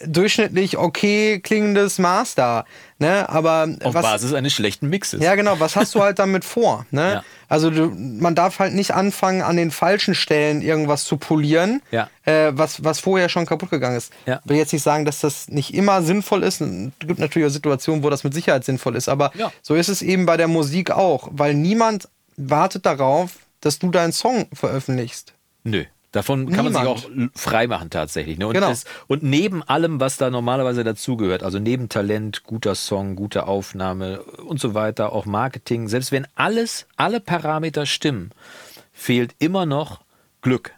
durchschnittlich 0.05 0.77
okay 0.79 1.41
klingendes 1.41 1.99
Master. 1.99 2.65
Ne? 2.99 3.29
Aber 3.29 3.69
Auf 3.83 3.95
was, 3.95 4.03
Basis 4.03 4.33
eines 4.35 4.53
schlechten 4.53 4.89
Mixes. 4.89 5.21
ja, 5.23 5.35
genau. 5.35 5.59
Was 5.61 5.77
hast 5.77 5.95
du 5.95 6.01
halt 6.03 6.19
damit 6.19 6.45
vor? 6.45 6.87
Ne? 6.91 7.05
Ja. 7.15 7.25
Also 7.49 7.71
du, 7.71 7.91
man 7.95 8.35
darf 8.35 8.59
halt 8.59 8.73
nicht 8.75 8.93
anfangen, 8.93 9.43
an 9.43 9.57
den 9.57 9.71
falschen 9.71 10.15
Stellen 10.15 10.63
irgendwas 10.63 11.05
zu 11.05 11.19
polieren, 11.19 11.83
Ja. 11.93 12.09
äh, 12.25 12.51
was, 12.55 12.83
was 12.83 12.99
vorher 13.01 13.29
schon 13.29 13.47
kaputt 13.47 13.71
gegangen 13.71 13.97
ist. 13.97 14.13
Ja. 14.27 14.41
Ich 14.43 14.51
will 14.51 14.57
jetzt 14.57 14.73
nicht 14.73 14.83
sagen, 14.83 15.05
dass 15.05 15.21
das 15.21 15.49
nicht 15.49 15.75
immer 15.75 16.03
sinnvoll 16.03 16.43
ist. 16.43 16.61
Es 16.63 16.69
gibt 17.07 17.19
natürlich 17.21 17.47
auch 17.47 17.53
Situationen, 17.53 18.03
wo 18.03 18.11
das 18.11 18.25
mit 18.25 18.33
Sicherheit 18.35 18.65
sinnvoll 18.65 18.97
ist. 18.97 19.09
Aber 19.09 19.31
Ja. 19.37 19.53
so 19.63 19.75
ist 19.77 19.89
es 19.89 20.01
eben 20.03 20.25
bei 20.27 20.37
der 20.37 20.49
Musik 20.49 20.91
auch, 20.91 21.29
weil 21.33 21.55
niemand 21.55 22.09
wartet 22.37 22.87
darauf, 22.87 23.33
dass 23.61 23.79
du 23.79 23.91
deinen 23.91 24.13
Song 24.13 24.47
veröffentlichst. 24.53 25.35
Nö. 25.63 25.85
Davon 26.15 26.49
kann 26.53 26.65
man 26.65 26.75
sich 26.75 26.83
auch 26.83 27.03
frei 27.35 27.67
machen 27.67 27.91
tatsächlich. 27.91 28.39
Ne? 28.39 28.47
Und, 28.47 28.55
Genau. 28.55 28.71
es, 28.71 28.85
und 29.09 29.25
neben 29.25 29.65
allem, 29.65 29.99
was 29.99 30.17
da 30.17 30.31
normalerweise 30.31 30.85
dazugehört, 30.85 31.43
also 31.43 31.59
neben 31.59 31.89
Talent, 31.89 32.45
guter 32.45 32.77
Song, 32.77 33.17
gute 33.17 33.49
Aufnahme 33.49 34.23
und 34.23 34.61
so 34.61 34.75
weiter, 34.75 35.13
auch 35.13 35.27
Marketing, 35.27 35.89
selbst 35.89 36.13
wenn 36.13 36.29
alles, 36.37 36.87
alle 36.95 37.19
Parameter 37.19 37.85
stimmen, 37.85 38.31
fehlt 38.93 39.35
immer 39.41 39.67
noch 39.67 40.03
Glück. 40.41 40.71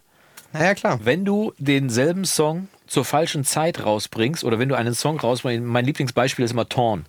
Naja, 0.54 0.74
klar. 0.74 1.00
Wenn 1.04 1.26
du 1.26 1.52
denselben 1.58 2.24
Song 2.24 2.68
zur 2.86 3.04
falschen 3.04 3.44
Zeit 3.44 3.84
rausbringst 3.84 4.42
oder 4.42 4.58
wenn 4.58 4.70
du 4.70 4.74
einen 4.74 4.94
Song 4.94 5.20
rausbringst, 5.20 5.66
mein 5.66 5.84
Lieblingsbeispiel 5.84 6.46
ist 6.46 6.52
immer 6.52 6.70
Torn 6.70 7.04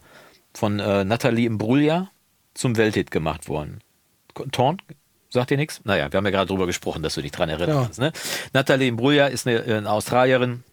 von 0.54 0.82
äh, 0.82 1.06
Nathalie 1.06 1.46
Imbruglia 1.46 2.12
zum 2.54 2.76
Welthit 2.76 3.10
gemacht 3.10 3.48
worden. 3.48 3.80
Torn? 4.52 4.82
Sagt 5.30 5.50
dir 5.50 5.58
nichts? 5.58 5.82
Naja, 5.84 6.12
wir 6.12 6.18
haben 6.18 6.26
ja 6.26 6.32
gerade 6.32 6.48
drüber 6.48 6.66
gesprochen, 6.68 7.04
dass 7.04 7.16
du 7.16 7.22
dich 7.22 7.32
dran 7.32 7.50
erinnern 7.50 7.70
Ja. 7.76 7.84
kannst. 7.84 8.00
Ne? 8.00 8.12
Nathalie 8.54 8.88
Imbruglia 8.88 9.28
ist 9.28 9.46
eine, 9.48 9.62
eine 9.64 9.90
Australierin, 9.92 10.64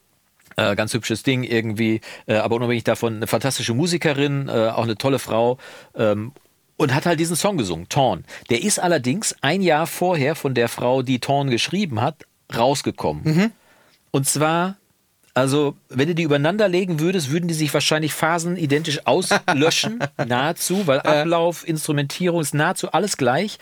äh, 0.57 0.77
ganz 0.77 0.95
hübsches 0.95 1.23
Ding 1.25 1.43
irgendwie, 1.43 2.01
äh, 2.27 2.37
aber 2.37 2.57
unabhängig 2.57 2.85
davon 2.85 3.17
eine 3.17 3.27
fantastische 3.27 3.75
Musikerin, 3.75 4.49
äh, 4.49 4.53
auch 4.69 4.85
eine 4.85 4.97
tolle 4.97 5.19
Frau. 5.19 5.59
Ähm, 5.97 6.33
und 6.77 6.93
hat 6.95 7.07
halt 7.07 7.21
diesen 7.21 7.37
Song 7.37 7.57
gesungen, 7.57 7.89
Torn. 7.89 8.25
Der 8.51 8.63
ist 8.63 8.79
allerdings 8.81 9.35
ein 9.43 9.63
Jahr 9.63 9.87
vorher 9.87 10.35
von 10.35 10.55
der 10.55 10.69
Frau, 10.69 11.03
die 11.03 11.21
Torn 11.21 11.49
geschrieben 11.51 12.01
hat, 12.01 12.25
rausgekommen. 12.57 13.53
Und 14.11 14.29
zwar, 14.29 14.77
also, 15.35 15.77
wenn 15.89 16.09
du 16.09 16.15
die 16.17 16.25
übereinander 16.25 16.69
legen 16.69 16.99
würdest, 16.99 17.31
würden 17.31 17.47
die 17.47 17.55
sich 17.55 17.73
wahrscheinlich 17.73 18.13
phasenidentisch 18.13 19.07
auslöschen, 19.07 20.01
nahezu, 20.27 20.87
weil 20.89 21.01
Ablauf, 21.01 21.67
Instrumentierung 21.67 22.41
ist 22.41 22.55
nahezu 22.55 22.91
alles 22.93 23.17
gleich. 23.17 23.59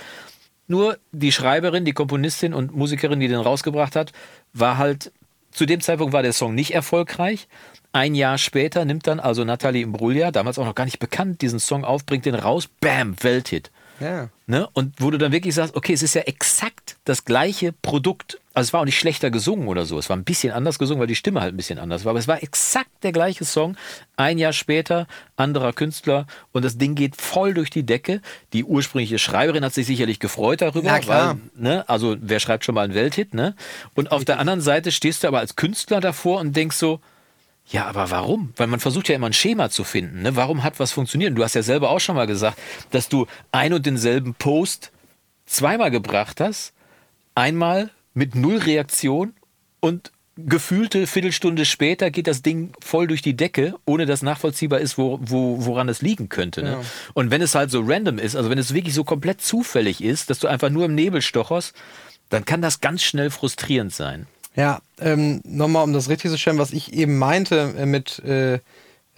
Nur 0.72 0.96
die 1.12 1.32
Schreiberin, 1.32 1.84
die 1.84 1.92
Komponistin 1.92 2.54
und 2.54 2.74
Musikerin, 2.74 3.20
die 3.20 3.28
den 3.28 3.40
rausgebracht 3.40 3.94
hat, 3.94 4.14
war 4.54 4.78
halt, 4.78 5.12
zu 5.50 5.66
dem 5.66 5.82
Zeitpunkt 5.82 6.14
war 6.14 6.22
der 6.22 6.32
Song 6.32 6.54
nicht 6.54 6.72
erfolgreich. 6.72 7.46
Ein 7.92 8.14
Jahr 8.14 8.38
später 8.38 8.86
nimmt 8.86 9.06
dann 9.06 9.20
also 9.20 9.44
Nathalie 9.44 9.82
Imbruglia, 9.82 10.30
damals 10.30 10.58
auch 10.58 10.64
noch 10.64 10.74
gar 10.74 10.86
nicht 10.86 10.98
bekannt, 10.98 11.42
diesen 11.42 11.60
Song 11.60 11.84
auf, 11.84 12.06
bringt 12.06 12.24
den 12.24 12.34
raus, 12.34 12.70
bam, 12.80 13.22
Welthit. 13.22 13.70
Ja. 14.00 14.30
Ne? 14.46 14.66
Und 14.72 14.94
wo 14.96 15.10
du 15.10 15.18
dann 15.18 15.30
wirklich 15.30 15.54
sagst, 15.54 15.76
okay, 15.76 15.92
es 15.92 16.02
ist 16.02 16.14
ja 16.14 16.22
exakt 16.22 16.96
das 17.04 17.26
gleiche 17.26 17.72
Produkt. 17.72 18.40
Also 18.54 18.68
es 18.68 18.72
war 18.72 18.80
auch 18.80 18.84
nicht 18.84 18.98
schlechter 18.98 19.30
gesungen 19.30 19.68
oder 19.68 19.86
so. 19.86 19.98
Es 19.98 20.08
war 20.10 20.16
ein 20.16 20.24
bisschen 20.24 20.52
anders 20.52 20.78
gesungen, 20.78 21.00
weil 21.00 21.06
die 21.06 21.16
Stimme 21.16 21.40
halt 21.40 21.54
ein 21.54 21.56
bisschen 21.56 21.78
anders 21.78 22.04
war. 22.04 22.10
Aber 22.10 22.18
es 22.18 22.28
war 22.28 22.42
exakt 22.42 22.90
der 23.02 23.12
gleiche 23.12 23.44
Song. 23.44 23.76
Ein 24.16 24.38
Jahr 24.38 24.52
später, 24.52 25.06
anderer 25.36 25.72
Künstler. 25.72 26.26
Und 26.52 26.64
das 26.64 26.76
Ding 26.76 26.94
geht 26.94 27.16
voll 27.16 27.54
durch 27.54 27.70
die 27.70 27.84
Decke. 27.84 28.20
Die 28.52 28.64
ursprüngliche 28.64 29.18
Schreiberin 29.18 29.64
hat 29.64 29.72
sich 29.72 29.86
sicherlich 29.86 30.20
gefreut 30.20 30.60
darüber. 30.60 30.90
Na 30.90 30.98
klar. 30.98 31.38
Weil, 31.54 31.62
ne? 31.62 31.88
Also 31.88 32.16
wer 32.20 32.40
schreibt 32.40 32.64
schon 32.64 32.74
mal 32.74 32.82
einen 32.82 32.94
Welthit? 32.94 33.32
Ne? 33.32 33.54
Und 33.94 34.12
auf 34.12 34.24
der 34.24 34.38
anderen 34.38 34.60
Seite 34.60 34.92
stehst 34.92 35.24
du 35.24 35.28
aber 35.28 35.38
als 35.38 35.56
Künstler 35.56 36.00
davor 36.00 36.40
und 36.40 36.54
denkst 36.54 36.76
so, 36.76 37.00
ja, 37.68 37.86
aber 37.86 38.10
warum? 38.10 38.52
Weil 38.56 38.66
man 38.66 38.80
versucht 38.80 39.08
ja 39.08 39.14
immer 39.14 39.28
ein 39.28 39.32
Schema 39.32 39.70
zu 39.70 39.84
finden. 39.84 40.22
Ne? 40.22 40.36
Warum 40.36 40.62
hat 40.62 40.78
was 40.80 40.92
funktioniert? 40.92 41.38
Du 41.38 41.44
hast 41.44 41.54
ja 41.54 41.62
selber 41.62 41.90
auch 41.90 42.00
schon 42.00 42.16
mal 42.16 42.26
gesagt, 42.26 42.58
dass 42.90 43.08
du 43.08 43.26
ein 43.50 43.72
und 43.72 43.86
denselben 43.86 44.34
Post 44.34 44.90
zweimal 45.46 45.90
gebracht 45.90 46.40
hast. 46.40 46.74
Einmal 47.34 47.90
mit 48.14 48.34
null 48.34 48.58
Reaktion 48.58 49.34
und 49.80 50.12
gefühlte 50.36 51.06
Viertelstunde 51.06 51.64
später 51.64 52.10
geht 52.10 52.26
das 52.26 52.42
Ding 52.42 52.72
voll 52.80 53.06
durch 53.06 53.22
die 53.22 53.36
Decke, 53.36 53.74
ohne 53.84 54.06
dass 54.06 54.22
nachvollziehbar 54.22 54.80
ist, 54.80 54.96
wo, 54.96 55.18
wo, 55.22 55.64
woran 55.66 55.88
es 55.88 56.00
liegen 56.00 56.28
könnte. 56.28 56.62
Ne? 56.62 56.70
Ja. 56.70 56.80
Und 57.14 57.30
wenn 57.30 57.42
es 57.42 57.54
halt 57.54 57.70
so 57.70 57.82
random 57.84 58.18
ist, 58.18 58.34
also 58.34 58.48
wenn 58.48 58.58
es 58.58 58.72
wirklich 58.72 58.94
so 58.94 59.04
komplett 59.04 59.42
zufällig 59.42 60.02
ist, 60.02 60.30
dass 60.30 60.38
du 60.38 60.48
einfach 60.48 60.70
nur 60.70 60.86
im 60.86 60.94
Nebel 60.94 61.20
stocherst, 61.20 61.74
dann 62.30 62.44
kann 62.44 62.62
das 62.62 62.80
ganz 62.80 63.02
schnell 63.02 63.30
frustrierend 63.30 63.92
sein. 63.92 64.26
Ja, 64.54 64.80
ähm, 65.00 65.40
nochmal, 65.44 65.84
um 65.84 65.92
das 65.92 66.08
richtig 66.08 66.30
zu 66.30 66.38
stellen, 66.38 66.58
was 66.58 66.72
ich 66.72 66.92
eben 66.92 67.18
meinte 67.18 67.74
äh, 67.76 67.86
mit, 67.86 68.18
äh, 68.20 68.58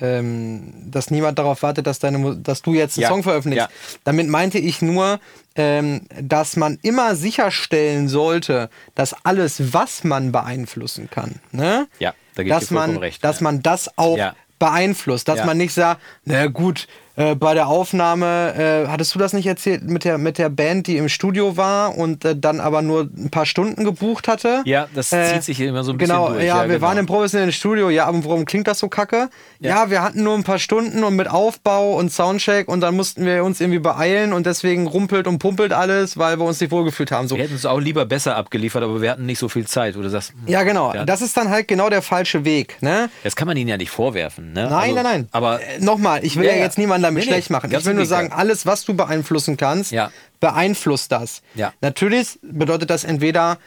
ähm, 0.01 0.73
dass 0.91 1.11
niemand 1.11 1.39
darauf 1.39 1.63
wartet, 1.63 1.87
dass, 1.87 1.99
deine, 1.99 2.37
dass 2.37 2.63
du 2.63 2.75
jetzt 2.75 2.97
einen 2.97 3.03
Ja, 3.03 3.09
Song 3.09 3.23
veröffentlichst. 3.23 3.69
ja. 3.69 3.99
Damit 4.05 4.29
meinte 4.29 4.59
ich 4.59 4.83
nur, 4.83 5.21
ähm, 5.55 6.03
dass 6.21 6.57
man 6.57 6.79
immer 6.83 7.15
sicherstellen 7.15 8.09
sollte, 8.09 8.71
dass 8.95 9.15
alles, 9.25 9.73
was 9.73 10.03
man 10.03 10.33
beeinflussen 10.33 11.09
kann, 11.11 11.37
ne? 11.53 11.87
Ja, 12.01 12.13
da 12.35 12.43
dass 12.43 12.71
man, 12.71 12.97
recht, 12.97 13.23
dass 13.23 13.41
ja. 13.41 13.45
man 13.45 13.63
das 13.63 13.97
auch 13.97 14.19
beeinflusst, 14.59 15.29
dass 15.29 15.45
man 15.45 15.57
nicht 15.59 15.75
sagt, 15.75 16.01
na 16.25 16.47
gut, 16.47 16.89
äh, 17.17 17.35
bei 17.35 17.55
der 17.55 17.69
Aufnahme, 17.69 18.55
äh, 18.87 18.89
hattest 18.89 19.15
du 19.15 19.19
das 19.19 19.33
nicht 19.33 19.47
erzählt 19.47 19.85
mit 19.85 20.05
der, 20.05 20.19
mit 20.19 20.39
der 20.39 20.49
Band, 20.49 20.87
die 20.87 20.97
im 20.97 21.09
Studio 21.09 21.57
war 21.57 21.97
und 21.97 22.25
äh, 22.25 22.35
dann 22.37 22.61
aber 22.61 22.83
nur 22.83 23.03
ein 23.17 23.31
paar 23.31 23.47
Stunden 23.47 23.85
gebucht 23.85 24.27
hatte? 24.29 24.63
Ja, 24.65 24.89
das 24.95 25.13
Äh, 25.13 25.33
zieht 25.35 25.45
sich 25.45 25.61
immer 25.61 25.85
so 25.85 25.93
ein 25.93 25.99
bisschen 25.99 26.15
genau, 26.15 26.31
durch. 26.31 26.45
Ja, 26.45 26.63
wir 26.63 26.75
genau. 26.77 26.81
waren 26.89 26.99
im 26.99 27.07
professionellen 27.07 27.53
Studio. 27.53 27.89
Ja, 27.91 28.07
aber 28.07 28.25
warum 28.25 28.45
klingt 28.45 28.67
das 28.67 28.79
so 28.81 28.89
kacke? 28.89 29.29
Ja. 29.61 29.91
wir 29.91 30.03
hatten 30.03 30.23
nur 30.23 30.35
ein 30.35 30.45
paar 30.45 30.59
Stunden 30.59 31.05
und 31.05 31.17
mit 31.17 31.29
Aufbau 31.31 31.95
und 31.97 32.13
Soundcheck 32.13 32.69
und 32.69 32.81
dann 32.81 32.95
mussten 32.97 33.25
wir 33.25 33.45
uns 33.45 33.61
irgendwie 33.61 33.79
beeilen 33.79 34.33
und 34.33 34.45
deswegen 34.47 34.87
rumpelt 34.87 35.27
und 35.27 35.39
pumpelt 35.39 35.73
alles, 35.73 36.19
weil 36.19 36.39
wir 36.39 36.45
uns 36.45 36.61
nicht 36.61 36.71
wohlgefühlt 36.73 37.11
haben. 37.13 37.29
So. 37.29 37.37
Wir 37.37 37.45
hätten 37.45 37.55
es 37.55 37.65
auch 37.65 37.79
lieber 37.81 38.05
besser 38.07 38.37
abgeliefert, 38.37 38.83
aber 38.83 39.01
wir 39.01 39.11
hatten 39.11 39.25
nicht 39.27 39.39
so 39.39 39.49
viel 39.49 39.67
Zeit. 39.67 39.97
Oder 39.97 40.11
das, 40.11 40.33
Ja, 40.47 40.63
genau. 40.65 40.93
Ja. 40.93 41.05
Das 41.05 41.23
ist 41.23 41.37
dann 41.37 41.49
halt 41.51 41.69
genau 41.69 41.89
der 41.91 42.03
falsche 42.03 42.45
Weg. 42.45 42.77
Ne? 42.83 43.09
das 43.23 43.37
kann 43.37 43.47
man 43.49 43.57
ihnen 43.57 43.69
ja 43.69 43.77
nicht 43.77 43.91
vorwerfen. 43.91 44.53
Ne? 44.53 44.65
Nein, 44.65 44.73
Also, 44.73 44.95
nein, 44.97 45.05
nein. 45.05 45.29
Aber 45.33 45.61
äh, 45.63 45.79
nochmal, 45.81 46.25
ich 46.25 46.37
will 46.37 46.45
Ja, 46.45 46.51
ja, 46.53 46.59
ja. 46.59 46.65
jetzt 46.65 46.79
niemanden 46.79 47.04
damit 47.05 47.25
Nee, 47.25 47.27
nee, 47.31 47.35
schlecht 47.37 47.51
machen. 47.51 47.71
ganz 47.71 47.83
Ich 47.83 47.87
will 47.87 47.95
nur 47.95 48.07
sagen, 48.07 48.33
alles, 48.33 48.67
was 48.67 48.85
du 48.85 48.95
beeinflussen 48.95 49.57
kannst, 49.57 49.93
Ja. 49.93 50.11
beeinflusst 50.41 51.13
das. 51.13 51.43
Ja. 51.55 51.73
Natürlich 51.81 52.39
bedeutet 52.43 52.91
das 52.91 53.05
entweder 53.05 53.59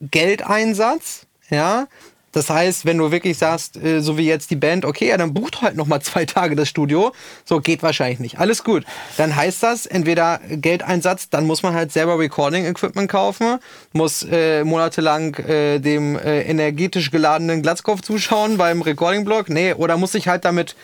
Geldeinsatz, 0.00 1.26
ja. 1.50 1.86
Das 2.32 2.50
heißt, 2.50 2.84
wenn 2.84 2.98
du 2.98 3.10
wirklich 3.10 3.38
sagst, 3.38 3.78
äh, 3.82 4.00
so 4.02 4.18
wie 4.18 4.26
jetzt 4.26 4.50
die 4.50 4.56
Band, 4.56 4.84
okay, 4.84 5.08
ja, 5.08 5.16
dann 5.16 5.32
bucht 5.32 5.62
halt 5.62 5.74
noch 5.74 5.86
mal 5.86 6.00
zwei 6.02 6.26
Tage 6.26 6.54
das 6.54 6.68
Studio. 6.68 7.12
So 7.46 7.60
geht 7.60 7.82
wahrscheinlich 7.82 8.18
nicht. 8.18 8.38
Alles 8.38 8.62
gut. 8.62 8.84
Dann 9.16 9.34
heißt 9.34 9.62
das 9.62 9.86
entweder 9.86 10.40
Geldeinsatz, 10.50 11.30
dann 11.30 11.46
muss 11.46 11.62
man 11.62 11.72
halt 11.72 11.92
selber 11.92 12.18
Recording-Equipment 12.18 13.10
kaufen, 13.10 13.58
muss 13.94 14.22
äh, 14.30 14.64
monatelang 14.64 15.34
äh, 15.36 15.78
dem 15.78 16.18
äh, 16.18 16.42
energetisch 16.42 17.10
geladenen 17.10 17.62
Glatzkopf 17.62 18.02
zuschauen 18.02 18.58
beim 18.58 18.82
Recording-Blog. 18.82 19.48
Nee, 19.48 19.72
oder 19.72 19.96
muss 19.96 20.14
ich 20.14 20.28
halt 20.28 20.44
damit 20.44 20.76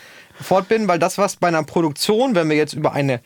fortbinden, 0.43 0.89
weil 0.89 0.99
das, 0.99 1.19
was 1.19 1.37
bei 1.37 1.49
einer 1.49 1.63
Produktion, 1.63 2.35
wenn 2.35 2.49
wir 2.49 2.57
jetzt 2.57 2.75
über 2.75 2.93
eine 2.93 3.21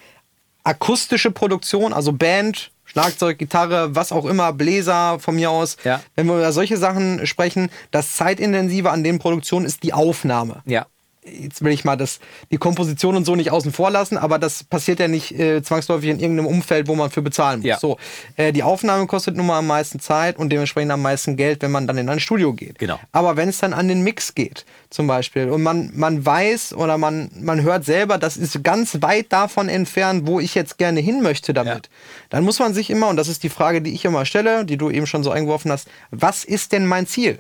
akustische 0.65 1.31
Produktion, 1.31 1.93
also 1.93 2.13
Band, 2.13 2.71
Schlagzeug, 2.85 3.39
Gitarre, 3.39 3.95
was 3.95 4.13
auch 4.13 4.25
immer, 4.25 4.53
Bläser 4.53 5.19
von 5.19 5.37
mir 5.37 5.51
aus. 5.51 5.77
Ja. 5.85 6.01
Wenn 6.15 6.27
wir 6.27 6.37
über 6.37 6.53
solche 6.53 6.77
Sachen 6.77 7.27
sprechen, 7.27 7.71
das 7.91 8.17
Zeitintensive 8.17 8.91
an 8.91 9.05
den 9.05 9.19
Produktionen 9.19 9.67
ist 9.67 9.83
die 9.83 9.93
Aufnahme. 9.93 10.63
ja, 10.67 10.87
Jetzt 11.29 11.63
will 11.63 11.73
ich 11.73 11.85
mal 11.85 11.97
das, 11.97 12.21
die 12.51 12.57
Komposition 12.57 13.17
und 13.17 13.25
so 13.25 13.35
nicht 13.35 13.51
außen 13.51 13.73
vor 13.73 13.91
lassen, 13.91 14.17
aber 14.17 14.39
das 14.39 14.63
passiert 14.65 15.01
ja 15.01 15.09
nicht 15.09 15.33
äh, 15.33 15.63
zwangsläufig 15.63 16.11
in 16.11 16.21
irgendeinem 16.21 16.47
Umfeld, 16.47 16.89
wo 16.89 16.95
man 16.95 17.11
für 17.11 17.23
bezahlen 17.23 17.61
muss. 17.61 17.69
Ja. 17.69 17.79
So, 17.79 17.99
äh, 18.37 18.53
die 18.53 18.63
Aufnahme 18.63 19.07
kostet 19.07 19.37
nun 19.37 19.47
mal 19.47 19.59
am 19.59 19.67
meisten 19.67 19.99
Zeit 19.99 20.39
und 20.39 20.51
dementsprechend 20.51 20.93
am 20.93 21.03
meisten 21.03 21.37
Geld, 21.37 21.63
wenn 21.63 21.73
man 21.73 21.87
dann 21.87 21.99
in 21.99 22.09
ein 22.09 22.21
Studio 22.21 22.53
geht. 22.53 22.79
Genau. 22.79 23.01
Aber 23.13 23.37
wenn 23.37 23.49
es 23.49 23.59
dann 23.59 23.73
an 23.73 23.89
den 23.89 24.03
Mix 24.03 24.35
geht, 24.35 24.65
zum 24.91 25.07
Beispiel, 25.07 25.51
und 25.51 25.63
man, 25.63 25.91
man 25.95 26.25
weiß 26.25 26.73
oder 26.75 26.97
man, 26.97 27.31
man 27.35 27.63
hört 27.63 27.85
selber, 27.85 28.19
das 28.19 28.37
ist 28.37 28.63
ganz 28.63 29.03
weit 29.03 29.33
davon 29.33 29.69
entfernt, 29.69 30.27
wo 30.27 30.41
ich 30.41 30.55
jetzt 30.55 30.79
gerne 30.79 31.01
hin 31.01 31.23
möchte 31.23 31.53
damit, 31.53 31.91
dann 32.31 32.45
muss 32.45 32.59
man 32.59 32.73
sich 32.73 32.91
immer, 32.91 33.09
und 33.09 33.17
das 33.17 33.29
ist 33.29 33.43
die 33.43 33.49
Frage, 33.49 33.83
die 33.83 33.93
ich 33.93 34.05
immer 34.05 34.25
stelle, 34.25 34.65
die 34.65 34.77
du 34.77 34.91
eben 34.91 35.07
schon 35.07 35.25
so 35.25 35.31
eingeworfen 35.31 35.73
hast, 35.73 35.89
was 36.11 36.45
ist 36.45 36.73
denn 36.73 36.87
mein 36.87 37.07
Ziel? 37.07 37.39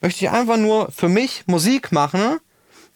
Möchte 0.00 0.24
ich 0.24 0.30
einfach 0.30 0.56
nur 0.56 0.90
für 0.92 1.08
mich 1.08 1.42
Musik 1.46 1.92
machen, 1.92 2.38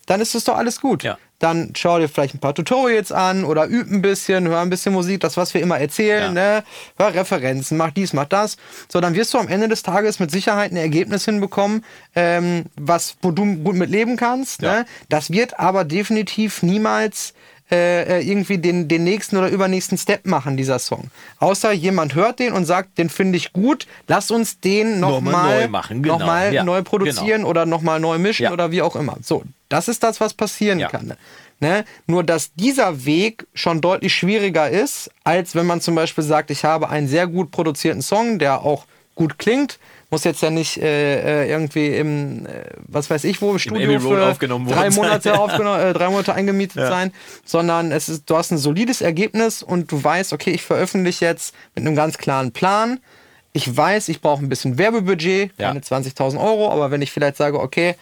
dann 0.06 0.20
ist 0.20 0.34
es 0.34 0.44
doch 0.44 0.56
alles 0.56 0.80
gut. 0.80 1.02
Ja. 1.02 1.18
Dann 1.38 1.72
schau 1.76 1.98
dir 1.98 2.08
vielleicht 2.08 2.34
ein 2.34 2.38
paar 2.38 2.54
Tutorials 2.54 3.10
an 3.10 3.44
oder 3.44 3.66
üb 3.66 3.90
ein 3.90 4.00
bisschen, 4.00 4.46
hör 4.46 4.60
ein 4.60 4.70
bisschen 4.70 4.92
Musik, 4.92 5.20
das, 5.20 5.36
was 5.36 5.52
wir 5.54 5.60
immer 5.60 5.78
erzählen, 5.78 6.32
ne? 6.32 6.62
Hör 6.96 7.14
Referenzen, 7.14 7.76
mach 7.76 7.90
dies, 7.90 8.12
mach 8.12 8.26
das. 8.26 8.56
So, 8.88 9.00
dann 9.00 9.14
wirst 9.14 9.34
du 9.34 9.38
am 9.38 9.48
Ende 9.48 9.66
des 9.66 9.82
Tages 9.82 10.20
mit 10.20 10.30
Sicherheit 10.30 10.70
ein 10.70 10.76
Ergebnis 10.76 11.24
hinbekommen, 11.24 11.84
ähm, 12.14 12.66
was, 12.76 13.16
wo 13.22 13.32
du 13.32 13.44
gut 13.56 13.74
mit 13.74 13.90
leben 13.90 14.16
kannst. 14.16 14.62
Ja. 14.62 14.72
Ne? 14.72 14.86
Das 15.08 15.30
wird 15.30 15.58
aber 15.58 15.84
definitiv 15.84 16.62
niemals 16.62 17.34
äh, 17.72 18.18
äh, 18.18 18.20
irgendwie 18.20 18.58
den, 18.58 18.87
den 18.87 19.02
nächsten 19.02 19.38
oder 19.38 19.48
übernächsten 19.48 19.96
Step 19.96 20.26
machen, 20.26 20.58
dieser 20.58 20.78
Song. 20.78 21.11
Außer 21.38 21.72
jemand 21.72 22.14
hört 22.14 22.38
den 22.38 22.52
und 22.52 22.66
sagt, 22.66 22.98
den 22.98 23.08
finde 23.08 23.38
ich 23.38 23.54
gut, 23.54 23.87
lass 24.08 24.30
uns 24.30 24.61
den 24.61 25.00
Nochmal 25.00 25.32
nochmal 25.32 25.61
neu 25.62 25.68
machen, 25.68 26.02
genau. 26.02 26.18
noch 26.18 26.26
mal 26.26 26.52
Ja, 26.52 26.64
neu 26.64 26.82
produzieren 26.82 27.44
oder 27.44 27.64
nochmal 27.64 27.98
neu 27.98 28.18
mischen 28.18 28.42
Ja. 28.42 28.52
oder 28.52 28.70
wie 28.72 28.82
auch 28.82 28.94
immer. 28.94 29.16
So, 29.22 29.42
das 29.70 29.88
ist 29.88 30.02
das, 30.02 30.20
was 30.20 30.35
passieren 30.35 30.78
Ja. 30.80 30.88
kann. 30.88 31.14
Ne? 31.61 31.85
Nur, 32.06 32.24
dass 32.24 32.52
dieser 32.54 33.06
Weg 33.06 33.46
schon 33.54 33.80
deutlich 33.80 34.12
schwieriger 34.12 34.68
ist, 34.68 35.11
als 35.24 35.54
wenn 35.54 35.64
man 35.64 35.80
zum 35.80 35.94
Beispiel 35.94 36.24
sagt, 36.24 36.50
ich 36.50 36.64
habe 36.64 36.90
einen 36.90 37.08
sehr 37.08 37.26
gut 37.26 37.52
produzierten 37.52 38.02
Song, 38.02 38.38
der 38.38 38.62
auch 38.62 38.85
gut 39.14 39.38
klingt. 39.38 39.78
Muss 40.12 40.25
jetzt 40.25 40.42
ja 40.42 40.51
nicht 40.51 40.77
äh, 40.77 41.44
äh, 41.44 41.51
irgendwie 41.51 41.87
im, 41.88 42.44
äh, 42.44 42.64
was 42.87 43.09
weiß 43.09 43.25
ich 43.25 43.40
wo, 43.40 43.53
im 43.53 43.59
Studio 43.59 43.98
für 43.98 44.27
aufgenommen 44.27 44.68
drei. 44.68 44.90
Monate, 44.90 45.38
aufgenommen, 45.40 45.81
äh, 45.81 45.94
drei 45.94 46.11
Monate 46.11 46.35
eingemietet 46.35 46.87
sein, 46.87 47.12
sondern 47.46 47.90
es 47.90 48.11
ist, 48.11 48.29
du 48.29 48.37
hast 48.37 48.51
ein 48.51 48.59
solides 48.59 49.01
Ergebnis 49.01 49.62
und 49.62 49.90
du 49.90 50.05
weißt, 50.05 50.35
okay, 50.35 50.51
ich 50.51 50.62
veröffentliche 50.62 51.25
jetzt 51.25 51.55
mit 51.75 51.87
einem 51.87 51.96
ganz 51.96 52.18
klaren 52.18 52.53
Plan. 52.53 53.01
Ich 53.55 53.75
weiß, 53.75 54.11
ich 54.11 54.20
brauche 54.20 54.44
ein 54.44 54.51
bisschen 54.51 54.77
Werbebudget, 54.77 55.51
Ja. 55.57 55.68
keine 55.68 55.81
20.000 55.81 56.38
Euro, 56.38 56.70
aber 56.70 56.90
wenn 56.90 57.01
ich 57.01 57.11
vielleicht 57.11 57.38
sage, 57.38 57.59
okay, 57.59 57.94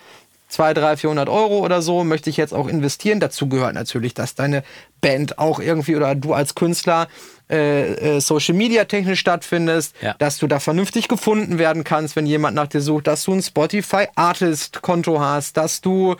200, 0.48 0.78
300, 0.78 0.98
400 1.00 1.28
Euro 1.28 1.60
oder 1.60 1.80
so 1.80 2.02
möchte 2.02 2.28
ich 2.28 2.36
jetzt 2.36 2.52
auch 2.52 2.66
investieren. 2.66 3.20
Dazu 3.20 3.48
gehört 3.48 3.74
natürlich, 3.74 4.14
dass 4.14 4.34
deine 4.34 4.64
Band 5.00 5.38
auch 5.38 5.60
irgendwie 5.60 5.94
oder 5.94 6.16
du 6.16 6.32
als 6.34 6.56
Künstler 6.56 7.06
äh, 7.50 8.16
äh, 8.16 8.20
Social 8.20 8.54
Media 8.54 8.84
technisch 8.84 9.20
stattfindest, 9.20 9.94
Ja. 10.00 10.14
dass 10.18 10.38
du 10.38 10.46
da 10.46 10.60
vernünftig 10.60 11.08
gefunden 11.08 11.58
werden 11.58 11.84
kannst, 11.84 12.16
wenn 12.16 12.26
jemand 12.26 12.54
nach 12.54 12.68
dir 12.68 12.80
sucht, 12.80 13.06
dass 13.06 13.24
du 13.24 13.32
ein 13.32 13.42
Spotify 13.42 14.06
Artist 14.14 14.82
Konto 14.82 15.20
hast, 15.20 15.56
dass 15.56 15.80
du 15.80 16.16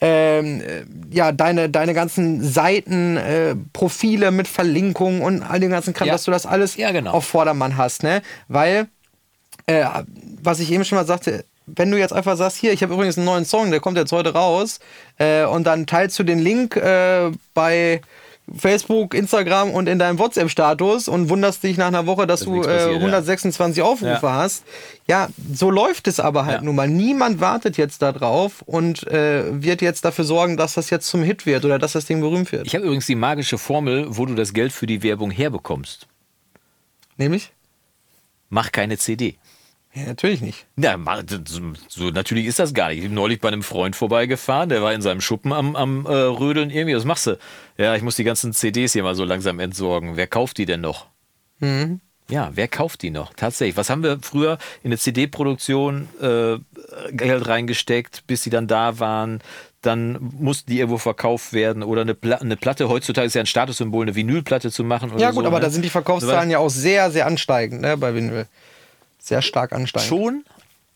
ähm, 0.00 0.60
äh, 0.60 0.84
ja 1.14 1.32
deine 1.32 1.68
deine 1.70 1.94
ganzen 1.94 2.42
Seiten 2.42 3.16
äh, 3.16 3.54
Profile 3.72 4.30
mit 4.32 4.48
Verlinkungen 4.48 5.22
und 5.22 5.42
all 5.42 5.60
den 5.60 5.70
ganzen 5.70 5.94
Kram, 5.94 6.08
Ja. 6.08 6.14
dass 6.14 6.24
du 6.24 6.30
das 6.30 6.46
alles 6.46 6.76
Ja, 6.76 6.90
genau. 6.90 7.12
auf 7.12 7.24
Vordermann 7.24 7.76
hast, 7.76 8.02
ne? 8.02 8.22
Weil 8.48 8.88
äh, 9.66 9.84
was 10.42 10.58
ich 10.60 10.72
eben 10.72 10.84
schon 10.84 10.96
mal 10.98 11.06
sagte, 11.06 11.44
wenn 11.66 11.92
du 11.92 11.96
jetzt 11.98 12.12
einfach 12.12 12.36
sagst, 12.36 12.56
hier, 12.56 12.72
ich 12.72 12.82
habe 12.82 12.92
übrigens 12.94 13.16
einen 13.16 13.24
neuen 13.26 13.44
Song, 13.44 13.70
der 13.70 13.78
kommt 13.78 13.96
jetzt 13.96 14.10
heute 14.10 14.32
raus, 14.32 14.80
äh, 15.18 15.44
und 15.44 15.64
dann 15.64 15.86
teilst 15.86 16.18
du 16.18 16.24
den 16.24 16.40
Link 16.40 16.74
äh, 16.76 17.30
bei, 17.54 18.00
Facebook, 18.54 19.14
Instagram 19.14 19.70
und 19.70 19.88
in 19.88 19.98
deinem 19.98 20.18
WhatsApp-Status 20.18 21.08
und 21.08 21.28
wunderst 21.30 21.62
dich 21.62 21.76
nach 21.76 21.86
einer 21.86 22.06
Woche, 22.06 22.26
dass 22.26 22.40
Dass 22.40 22.48
du 22.48 22.56
äh, 22.62 22.64
passiert, 22.66 22.90
ja. 22.90 22.96
126 22.98 23.82
Aufrufe 23.82 24.20
Ja. 24.26 24.32
hast. 24.34 24.64
Ja, 25.06 25.28
so 25.54 25.70
läuft 25.70 26.08
es 26.08 26.18
aber 26.20 26.44
halt 26.44 26.58
Ja. 26.58 26.62
nun 26.64 26.74
mal. 26.74 26.88
Niemand 26.88 27.40
wartet 27.40 27.76
jetzt 27.76 28.02
da 28.02 28.12
drauf 28.12 28.62
und 28.66 29.06
äh, 29.06 29.44
wird 29.62 29.80
jetzt 29.80 30.04
dafür 30.04 30.24
sorgen, 30.24 30.56
dass 30.56 30.74
das 30.74 30.90
jetzt 30.90 31.06
zum 31.08 31.22
Hit 31.22 31.46
wird 31.46 31.64
oder 31.64 31.78
dass 31.78 31.92
das 31.92 32.04
Ding 32.06 32.20
berühmt 32.20 32.50
wird. 32.52 32.66
Ich 32.66 32.74
habe 32.74 32.84
übrigens 32.84 33.06
die 33.06 33.14
magische 33.14 33.58
Formel, 33.58 34.06
wo 34.08 34.26
du 34.26 34.34
das 34.34 34.52
Geld 34.52 34.72
für 34.72 34.86
die 34.86 35.02
Werbung 35.02 35.30
herbekommst. 35.30 36.06
Nämlich? 37.16 37.52
Mach 38.50 38.72
keine 38.72 38.98
CD. 38.98 39.36
Ja, 39.94 40.04
natürlich 40.04 40.40
nicht. 40.40 40.66
Ja, 40.76 40.96
ma- 40.96 41.22
so, 41.88 42.10
natürlich 42.10 42.46
ist 42.46 42.58
das 42.58 42.72
gar 42.72 42.88
nicht. 42.88 42.98
Ich 42.98 43.04
bin 43.04 43.14
neulich 43.14 43.40
bei 43.40 43.48
einem 43.48 43.62
Freund 43.62 43.94
vorbeigefahren, 43.94 44.70
der 44.70 44.82
war 44.82 44.94
in 44.94 45.02
seinem 45.02 45.20
Schuppen 45.20 45.52
am, 45.52 45.76
am 45.76 46.06
äh, 46.06 46.10
Rödeln 46.12 46.70
irgendwie. 46.70 46.96
Was 46.96 47.04
machst 47.04 47.26
du? 47.26 47.38
Ja, 47.76 47.94
ich 47.94 48.02
muss 48.02 48.16
die 48.16 48.24
ganzen 48.24 48.54
CDs 48.54 48.94
hier 48.94 49.02
mal 49.02 49.14
so 49.14 49.24
langsam 49.24 49.60
entsorgen. 49.60 50.16
Wer 50.16 50.26
kauft 50.26 50.56
die 50.58 50.64
denn 50.64 50.80
noch? 50.80 51.06
Mhm. 51.58 52.00
Ja, 52.30 52.50
wer 52.54 52.68
kauft 52.68 53.02
die 53.02 53.10
noch? 53.10 53.34
Tatsächlich. 53.34 53.76
Was 53.76 53.90
haben 53.90 54.02
wir 54.02 54.18
früher 54.22 54.56
in 54.82 54.88
eine 54.88 54.96
CD-Produktion 54.98 56.08
äh, 56.22 56.56
Geld 57.10 57.46
reingesteckt, 57.46 58.26
bis 58.26 58.42
sie 58.42 58.50
dann 58.50 58.68
da 58.68 58.98
waren? 58.98 59.40
Dann 59.82 60.32
mussten 60.38 60.70
die 60.70 60.78
irgendwo 60.78 60.96
verkauft 60.96 61.52
werden 61.52 61.82
oder 61.82 62.02
eine, 62.02 62.14
Pla 62.14 62.36
eine 62.36 62.56
Platte. 62.56 62.88
Heutzutage 62.88 63.26
ist 63.26 63.34
ja 63.34 63.40
ein 63.42 63.46
Statussymbol, 63.46 64.04
eine 64.06 64.14
Vinylplatte 64.14 64.70
zu 64.70 64.84
machen. 64.84 65.12
Ja 65.18 65.32
gut, 65.32 65.42
so, 65.42 65.46
aber 65.48 65.58
ne? 65.58 65.64
da 65.66 65.70
sind 65.70 65.84
die 65.84 65.90
Verkaufszahlen 65.90 66.48
ja 66.50 66.58
auch 66.58 66.70
sehr, 66.70 67.10
sehr 67.10 67.26
ansteigend 67.26 67.82
ne, 67.82 67.98
bei 67.98 68.14
Vinyl. 68.14 68.46
Sehr 69.22 69.40
stark 69.40 69.72
ansteigend. 69.72 70.08
Schon, 70.08 70.44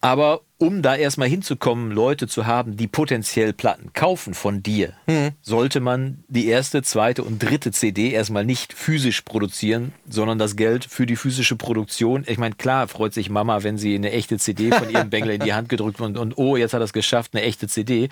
aber 0.00 0.40
um 0.58 0.82
da 0.82 0.96
erstmal 0.96 1.28
hinzukommen, 1.28 1.90
Leute 1.90 2.26
zu 2.28 2.46
haben, 2.46 2.76
die 2.76 2.86
potenziell 2.86 3.52
Platten 3.52 3.92
kaufen 3.92 4.34
von 4.34 4.62
dir, 4.62 4.92
Hm. 5.06 5.30
sollte 5.42 5.80
man 5.80 6.24
die 6.28 6.46
erste, 6.48 6.82
zweite 6.82 7.22
und 7.22 7.42
dritte 7.42 7.72
CD 7.72 8.10
erstmal 8.10 8.44
nicht 8.44 8.72
physisch 8.72 9.22
produzieren, 9.22 9.92
sondern 10.08 10.38
das 10.38 10.56
Geld 10.56 10.84
für 10.84 11.06
die 11.06 11.16
physische 11.16 11.56
Produktion. 11.56 12.24
Ich 12.26 12.38
meine, 12.38 12.54
klar 12.54 12.88
freut 12.88 13.14
sich 13.14 13.30
Mama, 13.30 13.62
wenn 13.64 13.78
sie 13.78 13.94
eine 13.94 14.12
echte 14.12 14.38
CD 14.38 14.70
von 14.70 14.90
ihrem 14.90 15.10
Bengel 15.10 15.32
in 15.34 15.40
die 15.40 15.54
Hand 15.54 15.68
gedrückt 15.68 16.00
und, 16.00 16.16
und 16.18 16.36
oh, 16.36 16.56
jetzt 16.56 16.72
hat 16.74 16.80
er 16.80 16.84
es 16.84 16.92
geschafft, 16.92 17.32
eine 17.34 17.42
echte 17.42 17.68
CD. 17.68 18.08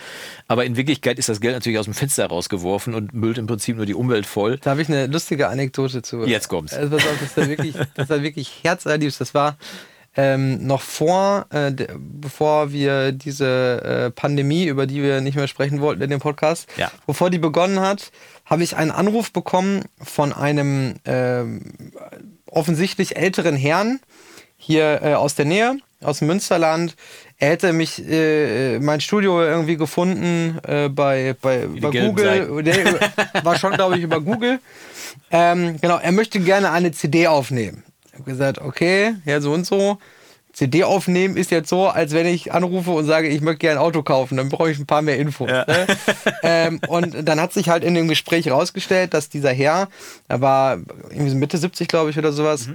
Aber 0.49 0.65
in 0.65 0.77
Wirklichkeit 0.77 1.19
ist 1.19 1.29
das 1.29 1.41
Geld 1.41 1.55
natürlich 1.55 1.79
aus 1.79 1.87
dem 1.87 1.95
Fenster 1.95 2.27
rausgeworfen 2.27 2.95
und 2.95 3.15
müllt 3.15 3.39
im 3.39 3.47
Prinzip 3.47 3.77
nur 3.77 3.87
die 3.87 3.95
Umwelt 3.95 4.27
voll. 4.27 4.59
Da 4.59 4.71
habe 4.71 4.83
ich 4.83 4.89
eine 4.89 5.07
lustige 5.07 5.49
Anekdote 5.49 6.03
zu. 6.03 6.25
Jetzt 6.25 6.49
kommt's. 6.49 6.75
Also, 6.75 6.97
pass 6.97 7.07
auf, 7.07 7.19
das 7.21 7.37
war 7.37 7.49
wirklich, 7.49 7.75
das 7.95 8.09
war 8.11 8.23
wirklich 8.23 8.53
herzerliebst. 8.63 9.21
Das 9.21 9.33
war 9.35 9.57
ähm, 10.17 10.67
noch 10.67 10.81
vor, 10.83 11.47
äh, 11.51 11.73
bevor 11.99 12.73
wir 12.73 13.13
diese 13.13 13.83
äh, 13.83 14.11
Pandemie, 14.11 14.65
über 14.67 14.87
die 14.87 15.03
wir 15.03 15.21
nicht 15.21 15.37
mehr 15.37 15.49
sprechen 15.49 15.81
wollten 15.81 16.03
in 16.03 16.11
dem 16.11 16.21
Podcast, 16.21 16.69
Ja. 16.77 16.91
bevor 17.07 17.31
die 17.31 17.39
begonnen 17.39 17.81
hat, 17.81 18.13
habe 18.45 18.63
ich 18.63 18.77
einen 18.77 18.91
Anruf 18.91 19.33
bekommen 19.33 19.83
von 20.01 20.33
einem 20.33 20.95
ähm, 21.05 21.63
offensichtlich 22.47 23.17
älteren 23.17 23.57
Herrn 23.57 24.01
hier 24.57 25.01
äh, 25.03 25.15
aus 25.15 25.35
der 25.35 25.47
Nähe, 25.47 25.79
aus 26.03 26.19
dem 26.21 26.29
Münsterland. 26.29 26.95
Er 27.39 27.51
hätte 27.51 27.73
mich, 27.73 28.07
äh, 28.09 28.79
mein 28.79 29.01
Studio 29.01 29.43
irgendwie 29.43 29.77
gefunden 29.77 30.59
äh, 30.67 30.89
bei, 30.89 31.35
bei, 31.43 31.67
bei 31.67 31.91
Google. 31.91 32.49
War 33.43 33.59
schon, 33.59 33.73
glaube 33.75 33.97
ich, 33.97 34.03
über 34.03 34.21
Google. 34.21 34.61
Ähm, 35.31 35.79
genau, 35.81 35.99
er 35.99 36.13
möchte 36.13 36.39
gerne 36.41 36.71
eine 36.71 36.93
CD 36.93 37.27
aufnehmen. 37.27 37.83
Ich 38.15 38.21
habe 38.21 38.31
gesagt, 38.31 38.61
okay, 38.61 39.17
ja, 39.25 39.41
so 39.41 39.53
und 39.53 39.67
so. 39.67 39.99
CD 40.53 40.85
aufnehmen 40.85 41.37
ist 41.37 41.51
jetzt 41.51 41.69
so, 41.69 41.89
als 41.89 42.13
wenn 42.13 42.27
ich 42.27 42.53
anrufe 42.53 42.93
und 42.93 43.07
sage, 43.07 43.27
ich 43.27 43.41
möchte 43.41 43.59
gerne 43.59 43.81
ein 43.81 43.85
Auto 43.85 44.05
kaufen. 44.05 44.37
Dann 44.37 44.51
brauche 44.51 44.71
ich 44.71 44.79
ein 44.79 44.87
paar 44.87 45.03
mehr 45.03 45.19
Infos. 45.19 45.51
Ne? 45.51 45.87
ähm, 46.45 46.81
und 46.87 47.29
dann 47.29 47.41
hat 47.41 47.53
sich 47.53 47.69
halt 47.69 47.83
in 47.83 47.95
dem 47.95 48.07
Gespräch 48.07 48.49
rausgestellt, 48.49 49.15
dass 49.15 49.29
dieser 49.29 49.51
Herr, 49.51 49.89
er 50.29 50.41
war 50.41 50.79
irgendwie 51.11 51.31
so 51.31 51.37
Mitte 51.37 51.59
70, 51.59 51.89
glaube 51.89 52.11
ich, 52.11 52.19
oder 52.19 52.33
sowas. 52.33 52.69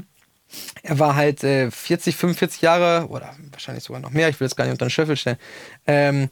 Er 0.84 1.00
war 1.00 1.16
halt 1.16 1.42
äh, 1.46 1.72
40, 1.72 2.18
45 2.18 2.62
Jahre 2.62 3.08
oder 3.08 3.34
wahrscheinlich 3.52 3.86
sogar 3.86 4.02
noch 4.02 4.12
mehr, 4.12 4.28
ich 4.28 4.40
will 4.42 4.48
es 4.48 4.58
gar 4.58 4.66
nicht 4.66 4.74
unter 4.74 4.88
den 4.88 4.92
Schöffel 4.92 5.16
stellen. 5.16 5.38
Ähm, 5.88 6.30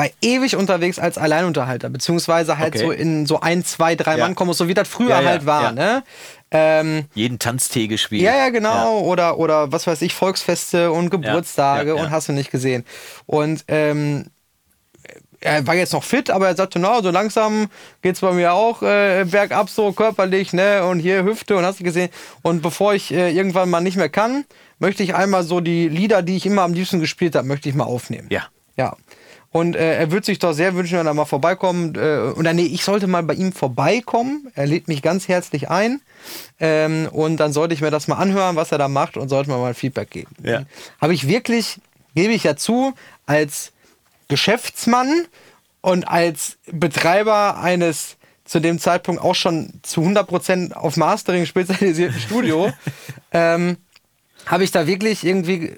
war 0.00 0.08
ewig 0.22 0.56
unterwegs 0.56 0.98
als 0.98 1.18
Alleinunterhalter, 1.18 1.90
beziehungsweise 1.90 2.56
halt 2.58 2.74
Okay. 2.74 2.84
so 2.84 2.90
in 2.90 3.26
so 3.26 3.40
ein, 3.40 3.64
zwei, 3.64 3.94
drei 3.96 4.16
Ja. 4.16 4.24
Mann 4.24 4.34
kommen, 4.34 4.52
so 4.54 4.66
wie 4.68 4.74
das 4.74 4.88
früher 4.88 5.20
Ja, 5.20 5.24
halt 5.24 5.46
war, 5.46 5.72
ne? 5.72 6.02
Ähm, 6.50 7.04
Jeden 7.14 7.38
Tanztee 7.38 7.86
gespielt. 7.86 8.22
ja, 8.22 8.34
ja, 8.36 8.48
genau. 8.48 9.00
Oder, 9.00 9.38
oder 9.38 9.70
was 9.72 9.86
weiß 9.86 10.02
ich, 10.02 10.14
Volksfeste 10.14 10.90
und 10.90 11.10
Geburtstage 11.10 11.94
und 11.94 12.10
hast 12.10 12.28
du 12.28 12.32
nicht 12.32 12.50
gesehen. 12.50 12.84
Und 13.26 13.64
ähm, 13.68 14.26
er 15.42 15.66
war 15.66 15.74
jetzt 15.74 15.92
noch 15.92 16.04
fit, 16.04 16.30
aber 16.30 16.48
er 16.48 16.56
sagte, 16.56 16.78
na, 16.78 17.02
so 17.02 17.10
langsam 17.10 17.68
geht's 18.02 18.20
bei 18.20 18.32
mir 18.32 18.52
auch 18.52 18.82
äh, 18.82 19.24
bergab 19.24 19.70
so 19.70 19.92
körperlich, 19.92 20.52
ne? 20.52 20.84
Und 20.84 21.00
hier 21.00 21.24
Hüfte 21.24 21.56
und 21.56 21.64
hast 21.64 21.80
du 21.80 21.84
gesehen. 21.84 22.10
Und 22.42 22.60
bevor 22.62 22.92
ich 22.94 23.10
äh, 23.12 23.30
irgendwann 23.30 23.70
mal 23.70 23.80
nicht 23.80 23.96
mehr 23.96 24.10
kann, 24.10 24.44
möchte 24.78 25.02
ich 25.02 25.14
einmal 25.14 25.42
so 25.42 25.60
die 25.60 25.88
Lieder, 25.88 26.22
die 26.22 26.36
ich 26.36 26.44
immer 26.46 26.62
am 26.62 26.74
liebsten 26.74 27.00
gespielt 27.00 27.34
habe, 27.36 27.46
möchte 27.46 27.68
ich 27.68 27.74
mal 27.74 27.84
aufnehmen. 27.84 28.28
Ja. 28.30 28.42
Ja. 28.76 28.96
Und 29.52 29.74
äh, 29.74 29.96
er 29.96 30.12
würde 30.12 30.26
sich 30.26 30.38
doch 30.38 30.52
sehr 30.52 30.74
wünschen, 30.74 30.98
wenn 30.98 31.06
er 31.06 31.14
mal 31.14 31.24
vorbeikommt. 31.24 31.96
Äh, 31.96 32.32
oder 32.36 32.52
nee, 32.52 32.66
ich 32.66 32.84
sollte 32.84 33.08
mal 33.08 33.22
bei 33.24 33.34
ihm 33.34 33.52
vorbeikommen. 33.52 34.50
Er 34.54 34.66
lädt 34.66 34.86
mich 34.86 35.02
ganz 35.02 35.26
herzlich 35.26 35.68
ein. 35.68 36.00
Ähm, 36.60 37.08
und 37.10 37.38
dann 37.38 37.52
sollte 37.52 37.74
ich 37.74 37.80
mir 37.80 37.90
das 37.90 38.06
mal 38.06 38.16
anhören, 38.16 38.54
was 38.54 38.70
er 38.70 38.78
da 38.78 38.88
macht 38.88 39.16
und 39.16 39.28
sollte 39.28 39.50
mir 39.50 39.58
mal 39.58 39.74
Feedback 39.74 40.10
geben. 40.10 40.34
Ja. 40.42 40.62
Habe 41.00 41.14
ich 41.14 41.26
wirklich, 41.26 41.80
gebe 42.14 42.32
ich 42.32 42.44
ja 42.44 42.54
zu, 42.54 42.94
als 43.26 43.72
Geschäftsmann 44.28 45.26
und 45.80 46.06
als 46.06 46.58
Betreiber 46.70 47.58
eines 47.58 48.16
zu 48.44 48.60
dem 48.60 48.78
Zeitpunkt 48.78 49.22
auch 49.22 49.34
schon 49.34 49.72
zu 49.82 50.02
100% 50.02 50.72
auf 50.72 50.96
Mastering 50.96 51.46
spezialisierten 51.46 52.20
Studio, 52.20 52.72
ähm, 53.32 53.76
habe 54.46 54.64
ich 54.64 54.70
da 54.70 54.86
wirklich 54.86 55.24
irgendwie 55.24 55.74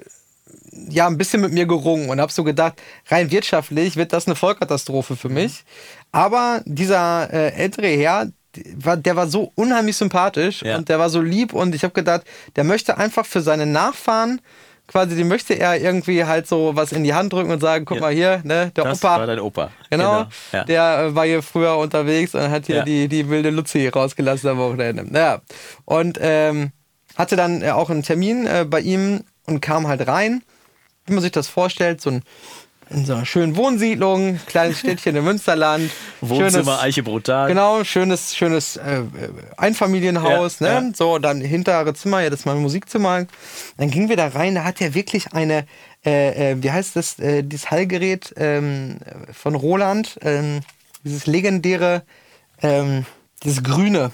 ja 0.93 1.07
ein 1.07 1.19
bisschen 1.19 1.41
mit 1.41 1.53
mir 1.53 1.67
gerungen 1.67 2.09
und 2.11 2.21
habe 2.21 2.33
so 2.33 2.45
gedacht, 2.45 2.75
rein 3.09 3.31
wirtschaftlich 3.31 3.97
wird 3.97 4.13
das 4.13 4.27
eine 4.27 4.37
Vollkatastrophe 4.37 5.17
für 5.17 5.29
mich. 5.29 5.65
Aber 6.13 6.63
dieser 6.65 7.33
äh, 7.33 7.53
ältere 7.55 7.89
Herr, 7.89 8.29
der 8.55 9.17
war, 9.17 9.27
so 9.29 9.51
unheimlich 9.55 9.97
sympathisch 9.97 10.63
Ja. 10.63 10.77
und 10.77 10.89
der 10.89 10.99
war 10.99 11.09
so 11.11 11.21
lieb 11.23 11.53
und 11.55 11.75
ich 11.75 11.85
habe 11.85 11.95
gedacht, 11.95 12.23
der 12.57 12.65
möchte 12.65 12.99
einfach 12.99 13.25
für 13.25 13.41
seine 13.41 13.65
Nachfahren 13.67 14.41
quasi, 14.89 15.17
die 15.17 15.25
möchte 15.25 15.55
er 15.55 15.81
irgendwie 15.81 16.25
halt 16.25 16.47
so 16.47 16.73
was 16.75 16.93
in 16.93 17.03
die 17.03 17.15
Hand 17.15 17.33
drücken 17.33 17.51
und 17.51 17.61
sagen, 17.61 17.87
guck 17.87 17.97
Ja. 17.97 18.01
mal 18.03 18.13
hier, 18.13 18.41
ne, 18.45 18.71
der 18.77 18.85
Das 18.85 18.99
Opa, 19.03 19.19
war 19.21 19.27
dein 19.27 19.39
Opa. 19.41 19.71
Genau, 19.89 20.27
Ja. 20.53 20.65
der 20.65 20.99
äh, 20.99 21.15
war 21.15 21.25
hier 21.25 21.43
früher 21.43 21.79
unterwegs 21.79 22.35
und 22.35 22.51
hat 22.51 22.67
hier 22.67 22.77
Ja. 22.79 22.83
die, 22.83 23.09
die 23.09 23.29
wilde 23.31 23.49
Luzi 23.51 23.89
rausgelassen 23.89 24.51
am 24.51 24.59
Wochenende. 24.59 25.05
Naja, 25.11 25.41
und 25.87 26.19
ähm, 26.21 26.73
hatte 27.17 27.37
dann 27.37 27.63
äh, 27.63 27.71
auch 27.71 27.89
einen 27.89 28.03
Termin 28.03 28.47
äh, 28.47 28.67
bei 28.69 28.81
ihm 28.81 29.25
und 29.47 29.61
kam 29.63 29.89
halt 29.89 30.07
rein. 30.07 30.43
Wie 31.07 31.13
man 31.15 31.23
sich 31.23 31.33
das 31.33 31.49
vorstellt, 31.49 32.01
so 32.01 32.11
ein, 32.11 32.23
in 32.91 33.07
so 33.07 33.15
einer 33.15 33.25
schönen 33.25 33.57
Wohnsiedlung, 33.57 34.39
kleines 34.47 34.79
Städtchen 34.81 35.17
im 35.17 35.25
Münsterland. 35.25 35.91
Wohnzimmer, 36.21 36.81
Eiche 36.81 37.03
Brutal. 37.03 37.49
Genau, 37.49 37.85
schönes, 37.85 38.37
schönes 38.37 38.77
äh, 38.77 39.03
Einfamilienhaus, 39.57 40.59
Ja, 40.61 40.81
ne? 40.81 40.89
ja. 40.89 40.95
So, 40.95 41.19
dann 41.19 41.41
hintere 41.41 41.95
Zimmer, 41.95 42.21
ja, 42.21 42.31
das 42.31 42.41
ist 42.41 42.47
mein 42.47 42.59
Musikzimmer. 42.59 43.27
Dann 43.79 43.91
gingen 43.91 44.09
wir 44.09 44.17
da 44.17 44.29
rein, 44.29 44.55
da 44.55 44.65
hat 44.65 44.81
er 44.81 44.95
wirklich 44.95 45.33
eine, 45.33 45.67
äh, 46.05 46.53
äh, 46.53 46.63
wie 46.63 46.71
heißt 46.71 46.97
das, 46.97 47.19
äh, 47.19 47.43
dieses 47.43 47.71
Hallgerät 47.71 48.35
ähm, 48.37 48.99
von 49.33 49.55
Roland, 49.55 50.19
ähm, 50.23 50.61
dieses 51.05 51.27
legendäre, 51.27 52.03
ähm, 52.63 53.07
dieses 53.43 53.63
grüne. 53.63 54.13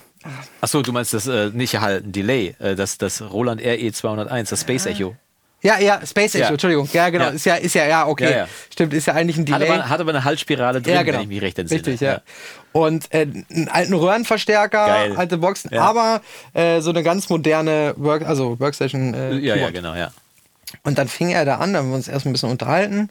Achso, 0.60 0.82
du 0.82 0.92
meinst 0.92 1.14
das 1.14 1.26
äh, 1.26 1.50
nicht 1.50 1.78
ein 1.78 2.12
Delay, 2.12 2.54
äh, 2.58 2.74
das, 2.76 2.98
das 2.98 3.22
Roland 3.22 3.60
RE 3.60 3.92
201, 3.92 4.50
das 4.50 4.60
Space 4.60 4.86
Echo. 4.86 5.10
Ja, 5.10 5.16
ja, 5.62 6.06
Space 6.06 6.34
Echo, 6.36 6.44
Ja. 6.44 6.50
Entschuldigung. 6.50 6.88
Ja, 6.92 7.08
genau. 7.10 7.24
Ja. 7.26 7.30
Ist 7.30 7.44
ja, 7.46 7.54
ist 7.56 7.74
ja, 7.74 7.86
ja, 7.86 8.06
okay. 8.06 8.24
Ja, 8.30 8.36
ja. 8.38 8.48
Stimmt, 8.72 8.94
ist 8.94 9.06
ja 9.06 9.14
eigentlich 9.14 9.36
ein 9.38 9.52
Hat 9.52 9.60
Delay. 9.60 9.74
aber, 9.74 9.88
hat 9.88 10.00
aber 10.00 10.10
eine 10.10 10.24
Halsspirale 10.24 10.80
drin, 10.80 10.94
ja, 10.94 11.02
genau. 11.02 11.16
wenn 11.18 11.22
ich 11.24 11.28
mich 11.28 11.42
recht 11.42 11.58
entsinne. 11.58 11.80
Richtig, 11.80 12.00
ja. 12.00 12.20
Und 12.72 13.12
äh, 13.12 13.26
einen 13.50 13.68
alten 13.68 13.94
Röhrenverstärker, 13.94 14.86
Geil. 14.86 15.16
alte 15.16 15.38
Boxen, 15.38 15.70
Ja. 15.74 15.82
aber 15.82 16.20
äh, 16.54 16.80
so 16.80 16.90
eine 16.90 17.02
ganz 17.02 17.28
moderne 17.28 17.94
Work, 17.96 18.22
also 18.26 18.58
Workstation. 18.60 19.14
Äh, 19.14 19.32
Ja, 19.34 19.38
ja, 19.38 19.54
Keyboard. 19.54 19.74
genau, 19.74 19.94
ja. 19.94 20.10
Und 20.84 20.98
dann 20.98 21.08
fing 21.08 21.30
er 21.30 21.44
da 21.44 21.56
an, 21.56 21.72
da 21.72 21.80
haben 21.80 21.88
wir 21.88 21.96
uns 21.96 22.08
erst 22.08 22.26
ein 22.26 22.32
bisschen 22.32 22.50
unterhalten. 22.50 23.10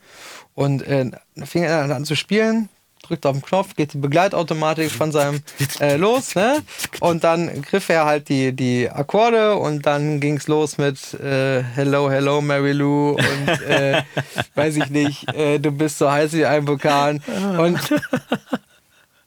Und 0.55 0.81
äh, 0.83 1.05
dann 1.35 1.47
fing 1.47 1.63
er 1.63 1.81
dann 1.81 1.91
an 1.91 2.05
zu 2.05 2.15
spielen, 2.15 2.69
drückt 3.01 3.25
auf 3.25 3.33
den 3.33 3.41
Knopf, 3.41 3.75
geht 3.75 3.93
die 3.93 3.97
Begleitautomatik 3.97 4.91
von 4.91 5.11
seinem 5.11 5.41
äh, 5.79 5.95
los, 5.95 6.35
ne? 6.35 6.61
Und 6.99 7.23
dann 7.23 7.61
griff 7.61 7.89
er 7.89 8.05
halt 8.05 8.29
die, 8.29 8.53
die 8.53 8.89
Akkorde 8.89 9.55
und 9.55 9.85
dann 9.85 10.19
ging's 10.19 10.47
los 10.47 10.77
mit 10.77 11.13
äh, 11.15 11.63
Hello, 11.63 12.09
Hello, 12.09 12.41
Mary 12.41 12.73
Lou 12.73 13.11
und 13.11 13.49
äh, 13.67 14.03
weiß 14.55 14.77
ich 14.77 14.89
nicht, 14.89 15.33
äh, 15.33 15.59
du 15.59 15.71
bist 15.71 15.97
so 15.97 16.11
heiß 16.11 16.33
wie 16.33 16.45
ein 16.45 16.67
Vulkan. 16.67 17.21
Und 17.57 17.79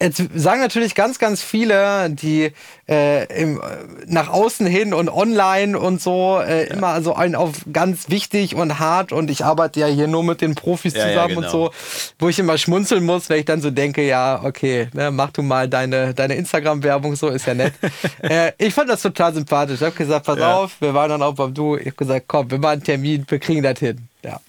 Jetzt 0.02 0.22
sagen 0.34 0.60
natürlich 0.60 0.94
ganz, 0.94 1.18
ganz 1.18 1.42
viele, 1.42 2.08
die 2.08 2.52
äh, 2.88 3.26
im, 3.38 3.60
nach 4.06 4.28
außen 4.28 4.66
hin 4.66 4.94
und 4.94 5.10
online 5.10 5.78
und 5.78 6.00
so 6.00 6.40
äh, 6.40 6.68
ja. 6.68 6.74
immer 6.74 7.02
so 7.02 7.14
ein 7.14 7.34
auf 7.34 7.56
ganz 7.70 8.08
wichtig 8.08 8.54
und 8.54 8.78
hart 8.78 9.12
und 9.12 9.30
ich 9.30 9.44
arbeite 9.44 9.80
ja 9.80 9.86
hier 9.86 10.08
nur 10.08 10.24
mit 10.24 10.40
den 10.40 10.54
Profis 10.54 10.94
ja, 10.94 11.06
zusammen 11.06 11.16
ja, 11.16 11.26
genau. 11.26 11.40
und 11.40 11.50
so, 11.50 11.70
wo 12.18 12.30
ich 12.30 12.38
immer 12.38 12.56
schmunzeln 12.56 13.04
muss, 13.04 13.28
wenn 13.28 13.40
ich 13.40 13.44
dann 13.44 13.60
so 13.60 13.70
denke, 13.70 14.02
ja, 14.02 14.40
okay, 14.42 14.88
ne, 14.94 15.10
mach 15.10 15.32
du 15.32 15.42
mal 15.42 15.68
deine, 15.68 16.14
deine 16.14 16.34
Instagram-Werbung, 16.34 17.14
so 17.14 17.28
ist 17.28 17.46
ja 17.46 17.52
nett. 17.52 17.74
äh, 18.22 18.52
ich 18.56 18.72
fand 18.72 18.88
das 18.88 19.02
total 19.02 19.34
sympathisch. 19.34 19.80
Ich 19.80 19.86
habe 19.86 19.96
gesagt, 19.96 20.24
pass 20.24 20.40
auf, 20.40 20.80
wir 20.80 20.94
waren 20.94 21.10
dann 21.10 21.22
auch 21.22 21.34
beim 21.34 21.52
Du. 21.52 21.76
Ich 21.76 21.86
habe 21.86 21.96
gesagt, 21.96 22.24
komm, 22.26 22.50
wir 22.50 22.58
machen 22.58 22.72
einen 22.72 22.84
Termin, 22.84 23.26
wir 23.28 23.38
kriegen 23.38 23.62
das 23.62 23.78
hin. 23.78 24.09
Ja. 24.22 24.40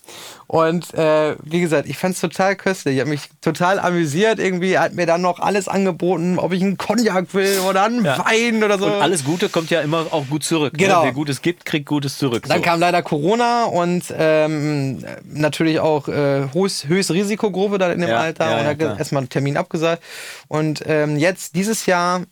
Und 0.48 0.94
äh, 0.96 1.38
wie 1.44 1.62
gesagt, 1.62 1.88
ich 1.88 1.98
fand 1.98 2.16
es 2.16 2.22
total 2.22 2.58
köstlich. 2.58 2.96
Ich 2.96 3.00
habe 3.00 3.10
mich 3.10 3.30
total 3.40 3.80
amüsiert 3.80 4.38
irgendwie. 4.38 4.78
Hat 4.78 4.94
mir 4.94 5.06
dann 5.06 5.22
noch 5.22 5.40
alles 5.40 5.70
angeboten, 5.70 6.38
ob 6.38 6.52
ich 6.52 6.62
einen 6.62 6.78
Cognac 6.78 7.34
will 7.34 7.60
oder 7.60 7.86
einen 7.86 8.04
ja. 8.04 8.18
Wein 8.20 8.62
oder 8.62 8.78
so. 8.78 8.88
Und 8.88 9.02
alles 9.02 9.24
Gute 9.24 9.48
kommt 9.48 9.70
ja 9.70 9.80
immer 9.80 10.08
auch 10.12 10.28
gut 10.28 10.44
zurück. 10.44 10.74
Ne? 10.74 10.80
Genau. 10.80 11.00
Ne? 11.00 11.06
Wer 11.06 11.14
Gutes 11.14 11.42
gibt, 11.42 11.64
kriegt 11.64 11.86
Gutes 11.86 12.18
zurück. 12.18 12.46
Dann 12.48 12.58
so. 12.58 12.64
kam 12.64 12.82
leider 12.82 13.02
Corona 13.02 13.64
und 13.66 14.14
ähm, 14.18 15.06
natürlich 15.24 15.80
auch 15.80 16.10
äh, 16.10 16.48
hohes, 16.54 16.86
höchste 16.86 17.14
Risikogruppe 17.14 17.78
dann 17.78 17.92
in 17.94 18.02
dem 18.02 18.10
ja, 18.10 18.20
Alter 18.20 18.50
ja, 18.50 18.60
und 18.60 18.66
hat 18.66 19.00
erstmal 19.00 19.22
einen 19.22 19.30
Termin 19.30 19.56
abgesagt. 19.56 20.04
Und 20.50 20.84
ähm, 20.86 21.18
jetzt 21.18 21.56
dieses 21.56 21.86
Jahr, 21.86 22.24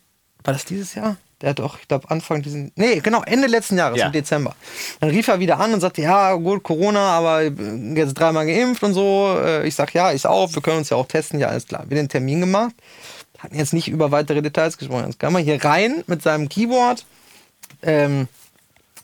war 0.44 0.52
das 0.52 0.66
dieses 0.66 0.94
Jahr? 0.94 1.16
Der 1.40 1.50
hat 1.50 1.60
auch, 1.60 1.78
ich 1.80 1.88
glaube, 1.88 2.10
Anfang 2.10 2.42
diesen, 2.42 2.70
nee, 2.76 3.00
genau, 3.00 3.22
Ende 3.22 3.46
letzten 3.46 3.78
Jahres, 3.78 3.98
ja. 3.98 4.06
im 4.06 4.12
Dezember. 4.12 4.54
Dann 5.00 5.10
rief 5.10 5.26
er 5.28 5.40
wieder 5.40 5.58
an 5.58 5.72
und 5.72 5.80
sagte, 5.80 6.02
ja, 6.02 6.34
gut, 6.34 6.62
Corona, 6.62 7.00
aber 7.00 7.42
jetzt 7.42 8.14
dreimal 8.14 8.46
geimpft 8.46 8.82
und 8.82 8.92
so. 8.92 9.38
Äh, 9.42 9.66
ich 9.66 9.74
sag, 9.74 9.94
ja, 9.94 10.12
ich 10.12 10.26
auch, 10.26 10.54
wir 10.54 10.60
können 10.60 10.78
uns 10.78 10.90
ja 10.90 10.98
auch 10.98 11.06
testen, 11.06 11.40
ja, 11.40 11.48
alles 11.48 11.66
klar. 11.66 11.84
Wir 11.88 11.96
haben 11.96 12.04
den 12.04 12.08
Termin 12.10 12.40
gemacht, 12.40 12.74
hatten 13.38 13.56
jetzt 13.56 13.72
nicht 13.72 13.88
über 13.88 14.10
weitere 14.10 14.42
Details 14.42 14.76
gesprochen. 14.76 15.06
Jetzt 15.06 15.18
kam 15.18 15.34
er 15.34 15.40
hier 15.40 15.64
rein 15.64 16.04
mit 16.06 16.22
seinem 16.22 16.48
Keyboard. 16.48 17.06
Ähm, 17.82 18.28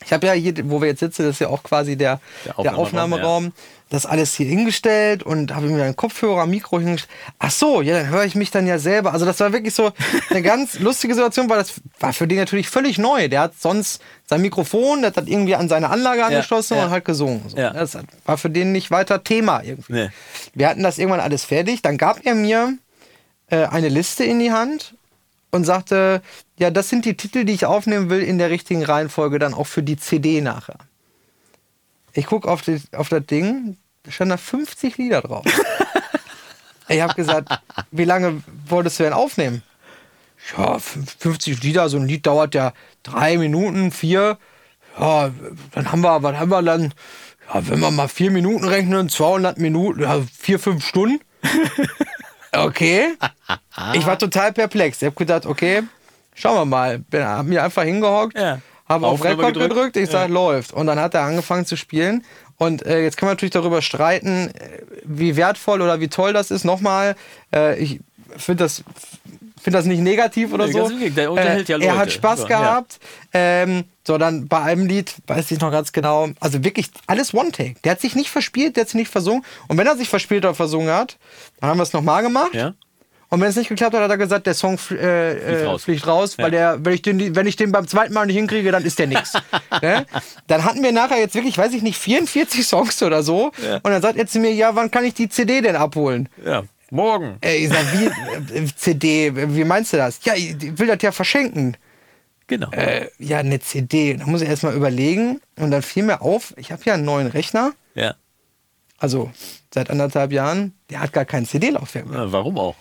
ich 0.05 0.13
habe 0.13 0.27
ja 0.27 0.33
hier, 0.33 0.53
wo 0.69 0.81
wir 0.81 0.87
jetzt 0.89 0.99
sitzen, 0.99 1.23
das 1.23 1.35
ist 1.35 1.39
ja 1.39 1.49
auch 1.49 1.63
quasi 1.63 1.95
der, 1.95 2.19
der 2.45 2.57
Aufnahmeraum. 2.57 2.63
Der 2.63 2.77
Aufnahmeraum. 2.77 3.43
Ja 3.45 3.51
das 3.89 4.05
alles 4.05 4.35
hier 4.35 4.47
hingestellt 4.47 5.23
und 5.23 5.55
habe 5.55 5.67
mir 5.67 5.83
einen 5.83 5.95
Kopfhörer, 5.95 6.45
Mikro 6.45 6.79
hingestellt. 6.79 7.13
Ach 7.39 7.51
so, 7.51 7.81
ja, 7.81 7.97
dann 7.97 8.09
höre 8.09 8.25
ich 8.25 8.35
mich 8.35 8.51
dann 8.51 8.67
ja 8.67 8.79
selber. 8.79 9.13
Also 9.13 9.25
das 9.25 9.39
war 9.39 9.53
wirklich 9.53 9.73
so 9.73 9.91
eine 10.29 10.41
ganz 10.41 10.79
lustige 10.79 11.13
Situation, 11.13 11.49
weil 11.49 11.57
das 11.57 11.73
war 11.99 12.11
für 12.11 12.27
den 12.27 12.37
natürlich 12.37 12.67
völlig 12.67 12.97
neu. 12.97 13.29
Der 13.29 13.41
hat 13.41 13.53
sonst 13.57 14.01
sein 14.25 14.41
Mikrofon, 14.41 15.01
der 15.01 15.13
hat 15.15 15.27
irgendwie 15.27 15.55
an 15.55 15.69
seine 15.69 15.89
Anlage 15.89 16.25
angeschlossen 16.25 16.73
ja, 16.73 16.79
ja. 16.81 16.85
und 16.87 16.91
hat 16.91 17.05
gesungen. 17.05 17.43
So. 17.47 17.57
Ja. 17.57 17.71
Das 17.71 17.97
war 18.25 18.37
für 18.37 18.49
den 18.49 18.73
nicht 18.73 18.91
weiter 18.91 19.23
Thema 19.23 19.61
irgendwie. 19.63 19.93
Nee. 19.93 20.09
Wir 20.53 20.67
hatten 20.67 20.83
das 20.83 20.97
irgendwann 20.97 21.21
alles 21.21 21.45
fertig. 21.45 21.81
Dann 21.81 21.97
gab 21.97 22.25
er 22.25 22.35
mir 22.35 22.73
äh, 23.49 23.65
eine 23.67 23.87
Liste 23.87 24.25
in 24.25 24.39
die 24.39 24.51
Hand 24.51 24.95
und 25.51 25.63
sagte, 25.63 26.21
ja, 26.59 26.71
das 26.71 26.89
sind 26.89 27.05
die 27.05 27.15
Titel, 27.15 27.45
die 27.45 27.53
ich 27.53 27.65
aufnehmen 27.65 28.09
will 28.09 28.21
in 28.21 28.37
der 28.37 28.49
richtigen 28.49 28.83
Reihenfolge, 28.83 29.39
dann 29.39 29.53
auch 29.53 29.67
für 29.67 29.83
die 29.83 29.97
CD 29.97 30.41
nachher. 30.41 30.77
Ich 32.13 32.25
gucke 32.25 32.49
auf, 32.49 32.63
auf 32.93 33.09
das 33.09 33.25
Ding, 33.25 33.77
da 34.03 34.11
standen 34.11 34.31
da 34.31 34.37
50 34.37 34.97
Lieder 34.97 35.21
drauf. 35.21 35.45
ich 36.87 37.01
habe 37.01 37.13
gesagt, 37.13 37.49
wie 37.91 38.05
lange 38.05 38.41
wolltest 38.67 38.99
du 38.99 39.03
denn 39.03 39.13
aufnehmen? 39.13 39.61
Ja, 40.57 40.79
50 40.79 41.61
Lieder, 41.63 41.89
so 41.89 41.97
ein 41.97 42.07
Lied 42.07 42.25
dauert 42.25 42.55
ja 42.55 42.73
drei 43.03 43.37
Minuten, 43.37 43.91
vier. 43.91 44.37
Ja, 44.99 45.31
dann 45.73 45.91
haben 45.91 46.01
wir, 46.01 46.23
was 46.23 46.37
haben 46.37 46.49
wir 46.49 46.61
dann? 46.61 46.93
Ja, 47.53 47.67
wenn 47.67 47.79
wir 47.79 47.91
mal 47.91 48.07
vier 48.07 48.31
Minuten 48.31 48.65
rechnen, 48.65 49.09
200 49.09 49.57
Minuten, 49.57 50.01
ja, 50.01 50.21
vier, 50.37 50.59
fünf 50.59 50.85
Stunden. 50.85 51.19
Okay. 52.51 53.13
Ich 53.93 54.05
war 54.05 54.17
total 54.17 54.53
perplex. 54.53 55.01
Ich 55.01 55.05
habe 55.05 55.15
gedacht, 55.15 55.45
okay, 55.45 55.83
schauen 56.33 56.55
wir 56.55 56.65
mal. 56.65 56.99
Bin, 56.99 57.25
hab 57.25 57.45
mir 57.45 57.63
einfach 57.63 57.83
hingehockt. 57.83 58.37
Ja 58.37 58.59
habe 58.87 59.07
auf 59.07 59.23
Rekord 59.23 59.53
gedrückt, 59.53 59.69
gedrückt 59.69 59.97
ich 59.97 60.09
sage, 60.09 60.31
ja. 60.31 60.33
läuft. 60.33 60.73
Und 60.73 60.87
dann 60.87 60.99
hat 60.99 61.13
er 61.13 61.23
angefangen 61.23 61.65
zu 61.65 61.75
spielen. 61.75 62.23
Und 62.57 62.85
äh, 62.85 63.03
jetzt 63.03 63.17
kann 63.17 63.27
man 63.27 63.33
natürlich 63.33 63.53
darüber 63.53 63.81
streiten, 63.81 64.49
äh, 64.49 64.81
wie 65.03 65.35
wertvoll 65.35 65.81
oder 65.81 65.99
wie 65.99 66.07
toll 66.07 66.33
das 66.33 66.51
ist. 66.51 66.63
Nochmal, 66.63 67.15
äh, 67.53 67.77
ich 67.77 67.99
finde 68.35 68.63
das, 68.63 68.83
find 69.67 69.75
das 69.75 69.85
nicht 69.85 69.99
negativ 69.99 70.53
oder 70.53 70.67
nee, 70.67 70.71
so. 70.71 70.89
Der 71.09 71.29
unterhält 71.29 71.67
ja 71.67 71.75
Leute. 71.75 71.89
Er 71.89 71.97
hat 71.97 72.09
Spaß 72.09 72.39
so, 72.39 72.47
gehabt. 72.47 72.99
Ja. 73.33 73.63
Ähm, 73.63 73.83
so, 74.05 74.17
dann 74.17 74.47
bei 74.47 74.61
einem 74.61 74.85
Lied, 74.85 75.13
weiß 75.27 75.51
ich 75.51 75.59
noch 75.59 75.71
ganz 75.71 75.91
genau, 75.91 76.29
also 76.39 76.63
wirklich 76.63 76.89
alles 77.05 77.33
One-Take. 77.33 77.75
Der 77.83 77.91
hat 77.91 77.99
sich 77.99 78.15
nicht 78.15 78.29
verspielt, 78.29 78.77
der 78.77 78.83
hat 78.83 78.87
sich 78.87 78.95
nicht 78.95 79.11
versungen. 79.11 79.43
Und 79.67 79.77
wenn 79.77 79.85
er 79.85 79.97
sich 79.97 80.07
verspielt 80.07 80.45
oder 80.45 80.55
versungen 80.55 80.89
hat, 80.89 81.17
dann 81.59 81.69
haben 81.69 81.79
wir 81.79 81.83
es 81.83 81.91
nochmal 81.91 82.23
gemacht. 82.23 82.53
Ja. 82.53 82.75
Und 83.27 83.41
wenn 83.41 83.49
es 83.49 83.57
nicht 83.57 83.67
geklappt 83.67 83.93
hat, 83.93 84.01
hat 84.03 84.09
er 84.09 84.17
gesagt, 84.17 84.47
der 84.47 84.53
Song 84.53 84.75
äh, 84.75 85.35
fliegt 85.35 85.65
raus, 85.65 85.83
fliegt 85.83 86.07
raus 86.07 86.35
ja. 86.37 86.45
weil 86.45 86.51
der, 86.51 86.85
wenn 86.85 86.93
ich, 86.93 87.01
den, 87.01 87.35
wenn 87.35 87.45
ich 87.45 87.57
den 87.57 87.73
beim 87.73 87.89
zweiten 87.89 88.13
Mal 88.13 88.25
nicht 88.25 88.37
hinkriege, 88.37 88.71
dann 88.71 88.85
ist 88.85 88.99
der 88.99 89.07
nix. 89.07 89.33
ne? 89.81 90.05
Dann 90.47 90.63
hatten 90.63 90.81
wir 90.81 90.93
nachher 90.93 91.19
jetzt 91.19 91.35
wirklich, 91.35 91.57
weiß 91.57 91.73
ich 91.73 91.81
nicht, 91.81 91.97
44 91.97 92.65
Songs 92.65 93.03
oder 93.03 93.21
so. 93.21 93.51
Ja. 93.61 93.75
Und 93.75 93.91
dann 93.91 94.01
sagt 94.01 94.17
er 94.17 94.27
zu 94.27 94.39
mir, 94.39 94.53
ja, 94.53 94.75
wann 94.75 94.91
kann 94.91 95.03
ich 95.03 95.13
die 95.13 95.27
CD 95.27 95.59
denn 95.59 95.75
abholen? 95.75 96.29
Ja. 96.45 96.63
Morgen. 96.91 97.37
Ey, 97.41 97.65
ich 97.65 97.69
sag, 97.69 97.85
wie, 97.93 98.05
äh, 98.55 98.67
CD, 98.75 99.31
wie 99.35 99.63
meinst 99.63 99.93
du 99.93 99.97
das? 99.97 100.19
Ja, 100.23 100.35
ich 100.35 100.55
will 100.77 100.87
das 100.87 101.01
ja 101.01 101.11
verschenken. 101.11 101.75
Genau. 102.47 102.71
Äh, 102.71 103.09
ja, 103.19 103.39
eine 103.39 103.59
CD. 103.59 104.13
Da 104.15 104.25
muss 104.25 104.41
ich 104.41 104.47
erstmal 104.47 104.73
überlegen. 104.73 105.41
Und 105.57 105.71
dann 105.71 105.81
fiel 105.81 106.03
mir 106.03 106.21
auf, 106.21 106.53
ich 106.57 106.71
habe 106.71 106.81
ja 106.85 106.93
einen 106.93 107.03
neuen 107.03 107.27
Rechner. 107.27 107.73
Ja. 107.93 108.15
Also 108.97 109.31
seit 109.73 109.89
anderthalb 109.89 110.31
Jahren. 110.31 110.73
Der 110.89 111.01
hat 111.01 111.11
gar 111.11 111.25
kein 111.25 111.45
CD-Laufwerk 111.45 112.07
mehr. 112.07 112.31
warum 112.31 112.57
auch? 112.57 112.75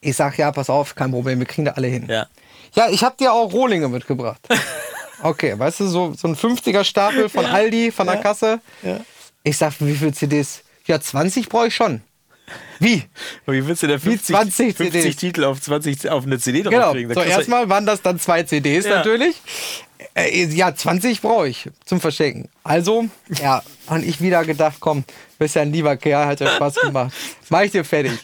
Ich 0.00 0.16
sag, 0.16 0.36
ja, 0.38 0.50
pass 0.50 0.68
auf, 0.68 0.94
kein 0.94 1.12
Problem, 1.12 1.38
wir 1.38 1.46
kriegen 1.46 1.66
da 1.66 1.72
alle 1.72 1.86
hin. 1.86 2.06
Ja, 2.08 2.26
ja 2.74 2.88
ich 2.90 3.04
habe 3.04 3.16
dir 3.16 3.32
auch 3.32 3.52
Rohlinge 3.52 3.88
mitgebracht. 3.88 4.40
Okay, 5.24 5.56
weißt 5.56 5.78
du, 5.80 5.86
so, 5.86 6.14
so 6.14 6.26
ein 6.26 6.34
50er 6.34 6.82
Stapel 6.82 7.28
von 7.28 7.44
ja. 7.44 7.52
Aldi, 7.52 7.92
von 7.92 8.08
der 8.08 8.16
Kasse. 8.16 8.60
Ja. 8.82 8.98
Ich 9.44 9.56
sag, 9.56 9.74
wie 9.78 9.94
viele 9.94 10.12
CDs? 10.12 10.64
Ja, 10.86 11.00
20 11.00 11.48
brauche 11.48 11.68
ich 11.68 11.74
schon. 11.76 12.02
Wie? 12.78 13.04
Wie 13.46 13.66
willst 13.66 13.82
du 13.82 13.86
denn 13.86 14.00
50, 14.00 14.34
20 14.34 14.76
50 14.76 15.16
Titel 15.16 15.44
auf, 15.44 15.60
20, 15.60 16.10
auf 16.10 16.26
eine 16.26 16.38
CD 16.38 16.62
draufkriegen? 16.62 17.08
Genau. 17.08 17.22
So, 17.22 17.26
erstmal 17.26 17.68
waren 17.68 17.86
das 17.86 18.02
dann 18.02 18.18
zwei 18.18 18.42
CDs 18.42 18.84
ja. 18.84 18.96
natürlich. 18.96 19.40
Äh, 20.14 20.46
ja, 20.46 20.74
20 20.74 21.22
brauche 21.22 21.48
ich 21.48 21.70
zum 21.84 22.00
Verschenken. 22.00 22.48
Also, 22.64 23.06
ja, 23.40 23.62
und 23.86 24.04
ich 24.04 24.20
wieder 24.20 24.44
gedacht, 24.44 24.76
komm, 24.80 25.04
bist 25.38 25.54
ja 25.54 25.62
ein 25.62 25.72
lieber 25.72 25.96
Kerl, 25.96 26.26
hat 26.26 26.40
ja 26.40 26.48
Spaß 26.48 26.74
gemacht. 26.76 27.12
Mach 27.48 27.62
ich 27.62 27.70
dir 27.70 27.84
fertig. 27.84 28.18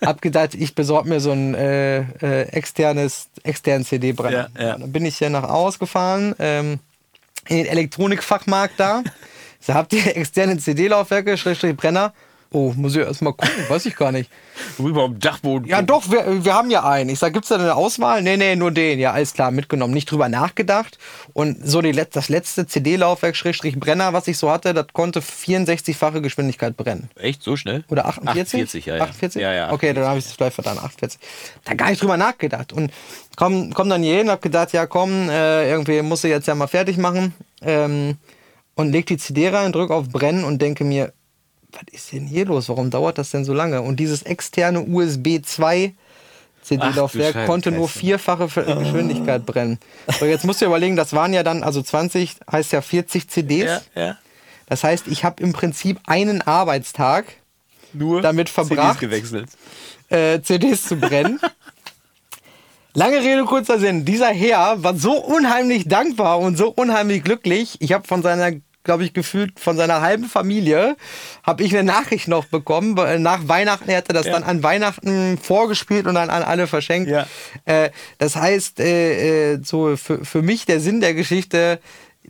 Hab 0.00 0.22
gedacht, 0.22 0.54
ich 0.54 0.74
besorge 0.74 1.08
mir 1.08 1.20
so 1.20 1.32
ein 1.32 1.54
äh, 1.54 1.98
äh, 1.98 2.42
externes, 2.50 3.28
externen 3.42 3.84
CD-Brenner. 3.84 4.50
Ja, 4.56 4.62
ja. 4.62 4.78
Dann 4.78 4.92
bin 4.92 5.04
ich 5.04 5.18
hier 5.18 5.30
nach 5.30 5.44
Aus 5.44 5.78
gefahren, 5.78 6.34
ähm, 6.38 6.78
in 7.48 7.58
den 7.58 7.66
Elektronikfachmarkt 7.66 8.74
da. 8.78 9.02
Da 9.66 9.74
habt 9.74 9.92
ihr 9.92 10.06
externe 10.16 10.56
CD-Laufwerke, 10.56 11.36
Schrägstrich 11.36 11.76
Brenner. 11.76 12.14
Oh, 12.50 12.72
muss 12.74 12.96
ich 12.96 13.02
erst 13.02 13.20
mal 13.20 13.32
gucken, 13.32 13.68
weiß 13.68 13.84
ich 13.84 13.94
gar 13.94 14.10
nicht. 14.10 14.30
Rüber 14.78 15.04
am 15.04 15.18
Dachboden. 15.18 15.68
Ja, 15.68 15.82
doch, 15.82 16.10
wir, 16.10 16.44
wir 16.44 16.54
haben 16.54 16.70
ja 16.70 16.82
einen. 16.82 17.10
Ich 17.10 17.18
sag, 17.18 17.34
gibt's 17.34 17.48
da 17.48 17.56
eine 17.56 17.74
Auswahl? 17.74 18.22
Nee, 18.22 18.38
nee, 18.38 18.56
nur 18.56 18.70
den. 18.70 18.98
Ja, 18.98 19.12
alles 19.12 19.34
klar, 19.34 19.50
mitgenommen. 19.50 19.92
Nicht 19.92 20.10
drüber 20.10 20.30
nachgedacht. 20.30 20.98
Und 21.34 21.58
so 21.68 21.82
die, 21.82 21.92
das 21.92 22.30
letzte 22.30 22.66
CD-Laufwerk, 22.66 23.36
Schrägstrich 23.36 23.78
Brenner, 23.78 24.14
was 24.14 24.28
ich 24.28 24.38
so 24.38 24.50
hatte, 24.50 24.72
das 24.72 24.86
konnte 24.94 25.20
64-fache 25.20 26.22
Geschwindigkeit 26.22 26.74
brennen. 26.74 27.10
Echt? 27.16 27.42
So 27.42 27.56
schnell? 27.56 27.84
Oder 27.90 28.06
48? 28.06 28.60
48, 28.60 28.86
ja. 28.86 28.96
ja. 28.96 29.02
48? 29.02 29.42
Ja, 29.42 29.52
ja. 29.52 29.72
Okay, 29.72 29.92
dann 29.92 30.04
habe 30.04 30.18
ich 30.18 30.24
es 30.24 30.32
vielleicht 30.32 30.54
verdammt 30.54 30.82
48. 30.82 31.20
Da 31.64 31.74
gar 31.74 31.90
nicht 31.90 32.00
drüber 32.00 32.16
nachgedacht. 32.16 32.72
Und 32.72 32.92
komm, 33.36 33.74
komm 33.74 33.90
dann 33.90 34.02
hier 34.02 34.16
hin, 34.16 34.30
hab 34.30 34.40
gedacht, 34.40 34.72
ja 34.72 34.86
komm, 34.86 35.28
äh, 35.28 35.68
irgendwie 35.68 36.00
musst 36.00 36.24
du 36.24 36.28
jetzt 36.28 36.48
ja 36.48 36.54
mal 36.54 36.66
fertig 36.66 36.96
machen. 36.96 37.34
Ähm, 37.60 38.16
und 38.74 38.92
leg 38.92 39.06
die 39.06 39.16
CD 39.18 39.48
rein, 39.48 39.72
drück 39.72 39.90
auf 39.90 40.08
Brennen 40.08 40.44
und 40.44 40.62
denke 40.62 40.84
mir, 40.84 41.12
was 41.72 41.82
ist 41.92 42.12
denn 42.12 42.26
hier 42.26 42.46
los? 42.46 42.68
Warum 42.68 42.90
dauert 42.90 43.18
das 43.18 43.30
denn 43.30 43.44
so 43.44 43.52
lange? 43.52 43.82
Und 43.82 43.96
dieses 44.00 44.22
externe 44.22 44.82
USB 44.82 45.40
2 45.44 45.94
CD-Laufwerk 46.62 47.46
konnte 47.46 47.70
nur 47.70 47.88
vierfache 47.88 48.46
Geschwindigkeit 48.46 49.46
brennen. 49.46 49.78
So, 50.18 50.26
jetzt 50.26 50.44
musst 50.44 50.60
du 50.60 50.66
überlegen, 50.66 50.96
das 50.96 51.12
waren 51.12 51.32
ja 51.32 51.42
dann, 51.42 51.62
also 51.62 51.82
20 51.82 52.36
heißt 52.50 52.72
ja 52.72 52.82
40 52.82 53.28
CDs. 53.28 53.82
Ja, 53.94 54.02
ja. 54.02 54.18
Das 54.66 54.84
heißt, 54.84 55.08
ich 55.08 55.24
habe 55.24 55.42
im 55.42 55.52
Prinzip 55.52 55.98
einen 56.06 56.42
Arbeitstag 56.42 57.24
nur 57.94 58.20
damit 58.20 58.50
verbracht, 58.50 58.98
CDs, 58.98 59.00
gewechselt. 59.00 59.48
Äh, 60.10 60.42
CDs 60.42 60.82
zu 60.82 60.96
brennen. 60.96 61.40
Lange 62.94 63.18
Rede, 63.18 63.44
kurzer 63.44 63.78
Sinn. 63.78 64.04
Dieser 64.04 64.28
Herr 64.28 64.82
war 64.82 64.94
so 64.94 65.12
unheimlich 65.12 65.88
dankbar 65.88 66.38
und 66.38 66.58
so 66.58 66.68
unheimlich 66.68 67.22
glücklich. 67.22 67.76
Ich 67.80 67.92
habe 67.92 68.06
von 68.06 68.22
seiner 68.22 68.52
glaube 68.88 69.04
ich, 69.04 69.12
gefühlt 69.12 69.60
von 69.60 69.76
seiner 69.76 70.00
halben 70.00 70.24
Familie, 70.24 70.96
habe 71.42 71.62
ich 71.62 71.76
eine 71.76 71.84
Nachricht 71.84 72.26
noch 72.26 72.46
bekommen. 72.46 72.94
Nach 73.22 73.46
Weihnachten, 73.46 73.90
er 73.90 73.98
hatte 73.98 74.14
das 74.14 74.24
ja. 74.24 74.32
dann 74.32 74.44
an 74.44 74.62
Weihnachten 74.62 75.36
vorgespielt 75.36 76.06
und 76.06 76.14
dann 76.14 76.30
an 76.30 76.42
alle 76.42 76.66
verschenkt. 76.66 77.10
Ja. 77.10 77.26
Äh, 77.66 77.90
das 78.16 78.34
heißt, 78.36 78.80
äh, 78.80 79.52
äh, 79.52 79.60
so 79.62 79.94
für, 79.98 80.24
für 80.24 80.40
mich 80.40 80.64
der 80.64 80.80
Sinn 80.80 81.02
der 81.02 81.12
Geschichte, 81.12 81.80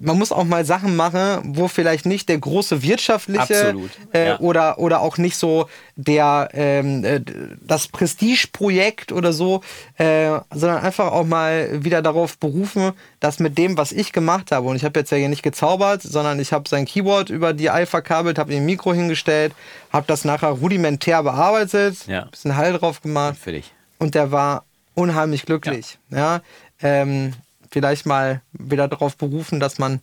man 0.00 0.18
muss 0.18 0.32
auch 0.32 0.44
mal 0.44 0.64
Sachen 0.64 0.96
machen, 0.96 1.54
wo 1.56 1.68
vielleicht 1.68 2.06
nicht 2.06 2.28
der 2.28 2.38
große 2.38 2.82
wirtschaftliche 2.82 3.74
äh, 4.12 4.28
ja. 4.28 4.38
oder, 4.40 4.78
oder 4.78 5.00
auch 5.00 5.18
nicht 5.18 5.36
so 5.36 5.68
der 5.96 6.48
ähm, 6.52 7.04
äh, 7.04 7.20
das 7.60 7.88
Prestigeprojekt 7.88 9.12
oder 9.12 9.32
so, 9.32 9.62
äh, 9.96 10.30
sondern 10.52 10.82
einfach 10.82 11.12
auch 11.12 11.24
mal 11.24 11.84
wieder 11.84 12.02
darauf 12.02 12.38
berufen, 12.38 12.92
dass 13.20 13.38
mit 13.38 13.58
dem, 13.58 13.76
was 13.76 13.92
ich 13.92 14.12
gemacht 14.12 14.52
habe, 14.52 14.68
und 14.68 14.76
ich 14.76 14.84
habe 14.84 15.00
jetzt 15.00 15.10
ja 15.10 15.18
hier 15.18 15.28
nicht 15.28 15.42
gezaubert, 15.42 16.02
sondern 16.02 16.38
ich 16.40 16.52
habe 16.52 16.68
sein 16.68 16.84
Keyboard 16.84 17.30
über 17.30 17.52
die 17.52 17.70
Ei 17.70 17.86
verkabelt, 17.86 18.38
habe 18.38 18.52
ihm 18.52 18.62
ein 18.62 18.66
Mikro 18.66 18.92
hingestellt, 18.94 19.52
habe 19.92 20.06
das 20.06 20.24
nachher 20.24 20.50
rudimentär 20.50 21.22
bearbeitet, 21.22 22.06
Ja. 22.06 22.26
bisschen 22.26 22.56
Hall 22.56 22.72
drauf 22.74 23.02
gemacht 23.02 23.36
Für 23.40 23.52
dich. 23.52 23.72
und 23.98 24.14
der 24.14 24.30
war 24.30 24.64
unheimlich 24.94 25.44
glücklich. 25.46 25.98
Ja, 26.10 26.40
ähm, 26.82 27.32
vielleicht 27.70 28.06
mal 28.06 28.42
wieder 28.52 28.88
darauf 28.88 29.16
berufen, 29.16 29.60
dass 29.60 29.78
man 29.78 30.00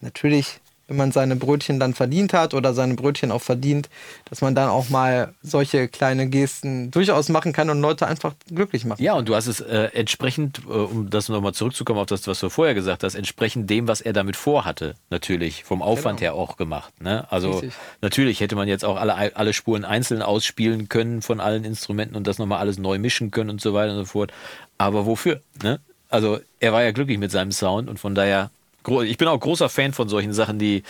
natürlich, 0.00 0.60
wenn 0.86 0.96
man 0.96 1.12
seine 1.12 1.36
Brötchen 1.36 1.78
dann 1.78 1.92
verdient 1.92 2.32
hat 2.32 2.54
oder 2.54 2.72
seine 2.72 2.94
Brötchen 2.94 3.30
auch 3.30 3.42
verdient, 3.42 3.90
dass 4.30 4.40
man 4.40 4.54
dann 4.54 4.70
auch 4.70 4.88
mal 4.88 5.34
solche 5.42 5.86
kleine 5.88 6.28
Gesten 6.28 6.90
durchaus 6.90 7.28
machen 7.28 7.52
kann 7.52 7.68
und 7.68 7.80
Leute 7.82 8.06
einfach 8.06 8.34
glücklich 8.48 8.86
machen. 8.86 9.02
Ja, 9.02 9.12
und 9.12 9.28
du 9.28 9.34
hast 9.34 9.48
es 9.48 9.60
äh, 9.60 9.90
entsprechend, 9.92 10.62
äh, 10.66 10.70
um 10.70 11.10
das 11.10 11.28
nochmal 11.28 11.52
zurückzukommen 11.52 11.98
auf 11.98 12.06
das, 12.06 12.26
was 12.26 12.40
du 12.40 12.48
vorher 12.48 12.74
gesagt 12.74 13.02
hast, 13.04 13.16
entsprechend 13.16 13.68
dem, 13.68 13.86
was 13.86 14.00
er 14.00 14.14
damit 14.14 14.36
vorhatte, 14.36 14.94
natürlich 15.10 15.64
vom 15.64 15.82
Aufwand 15.82 16.20
Genau. 16.20 16.32
her 16.32 16.34
auch 16.40 16.56
gemacht. 16.56 17.02
Ne? 17.02 17.26
Also 17.30 17.50
Richtig. 17.50 17.74
natürlich 18.00 18.40
hätte 18.40 18.56
man 18.56 18.66
jetzt 18.66 18.84
auch 18.84 18.96
alle, 18.96 19.36
alle 19.36 19.52
Spuren 19.52 19.84
einzeln 19.84 20.22
ausspielen 20.22 20.88
können 20.88 21.20
von 21.20 21.40
allen 21.40 21.64
Instrumenten 21.64 22.16
und 22.16 22.26
das 22.26 22.38
nochmal 22.38 22.60
alles 22.60 22.78
neu 22.78 22.98
mischen 22.98 23.30
können 23.30 23.50
und 23.50 23.60
so 23.60 23.74
weiter 23.74 23.92
und 23.92 23.98
so 23.98 24.04
fort. 24.06 24.32
Aber 24.78 25.04
wofür? 25.04 25.42
Ne? 25.62 25.80
Also 26.08 26.40
er 26.60 26.72
war 26.72 26.82
ja 26.82 26.92
glücklich 26.92 27.18
mit 27.18 27.30
seinem 27.30 27.52
Sound 27.52 27.88
und 27.88 27.98
von 27.98 28.14
daher, 28.14 28.50
ich 29.04 29.18
bin 29.18 29.28
auch 29.28 29.38
großer 29.38 29.68
Fan 29.68 29.92
von 29.92 30.08
solchen 30.08 30.32
Sachen, 30.32 30.58
die 30.58 30.82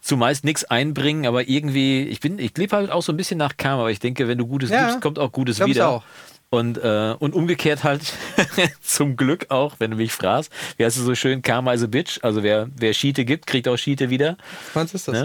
zumeist 0.00 0.44
nichts 0.44 0.64
einbringen, 0.64 1.26
aber 1.26 1.48
irgendwie, 1.48 2.02
ich 2.04 2.20
bin, 2.20 2.38
ich 2.38 2.56
lebe 2.56 2.76
halt 2.76 2.90
auch 2.90 3.02
so 3.02 3.12
ein 3.12 3.16
bisschen 3.16 3.38
nach 3.38 3.56
Karma, 3.56 3.82
aber 3.82 3.90
ich 3.90 3.98
denke, 4.00 4.28
wenn 4.28 4.38
du 4.38 4.46
Gutes 4.46 4.70
Ja. 4.70 4.86
gibst, 4.86 5.00
kommt 5.00 5.18
auch 5.18 5.32
Gutes 5.32 5.64
wieder. 5.64 5.88
auch. 5.88 6.02
Und, 6.50 6.78
äh, 6.78 7.14
und 7.18 7.34
umgekehrt 7.34 7.82
halt, 7.82 8.02
zum 8.82 9.16
Glück 9.16 9.46
auch, 9.50 9.74
wenn 9.78 9.90
du 9.90 9.96
mich 9.96 10.12
fragst, 10.12 10.52
wie 10.76 10.84
heißt 10.84 10.96
es 10.96 11.04
so 11.04 11.14
schön, 11.16 11.42
Karma 11.42 11.72
is 11.72 11.82
a 11.82 11.86
bitch, 11.88 12.20
also 12.22 12.42
wer, 12.44 12.68
wer 12.76 12.92
Schiete 12.94 13.24
gibt, 13.24 13.46
kriegt 13.48 13.66
auch 13.66 13.76
Schiete 13.76 14.10
wieder. 14.10 14.36
Meinst 14.74 14.94
du, 14.94 14.96
ist 14.96 15.08
das 15.08 15.14
Ne? 15.14 15.24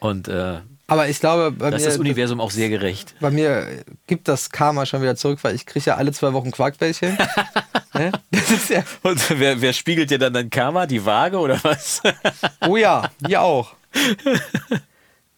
so? 0.00 0.06
Und 0.08 0.28
äh, 0.28 0.60
Aber 0.86 1.08
ich 1.08 1.20
glaube, 1.20 1.52
bei 1.52 1.70
da 1.70 1.76
ist 1.76 1.82
mir, 1.82 1.88
das 1.90 1.98
Universum 1.98 2.40
auch 2.40 2.50
sehr 2.50 2.70
gerecht. 2.70 3.14
bei 3.20 3.30
mir 3.30 3.84
gibt 4.06 4.26
das 4.26 4.50
Karma 4.50 4.86
schon 4.86 5.02
wieder 5.02 5.16
zurück, 5.16 5.38
weil 5.42 5.54
ich 5.54 5.66
kriege 5.66 5.84
ja 5.86 5.96
alle 5.96 6.12
zwei 6.12 6.32
Wochen 6.32 6.50
Quarkbällchen. 6.50 7.16
ne? 7.94 8.12
Das 8.30 8.50
ist 8.50 8.70
ja, 8.70 8.82
Und 9.02 9.20
wer, 9.38 9.60
wer 9.60 9.72
spiegelt 9.72 10.10
dir 10.10 10.18
dann 10.18 10.32
dein 10.32 10.50
Karma? 10.50 10.86
Die 10.86 11.04
Waage 11.04 11.38
oder 11.38 11.58
was? 11.62 12.02
oh 12.68 12.76
ja, 12.76 13.10
hier 13.26 13.42
auch. 13.42 13.74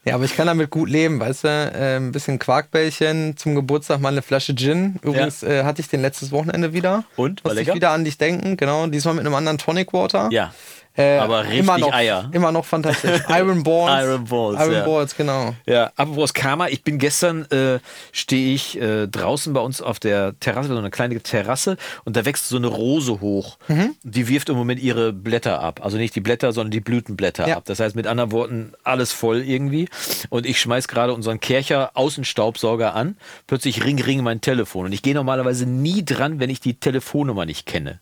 Ja, 0.07 0.17
aber 0.17 0.25
ich 0.25 0.37
kann 0.37 0.47
damit 0.47 0.69
gut 0.69 0.91
leben, 0.91 1.19
weißt 1.19 1.45
du? 1.45 1.49
Äh, 1.49 1.97
ein 1.97 2.13
bisschen 2.13 2.39
Quarkbällchen, 2.39 3.39
zum 3.39 3.55
Geburtstag 3.55 4.01
mal 4.01 4.11
eine 4.11 4.21
Flasche 4.21 4.55
Gin. 4.55 4.97
Übrigens 5.01 5.43
äh, 5.43 5.65
hatte 5.65 5.81
ich 5.81 5.89
den 5.89 6.03
letztes 6.03 6.31
Wochenende 6.31 6.75
wieder. 6.75 7.05
Und? 7.17 7.43
War 7.43 7.53
ich 7.53 7.61
lecker? 7.61 7.75
wieder 7.75 7.91
an 7.91 8.05
dich 8.05 8.19
denken, 8.19 8.59
genau. 8.59 8.87
Diesmal 8.87 9.15
mit 9.15 9.25
einem 9.25 9.35
anderen 9.35 9.57
Tonic 9.57 9.95
Water. 9.95 10.29
ja. 10.31 10.53
Äh, 10.97 11.19
aber 11.19 11.43
richtig 11.43 11.59
immer 11.61 11.79
noch, 11.79 11.93
Eier. 11.93 12.29
Immer 12.33 12.53
noch 12.53 12.65
fantastisch. 12.65 13.21
Iron 13.29 13.65
Balls. 13.65 14.05
Iron 14.05 14.25
Balls, 14.25 14.61
Iron 14.61 14.73
ja. 14.73 14.85
Balls, 14.85 15.17
genau. 15.17 15.55
Ja, 15.67 15.91
apropos 15.97 16.33
Karma, 16.35 16.69
ich 16.69 16.85
bin 16.85 16.99
gestern, 16.99 17.45
äh, 17.51 17.81
stehe 18.13 18.55
ich 18.55 18.81
äh, 18.81 19.09
draußen 19.09 19.53
bei 19.53 19.61
uns 19.61 19.83
auf 19.83 19.99
der 19.99 20.39
Terrasse, 20.39 20.69
so 20.69 20.77
eine 20.79 20.91
kleine 20.91 21.21
Terrasse, 21.21 21.77
und 22.05 22.17
da 22.17 22.25
wächst 22.25 22.49
so 22.49 22.57
eine 22.57 22.69
Rose 22.69 23.21
hoch. 23.21 23.59
Mhm. 23.67 23.97
Die 24.05 24.29
wirft 24.29 24.49
im 24.51 24.57
Moment 24.57 24.81
ihre 24.81 25.13
Blätter 25.13 25.61
ab. 25.61 25.81
Also 25.83 25.97
nicht 25.97 26.15
die 26.15 26.21
Blätter, 26.21 26.53
sondern 26.53 26.71
die 26.71 26.81
Blütenblätter 26.81 27.49
Ja. 27.49 27.57
ab. 27.57 27.65
Das 27.67 27.81
heißt 27.81 27.97
mit 27.97 28.07
anderen 28.07 28.31
Worten, 28.31 28.73
alles 28.85 29.13
voll 29.13 29.43
irgendwie. 29.43 29.89
Und 30.31 30.47
ich 30.47 30.61
schmeiß 30.61 30.87
gerade 30.87 31.13
unseren 31.13 31.41
Kercher 31.41 31.91
Außenstaubsauger 31.95 32.95
an. 32.95 33.17
Plötzlich 33.47 33.85
ring, 33.85 34.01
ring 34.01 34.23
mein 34.23 34.41
Telefon. 34.41 34.87
Und 34.87 34.93
ich 34.93 35.03
gehe 35.03 35.15
normalerweise 35.15 35.67
nie 35.67 36.05
dran, 36.05 36.39
wenn 36.39 36.51
ich 36.51 36.61
die 36.61 36.75
Telefonnummer 36.75 37.47
nicht 37.47 37.67
kenne. 37.67 37.99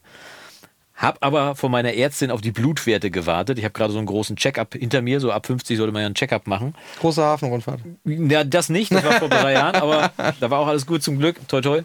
Hab 0.95 1.19
aber 1.21 1.57
von 1.57 1.71
meiner 1.71 1.95
Ärztin 1.95 2.31
auf 2.31 2.41
die 2.41 2.53
Blutwerte 2.53 3.11
gewartet. 3.11 3.59
Ich 3.59 3.65
habe 3.65 3.73
gerade 3.73 3.93
so 3.93 3.99
einen 3.99 4.07
großen 4.07 4.37
Check-up 4.37 4.75
hinter 4.75 5.03
mir. 5.03 5.21
So 5.21 5.33
ab 5.33 5.47
50 5.47 5.77
sollte 5.77 5.93
man 5.93 6.03
ja 6.03 6.07
einen 6.07 6.15
Check-up 6.15 6.47
machen. 6.47 6.75
Große 7.01 7.23
Hafenrundfahrt. 7.23 7.81
Ja, 8.05 8.45
das 8.45 8.69
nicht, 8.69 8.93
das 8.93 9.05
war 9.05 9.13
vor 9.15 9.29
drei 9.29 9.55
Jahren, 9.55 9.77
aber 9.77 10.13
da 10.41 10.51
war 10.51 10.59
auch 10.61 10.67
alles 10.67 10.87
gut 10.87 11.03
zum 11.03 11.19
Glück, 11.19 11.37
toi 11.49 11.61
toi. 11.61 11.83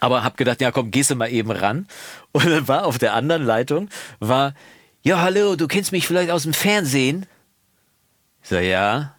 Aber 0.00 0.24
hab 0.24 0.36
gedacht, 0.36 0.60
ja 0.60 0.72
komm, 0.72 0.90
gehst 0.90 1.10
du 1.10 1.14
mal 1.14 1.30
eben 1.30 1.50
ran. 1.50 1.86
Und 2.32 2.46
dann 2.46 2.66
war 2.66 2.84
auf 2.86 2.98
der 2.98 3.14
anderen 3.14 3.44
Leitung, 3.44 3.88
war, 4.18 4.54
ja 5.02 5.20
hallo, 5.20 5.54
du 5.56 5.68
kennst 5.68 5.92
mich 5.92 6.06
vielleicht 6.06 6.30
aus 6.30 6.42
dem 6.42 6.52
Fernsehen? 6.52 7.26
Ich 8.42 8.48
so, 8.48 8.56
ja. 8.56 9.14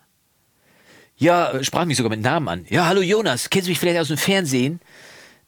Ja, 1.17 1.63
sprach 1.63 1.85
mich 1.85 1.97
sogar 1.97 2.09
mit 2.09 2.21
Namen 2.21 2.49
an. 2.49 2.65
Ja, 2.69 2.87
hallo 2.87 3.01
Jonas, 3.01 3.49
kennst 3.49 3.67
du 3.67 3.71
mich 3.71 3.79
vielleicht 3.79 3.99
aus 3.99 4.09
dem 4.09 4.17
Fernsehen? 4.17 4.81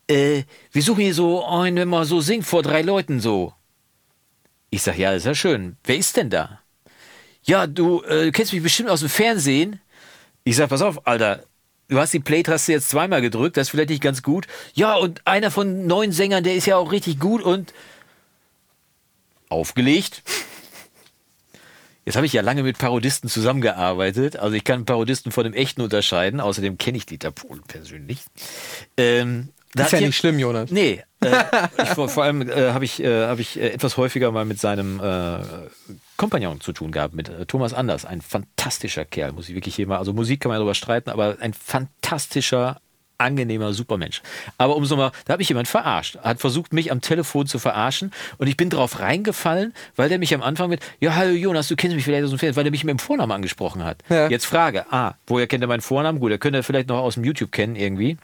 Äh, 0.10 0.44
wir 0.72 0.82
suchen 0.82 1.02
hier 1.02 1.14
so 1.14 1.46
einen, 1.46 1.76
wenn 1.76 1.90
man 1.90 2.06
so 2.06 2.22
singt 2.22 2.46
vor 2.46 2.64
drei 2.64 2.82
Leuten 2.82 3.20
so. 3.20 3.54
Ich 4.70 4.82
sag, 4.84 4.98
ja, 4.98 5.14
ist 5.14 5.26
ja 5.26 5.36
schön. 5.36 5.78
Wer 5.84 5.98
ist 5.98 6.18
denn 6.18 6.30
da? 6.30 6.62
Ja, 7.44 7.68
du 7.68 8.04
äh, 8.04 8.32
kennst 8.32 8.54
mich 8.54 8.64
bestimmt 8.64 8.90
aus 8.90 9.00
dem 9.00 9.10
Fernsehen. 9.10 9.80
Ich 10.44 10.58
sag, 10.58 10.70
pass 10.70 10.82
auf, 10.82 11.08
Alter. 11.08 11.44
Du 11.90 11.98
hast 12.00 12.14
die 12.14 12.20
Play-Taste 12.20 12.74
jetzt 12.74 12.90
zweimal 12.90 13.22
gedrückt, 13.22 13.56
das 13.56 13.68
ist 13.68 13.72
vielleicht 13.72 13.92
nicht 13.92 14.04
ganz 14.04 14.22
gut. 14.22 14.46
Ja, 14.74 14.96
und 14.96 15.26
einer 15.26 15.52
von 15.52 15.88
neun 15.88 16.12
Sängern, 16.12 16.44
der 16.44 16.56
ist 16.56 16.66
ja 16.66 16.76
auch 16.76 16.92
richtig 16.92 17.18
gut 17.18 17.42
und 17.42 17.74
aufgelegt. 19.48 20.22
Jetzt 22.04 22.16
habe 22.16 22.26
ich 22.26 22.34
ja 22.34 22.42
lange 22.42 22.64
mit 22.64 22.78
Parodisten 22.78 23.30
zusammengearbeitet. 23.30 24.38
Also 24.38 24.56
ich 24.56 24.64
kann 24.64 24.86
Parodisten 24.86 25.32
von 25.32 25.44
dem 25.44 25.54
echten 25.54 25.82
unterscheiden. 25.82 26.40
Außerdem 26.40 26.78
kenne 26.78 26.98
ich 26.98 27.06
Dieter 27.06 27.32
Pohl 27.32 27.62
persönlich. 27.68 28.20
Ähm, 28.96 29.50
da 29.74 29.86
Ist 29.86 29.92
ja 29.92 30.00
nicht 30.02 30.16
schlimm, 30.16 30.40
Jonas. 30.40 30.72
Nee, 30.72 31.04
äh, 31.26 31.44
ich, 31.82 31.90
vor, 31.90 32.10
vor 32.10 32.24
allem 32.24 32.48
äh, 32.48 32.72
habe 32.72 32.86
ich, 32.86 33.04
äh, 33.04 33.28
hab 33.28 33.40
ich 33.40 33.60
äh, 33.60 33.70
etwas 33.70 33.98
häufiger 33.98 34.32
mal 34.32 34.46
mit 34.46 34.60
seinem 34.60 35.00
äh, 35.00 35.40
Kompagnon 36.16 36.62
zu 36.62 36.74
tun 36.74 36.92
gehabt, 36.92 37.16
mit 37.16 37.30
äh, 37.30 37.46
Thomas 37.46 37.74
Anders. 37.74 38.06
Ein 38.06 38.22
fantastischer 38.22 39.06
Kerl, 39.06 39.32
muss 39.32 39.50
ich 39.50 39.56
wirklich 39.56 39.76
hier 39.76 39.88
mal. 39.88 39.98
Also 39.98 40.14
Musik 40.14 40.42
kann 40.42 40.50
man 40.50 40.58
darüber 40.58 40.76
streiten, 40.76 41.10
aber 41.10 41.38
ein 41.40 41.54
fantastischer, 41.54 42.80
angenehmer 43.18 43.74
Supermensch. 43.74 44.22
Aber 44.60 44.76
um 44.76 44.86
so 44.86 44.96
mal, 44.96 45.12
da 45.26 45.34
habe 45.34 45.42
ich 45.42 45.50
jemand 45.50 45.68
verarscht. 45.68 46.18
Hat 46.20 46.40
versucht, 46.40 46.72
mich 46.72 46.92
am 46.92 47.02
Telefon 47.02 47.48
zu 47.48 47.58
verarschen 47.58 48.12
und 48.38 48.48
ich 48.48 48.58
bin 48.58 48.70
drauf 48.70 49.00
reingefallen, 49.00 49.74
weil 49.96 50.10
der 50.10 50.20
mich 50.20 50.36
am 50.36 50.44
Anfang 50.44 50.70
mit, 50.70 50.82
ja, 51.00 51.16
hallo 51.16 51.34
Jonas, 51.34 51.68
du 51.68 51.76
kennst 51.76 51.96
mich 51.96 52.06
vielleicht 52.06 52.26
aus 52.26 52.30
dem 52.30 52.38
Fernsehen, 52.38 52.58
weil 52.58 52.64
der 52.64 52.72
mich 52.72 52.84
mit 52.84 52.92
dem 52.92 53.00
Vornamen 53.00 53.32
angesprochen 53.32 53.84
hat. 53.84 54.04
Ja. 54.10 54.30
Jetzt 54.30 54.46
Frage, 54.46 54.86
ah, 54.92 55.16
woher 55.26 55.48
kennt 55.48 55.64
er 55.64 55.68
meinen 55.68 55.82
Vornamen? 55.82 56.20
Gut, 56.20 56.32
er 56.32 56.38
könnte 56.38 56.60
er 56.60 56.64
vielleicht 56.64 56.90
noch 56.90 57.00
aus 57.00 57.16
dem 57.16 57.24
YouTube 57.24 57.52
kennen 57.52 57.76
irgendwie. 57.76 58.18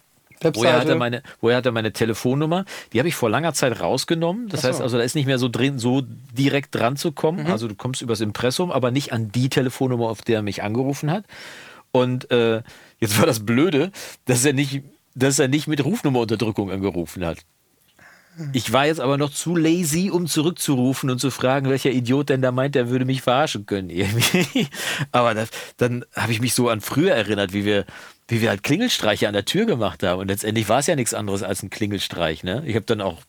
Woher 0.44 0.80
hat, 0.80 0.88
er 0.88 0.96
meine, 0.96 1.24
woher 1.42 1.58
hat 1.58 1.66
er 1.66 1.72
meine 1.72 1.94
Telefonnummer? 1.94 2.66
Die 2.92 3.00
habe 3.00 3.10
ich 3.10 3.16
vor 3.16 3.30
langer 3.30 3.54
Zeit 3.54 3.80
rausgenommen. 3.80 4.50
Das 4.50 4.62
so. 4.62 4.68
heißt 4.68 4.82
also, 4.82 4.98
da 4.98 5.04
ist 5.04 5.16
nicht 5.16 5.26
mehr 5.26 5.40
so 5.40 5.50
drin, 5.50 5.80
so 5.80 6.04
direkt 6.38 6.76
dran 6.76 6.98
zu 6.98 7.12
kommen. 7.12 7.48
Also 7.48 7.68
du 7.68 7.76
kommst 7.76 8.02
übers 8.02 8.22
Impressum, 8.22 8.72
aber 8.72 8.92
nicht 8.92 9.14
an 9.14 9.32
die 9.32 9.50
Telefonnummer, 9.50 10.10
auf 10.10 10.22
der 10.22 10.38
er 10.38 10.42
mich 10.42 10.64
angerufen 10.64 11.12
hat. 11.12 11.26
Und 11.92 12.32
äh, 12.32 12.62
jetzt 13.00 13.20
war 13.20 13.26
das 13.26 13.46
Blöde, 13.46 13.92
dass 14.26 14.44
er 14.44 14.54
nicht, 14.54 14.82
dass 15.16 15.40
er 15.40 15.48
nicht 15.48 15.68
mit 15.68 15.84
Rufnummerunterdrückung 15.84 16.72
angerufen 16.72 17.26
hat. 17.26 17.38
Ich 18.52 18.74
war 18.74 18.88
jetzt 18.88 19.00
aber 19.00 19.18
noch 19.18 19.32
zu 19.32 19.56
lazy, 19.56 20.10
um 20.10 20.26
zurückzurufen 20.26 21.12
und 21.12 21.20
zu 21.20 21.30
fragen, 21.30 21.70
welcher 21.70 21.92
Idiot 21.92 22.30
denn 22.30 22.42
da 22.42 22.52
meint, 22.52 22.74
der 22.74 22.90
würde 22.90 23.06
mich 23.06 23.22
verarschen 23.22 23.68
können. 23.68 23.92
Irgendwie. 23.92 24.68
Aber 25.12 25.36
das, 25.36 25.50
dann 25.78 26.04
habe 26.16 26.32
ich 26.32 26.42
mich 26.42 26.56
so 26.56 26.70
an 26.70 26.82
früher 26.82 27.14
erinnert, 27.14 27.54
wie 27.54 27.64
wir, 27.64 27.86
wie 28.28 28.42
wir 28.42 28.50
halt 28.50 28.64
Klingelstreiche 28.64 29.28
an 29.28 29.34
der 29.34 29.46
Tür 29.46 29.66
gemacht 29.66 30.04
haben. 30.04 30.20
Und 30.22 30.28
letztendlich 30.28 30.70
war 30.70 30.80
es 30.80 30.88
ja 30.88 30.96
nichts 30.96 31.14
anderes 31.14 31.44
als 31.44 31.62
ein 31.64 31.70
Klingelstreich. 31.70 32.44
Ne? 32.44 32.64
Ich 32.66 32.76
habe 32.76 32.86
dann 32.86 33.02
auch 33.02 33.22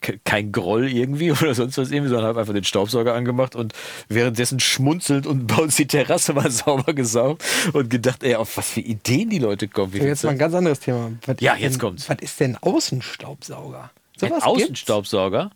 ke- 0.00 0.18
kein 0.24 0.50
Groll 0.52 0.88
irgendwie 0.88 1.30
oder 1.32 1.54
sonst 1.54 1.78
was 1.78 1.90
irgendwie, 1.90 2.08
sondern 2.10 2.26
habe 2.28 2.40
einfach 2.40 2.52
den 2.52 2.64
Staubsauger 2.64 3.14
angemacht 3.14 3.54
und 3.54 3.72
währenddessen 4.08 4.60
schmunzelt 4.60 5.26
und 5.26 5.46
bei 5.46 5.56
uns 5.56 5.76
die 5.76 5.86
Terrasse 5.86 6.32
mal 6.34 6.50
sauber 6.52 6.92
gesaugt 6.94 7.42
und 7.72 7.88
gedacht, 7.90 8.22
ey, 8.24 8.34
auf 8.34 8.56
was 8.56 8.70
für 8.70 8.80
Ideen 8.80 9.30
die 9.30 9.38
Leute 9.38 9.68
kommen. 9.68 9.92
Wie 9.92 9.98
So, 10.00 10.04
jetzt 10.06 10.24
mal 10.24 10.30
ein 10.30 10.38
ganz 10.38 10.54
anderes 10.54 10.80
Thema. 10.80 11.12
Was 11.26 11.36
Ja, 11.40 11.54
jetzt 11.56 11.74
denn, 11.74 11.80
kommt's. 11.80 12.08
Was 12.08 12.18
ist 12.20 12.40
denn 12.40 12.56
Außenstaubsauger? 12.60 13.90
Ein 14.20 14.28
Sowas 14.30 14.42
Außenstaubsauger? 14.44 15.50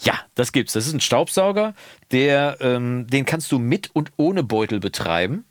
Ja, 0.00 0.14
das 0.36 0.52
gibt's. 0.52 0.74
Das 0.74 0.86
ist 0.86 0.92
ein 0.92 1.00
Staubsauger, 1.00 1.74
der, 2.12 2.58
ähm, 2.60 3.06
den 3.08 3.24
kannst 3.24 3.50
du 3.50 3.58
mit 3.58 3.90
und 3.94 4.12
ohne 4.16 4.44
Beutel 4.44 4.78
betreiben. 4.78 5.44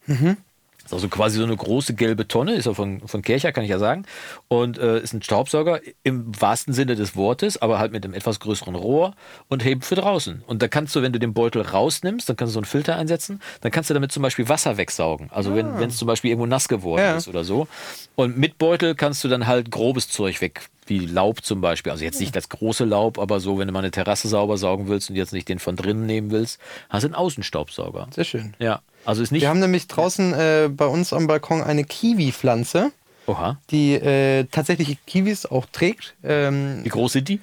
Ist 0.87 0.93
also 0.93 1.07
quasi 1.07 1.37
so 1.37 1.43
eine 1.43 1.55
große 1.55 1.93
gelbe 1.93 2.27
Tonne, 2.27 2.53
ist 2.55 2.67
auch 2.67 2.73
von, 2.75 3.07
von 3.07 3.21
Kercher, 3.21 3.51
kann 3.51 3.63
ich 3.63 3.69
ja 3.69 3.79
sagen. 3.79 4.03
Und 4.47 4.77
äh, 4.77 4.99
ist 4.99 5.13
ein 5.13 5.21
Staubsauger 5.21 5.79
im 6.03 6.31
wahrsten 6.41 6.73
Sinne 6.73 6.95
des 6.95 7.15
Wortes, 7.15 7.61
aber 7.61 7.79
halt 7.79 7.91
mit 7.91 8.03
einem 8.03 8.13
etwas 8.13 8.39
größeren 8.39 8.75
Rohr 8.75 9.13
und 9.49 9.65
eben 9.65 9.81
für 9.81 9.95
draußen. 9.95 10.43
Und 10.47 10.61
da 10.61 10.67
kannst 10.67 10.95
du, 10.95 11.01
wenn 11.01 11.13
du 11.13 11.19
den 11.19 11.33
Beutel 11.33 11.61
rausnimmst, 11.61 12.27
dann 12.29 12.35
kannst 12.35 12.51
du 12.51 12.53
so 12.53 12.59
einen 12.59 12.65
Filter 12.65 12.95
einsetzen, 12.95 13.41
dann 13.61 13.71
kannst 13.71 13.89
du 13.89 13.93
damit 13.93 14.11
zum 14.11 14.23
Beispiel 14.23 14.49
Wasser 14.49 14.77
wegsaugen. 14.77 15.29
Also 15.31 15.53
wenn 15.55 15.67
Ah. 15.67 15.79
wenn 15.79 15.89
es 15.89 15.97
zum 15.97 16.07
Beispiel 16.07 16.31
irgendwo 16.31 16.45
nass 16.47 16.67
geworden 16.67 17.01
Ja. 17.01 17.15
ist 17.17 17.27
oder 17.27 17.43
so. 17.43 17.67
Und 18.15 18.37
mit 18.37 18.57
Beutel 18.57 18.95
kannst 18.95 19.23
du 19.23 19.27
dann 19.27 19.45
halt 19.47 19.69
grobes 19.69 20.09
Zeug 20.09 20.41
weg, 20.41 20.69
wie 20.87 20.99
Laub 20.99 21.43
zum 21.43 21.61
Beispiel. 21.61 21.91
Also 21.91 22.03
jetzt 22.05 22.19
nicht 22.19 22.35
das 22.35 22.49
große 22.49 22.85
Laub, 22.85 23.19
aber 23.19 23.39
so, 23.39 23.59
wenn 23.59 23.67
du 23.67 23.73
mal 23.73 23.79
eine 23.79 23.91
Terrasse 23.91 24.27
sauber 24.27 24.57
saugen 24.57 24.87
willst 24.87 25.09
und 25.09 25.15
jetzt 25.17 25.33
nicht 25.33 25.49
den 25.49 25.59
von 25.59 25.75
drinnen 25.75 26.05
nehmen 26.05 26.31
willst, 26.31 26.59
hast 26.89 27.03
du 27.03 27.07
einen 27.07 27.15
Außenstaubsauger. 27.15 28.07
Sehr 28.11 28.23
schön. 28.23 28.53
Ja, 28.59 28.81
also 29.07 29.23
ist 29.23 29.31
nicht. 29.31 29.41
Wir 29.41 29.49
haben 29.49 29.59
nämlich 29.59 29.87
draußen 29.87 30.33
äh, 30.33 30.69
bei 30.69 30.85
uns 30.85 31.13
am 31.13 31.27
Balkon 31.27 31.63
eine 31.63 31.83
Kiwi-Pflanze, 31.83 32.91
Oha. 33.25 33.57
die 33.71 33.93
äh, 33.93 34.45
tatsächlich 34.51 34.97
Kiwis 35.05 35.45
auch 35.45 35.65
trägt. 35.71 36.15
Ähm, 36.23 36.81
Wie 36.83 36.89
groß 36.89 37.13
sind 37.13 37.29
die? 37.29 37.39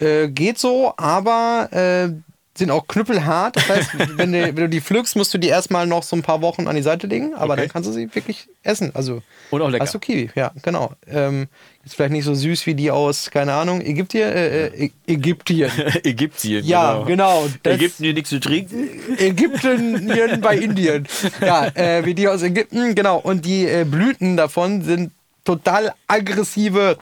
äh, 0.00 0.28
geht 0.28 0.58
so, 0.58 0.92
aber 0.96 1.68
äh, 1.72 2.10
sind 2.58 2.70
auch 2.70 2.86
knüppelhart. 2.88 3.56
Das 3.56 3.68
heißt, 3.68 3.90
wenn 4.18 4.32
du, 4.32 4.44
wenn 4.44 4.56
du 4.56 4.68
die 4.68 4.80
pflückst, 4.80 5.16
musst 5.16 5.32
du 5.32 5.38
die 5.38 5.48
erstmal 5.48 5.86
noch 5.86 6.02
so 6.02 6.16
ein 6.16 6.22
paar 6.22 6.42
Wochen 6.42 6.66
an 6.68 6.76
die 6.76 6.82
Seite 6.82 7.06
legen, 7.06 7.34
aber 7.34 7.54
Okay. 7.54 7.62
dann 7.62 7.70
kannst 7.70 7.88
du 7.88 7.92
sie 7.92 8.14
wirklich 8.14 8.48
essen. 8.62 8.90
Also 8.94 9.22
Und 9.50 9.62
auch 9.62 9.68
lecker. 9.70 9.84
hast 9.84 9.94
du 9.94 9.98
Kiwi, 9.98 10.30
ja, 10.34 10.52
genau. 10.62 10.92
Ähm, 11.06 11.46
ist 11.84 11.94
vielleicht 11.94 12.12
nicht 12.12 12.24
so 12.24 12.34
süß 12.34 12.66
wie 12.66 12.74
die 12.74 12.90
aus, 12.90 13.30
keine 13.30 13.54
Ahnung, 13.54 13.80
Ägyptien, 13.80 14.28
äh, 14.30 14.66
äh, 14.66 14.90
Ägyptien. 15.06 15.70
Ägyptien. 16.04 16.64
Ja, 16.64 17.02
genau. 17.04 17.46
Das- 17.62 17.76
Ägypten 17.76 18.04
hier 18.04 18.14
nichts 18.14 18.30
zu 18.30 18.40
trinken. 18.40 18.88
Ägypten 19.16 20.40
bei 20.42 20.56
Indien. 20.58 21.06
Ja, 21.40 21.66
äh, 21.74 22.04
wie 22.04 22.14
die 22.14 22.28
aus 22.28 22.42
Ägypten, 22.42 22.94
genau. 22.94 23.18
Und 23.18 23.44
die 23.44 23.64
äh, 23.66 23.84
Blüten 23.84 24.36
davon 24.36 24.82
sind 24.82 25.12
total 25.44 25.94
aggressive 26.08 26.98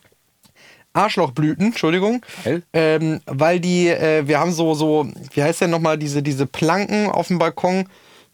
Arschlochblüten, 0.96 1.66
Entschuldigung. 1.66 2.24
Ähm, 2.72 3.20
weil 3.26 3.60
die, 3.60 3.88
äh, 3.88 4.26
wir 4.26 4.40
haben 4.40 4.52
so, 4.52 4.74
so, 4.74 5.08
wie 5.32 5.42
heißt 5.42 5.60
denn 5.60 5.70
nochmal, 5.70 5.98
diese, 5.98 6.22
diese 6.22 6.46
Planken 6.46 7.08
auf 7.10 7.28
dem 7.28 7.38
Balkon, 7.38 7.86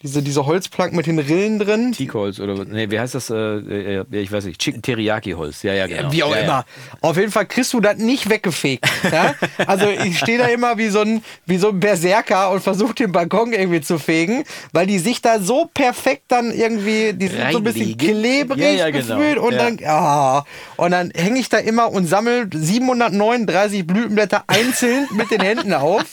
diese, 0.03 0.23
diese 0.23 0.47
Holzplanken 0.47 0.97
mit 0.97 1.07
den 1.07 1.19
Rillen 1.19 1.59
drin. 1.59 1.93
Teakholz 1.93 2.41
oder 2.41 2.65
nee, 2.65 2.91
wie 2.91 2.99
heißt 2.99 3.15
das? 3.15 3.31
Äh, 3.31 4.01
äh, 4.01 4.05
ich 4.11 4.33
weiß 4.33 4.45
nicht. 4.45 4.61
Chicken 4.61 4.83
Teriyaki 4.83 5.33
Holz. 5.33 5.63
Ja, 5.63 5.73
ja, 5.75 5.87
genau. 5.87 6.13
Wie 6.13 6.23
auch 6.23 6.35
ja, 6.35 6.43
immer. 6.43 6.53
Ja. 6.53 6.65
Auf 7.01 7.17
jeden 7.17 7.31
Fall 7.31 7.47
kriegst 7.47 7.73
du 7.73 7.81
das 7.81 7.97
nicht 7.97 8.29
weggefegt. 8.29 8.85
Ja? 9.11 9.35
Also 9.67 9.87
ich 9.89 10.19
stehe 10.19 10.39
da 10.39 10.47
immer 10.47 10.77
wie 10.77 10.89
so, 10.89 11.01
ein, 11.01 11.23
wie 11.47 11.57
so 11.57 11.69
ein 11.69 11.81
Berserker 11.81 12.51
und 12.51 12.63
versuche 12.63 12.95
den 12.95 13.13
Balkon 13.13 13.53
irgendwie 13.53 13.81
zu 13.81 13.99
fegen, 13.99 14.45
weil 14.73 14.87
die 14.87 14.99
sich 14.99 15.23
da 15.23 15.39
so 15.39 15.71
perfekt 15.73 16.25
dann 16.29 16.53
irgendwie, 16.53 17.13
die 17.13 17.29
sind 17.29 17.53
so 17.53 17.59
ein 17.59 17.65
bisschen 17.65 17.91
Reinlegen. 17.91 18.21
klebrig 18.21 18.61
Ja, 18.61 18.71
ja, 18.71 18.91
genau. 18.91 19.17
gefühlt 19.19 19.39
und 19.39 19.55
dann, 19.55 19.79
ah, 19.87 20.45
und 20.77 20.91
dann 20.91 21.11
hänge 21.15 21.39
ich 21.39 21.49
da 21.49 21.59
immer 21.59 21.93
und 21.93 22.07
sammle 22.07 22.49
739 22.53 23.87
Blütenblätter 23.87 24.45
einzeln 24.47 25.07
mit 25.13 25.31
den 25.31 25.41
Händen 25.41 25.73
auf, 25.75 26.05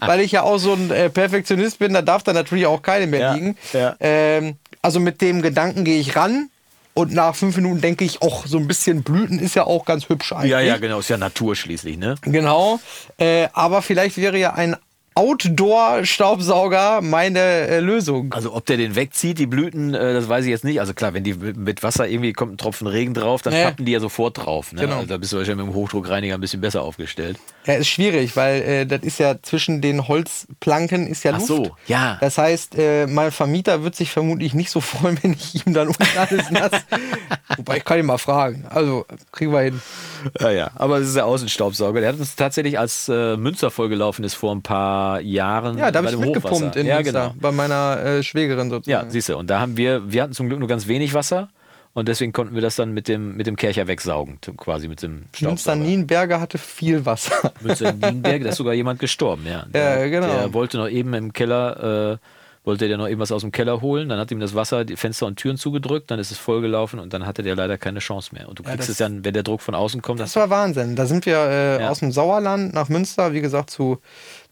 weil 0.00 0.20
ich 0.20 0.32
ja 0.32 0.42
auch 0.42 0.58
so 0.58 0.74
ein 0.74 0.90
äh, 0.90 1.10
Perfektionist 1.10 1.78
bin, 1.78 1.92
da 1.92 2.02
darf 2.02 2.22
da 2.22 2.32
natürlich 2.32 2.66
auch 2.66 2.82
keine 2.82 3.06
mehr 3.06 3.31
Ja, 3.32 3.34
liegen. 3.34 3.56
ja. 3.72 3.96
Ähm, 4.00 4.56
also 4.80 5.00
mit 5.00 5.20
dem 5.20 5.42
Gedanken 5.42 5.84
gehe 5.84 6.00
ich 6.00 6.16
ran. 6.16 6.48
Und 6.94 7.14
nach 7.14 7.34
fünf 7.34 7.56
Minuten 7.56 7.80
denke 7.80 8.04
ich, 8.04 8.20
auch 8.20 8.46
so 8.46 8.58
ein 8.58 8.68
bisschen 8.68 9.02
Blüten 9.02 9.38
ist 9.38 9.54
ja 9.54 9.64
auch 9.64 9.86
ganz 9.86 10.10
hübsch 10.10 10.32
eigentlich. 10.32 10.50
ja, 10.50 10.60
ja, 10.60 10.76
genau. 10.76 10.98
Ist 10.98 11.08
ja 11.08 11.16
Natur 11.16 11.56
schließlich, 11.56 11.96
ne? 11.96 12.16
Genau. 12.20 12.80
Äh, 13.16 13.48
aber 13.54 13.80
vielleicht 13.80 14.18
wäre 14.18 14.36
ja 14.36 14.52
ein 14.52 14.76
Outdoor-Staubsauger 15.14 17.00
meine 17.02 17.38
äh, 17.40 17.80
Lösung. 17.80 18.32
Also 18.32 18.54
ob 18.54 18.66
der 18.66 18.76
den 18.76 18.94
wegzieht, 18.94 19.38
die 19.38 19.46
Blüten, 19.46 19.94
äh, 19.94 20.14
das 20.14 20.28
weiß 20.28 20.44
ich 20.44 20.50
jetzt 20.50 20.64
nicht. 20.64 20.80
Also 20.80 20.94
klar, 20.94 21.14
wenn 21.14 21.24
die 21.24 21.34
mit 21.34 21.82
Wasser 21.82 22.08
irgendwie 22.08 22.32
kommt 22.32 22.54
ein 22.54 22.58
Tropfen 22.58 22.86
Regen 22.86 23.14
drauf, 23.14 23.42
dann 23.42 23.52
Ja. 23.52 23.64
pappen 23.64 23.84
die 23.84 23.92
ja 23.92 24.00
sofort 24.00 24.38
drauf. 24.38 24.72
Ne? 24.72 24.82
Genau. 24.82 24.96
Also 24.96 25.08
da 25.08 25.16
bist 25.18 25.32
du 25.32 25.38
wahrscheinlich 25.38 25.64
mit 25.66 25.74
dem 25.74 25.78
Hochdruckreiniger 25.78 26.34
ein 26.34 26.40
bisschen 26.40 26.60
besser 26.60 26.82
aufgestellt. 26.82 27.38
Ja, 27.66 27.74
ist 27.74 27.88
schwierig, 27.88 28.36
weil 28.36 28.62
äh, 28.62 28.86
das 28.86 29.02
ist 29.02 29.18
ja 29.18 29.36
zwischen 29.42 29.80
den 29.80 30.08
Holzplanken 30.08 31.06
ist 31.06 31.24
ja 31.24 31.32
Ach 31.34 31.38
Luft. 31.38 31.46
so, 31.48 31.70
ja. 31.86 32.16
Das 32.20 32.38
heißt, 32.38 32.76
äh, 32.78 33.06
mein 33.06 33.30
Vermieter 33.30 33.82
wird 33.84 33.94
sich 33.94 34.10
vermutlich 34.10 34.54
nicht 34.54 34.70
so 34.70 34.80
freuen, 34.92 35.18
wenn 35.22 35.32
ich 35.32 35.66
ihm 35.66 35.74
dann 35.74 35.88
unten 35.88 36.02
alles 36.16 36.50
nass. 36.50 36.72
Wobei 37.56 37.78
ich 37.78 37.84
kann 37.84 37.98
ihn 37.98 38.06
mal 38.06 38.18
fragen. 38.18 38.64
Also 38.70 39.04
kriegen 39.30 39.52
wir 39.52 39.60
hin. 39.60 39.80
Ja, 40.40 40.50
ja. 40.50 40.70
Aber 40.76 40.98
es 40.98 41.08
ist 41.08 41.16
der 41.16 41.26
Außenstaubsauger. 41.26 42.00
Der 42.00 42.10
hat 42.12 42.18
uns 42.18 42.34
tatsächlich, 42.36 42.78
als 42.78 43.08
äh, 43.08 43.36
Münster 43.36 43.70
vollgelaufen 43.70 44.24
ist 44.24 44.34
vor 44.34 44.54
ein 44.54 44.62
paar 44.62 45.01
Jahren. 45.22 45.78
Ja, 45.78 45.90
da 45.90 45.98
habe 45.98 46.08
bei 46.08 46.14
ich 46.14 46.18
mitgepumpt 46.18 46.54
Hochwasser. 46.54 46.80
in 46.80 46.86
ja, 46.86 46.96
Münster, 46.96 47.12
genau. 47.30 47.34
bei 47.40 47.52
meiner 47.52 47.98
äh, 48.04 48.22
Schwägerin 48.22 48.68
Ja, 48.68 48.74
sozusagen. 48.76 49.10
siehst 49.10 49.28
du. 49.28 49.36
Und 49.36 49.50
da 49.50 49.60
haben 49.60 49.76
wir, 49.76 50.10
wir 50.12 50.22
hatten 50.22 50.32
zum 50.32 50.48
Glück 50.48 50.58
nur 50.58 50.68
ganz 50.68 50.86
wenig 50.88 51.14
Wasser. 51.14 51.48
Und 51.94 52.08
deswegen 52.08 52.32
konnten 52.32 52.54
wir 52.54 52.62
das 52.62 52.76
dann 52.76 52.92
mit 52.92 53.06
dem, 53.06 53.36
mit 53.36 53.46
dem 53.46 53.56
Kercher 53.56 53.86
wegsaugen, 53.86 54.38
quasi 54.56 54.88
mit 54.88 55.02
dem 55.02 55.12
Münster 55.12 55.36
Staubsauger. 55.36 55.76
Nienberger 55.76 56.40
hatte 56.40 56.56
viel 56.56 57.04
Wasser. 57.04 57.52
Münster 57.60 57.92
Nienberg, 57.92 58.42
da 58.44 58.48
ist 58.48 58.56
sogar 58.56 58.72
jemand 58.72 58.98
gestorben, 58.98 59.44
ja. 59.46 59.66
Der, 59.74 59.98
Ja, 60.00 60.08
genau. 60.08 60.26
Der 60.32 60.54
wollte 60.54 60.78
noch 60.78 60.88
eben 60.88 61.12
im 61.12 61.32
Keller, 61.34 62.12
äh, 62.14 62.16
wollte 62.64 62.86
der 62.86 62.96
noch 62.96 63.08
eben 63.08 63.20
was 63.20 63.32
aus 63.32 63.40
dem 63.42 63.50
Keller 63.50 63.80
holen, 63.80 64.08
dann 64.08 64.18
hat 64.20 64.30
ihm 64.30 64.38
das 64.38 64.54
Wasser 64.54 64.84
die 64.84 64.94
Fenster 64.96 65.26
und 65.26 65.36
Türen 65.36 65.56
zugedrückt, 65.56 66.10
dann 66.12 66.20
ist 66.20 66.30
es 66.30 66.38
vollgelaufen 66.38 67.00
und 67.00 67.12
dann 67.12 67.26
hatte 67.26 67.42
der 67.42 67.56
leider 67.56 67.76
keine 67.76 67.98
Chance 67.98 68.30
mehr. 68.34 68.48
Und 68.48 68.58
du 68.58 68.62
kriegst 68.62 68.80
das- 68.80 68.88
es 68.90 68.96
dann, 68.98 69.24
wenn 69.24 69.34
der 69.34 69.42
Druck 69.42 69.60
von 69.62 69.74
außen 69.74 70.00
kommt, 70.00 70.20
Das 70.20 70.36
war 70.36 70.48
Wahnsinn. 70.48 70.94
Da 70.94 71.06
sind 71.06 71.26
wir 71.26 71.38
äh, 71.38 71.80
Ja. 71.82 71.90
aus 71.90 71.98
dem 71.98 72.12
Sauerland 72.12 72.72
nach 72.72 72.88
Münster, 72.88 73.32
wie 73.32 73.40
gesagt, 73.40 73.70
zu, 73.70 73.98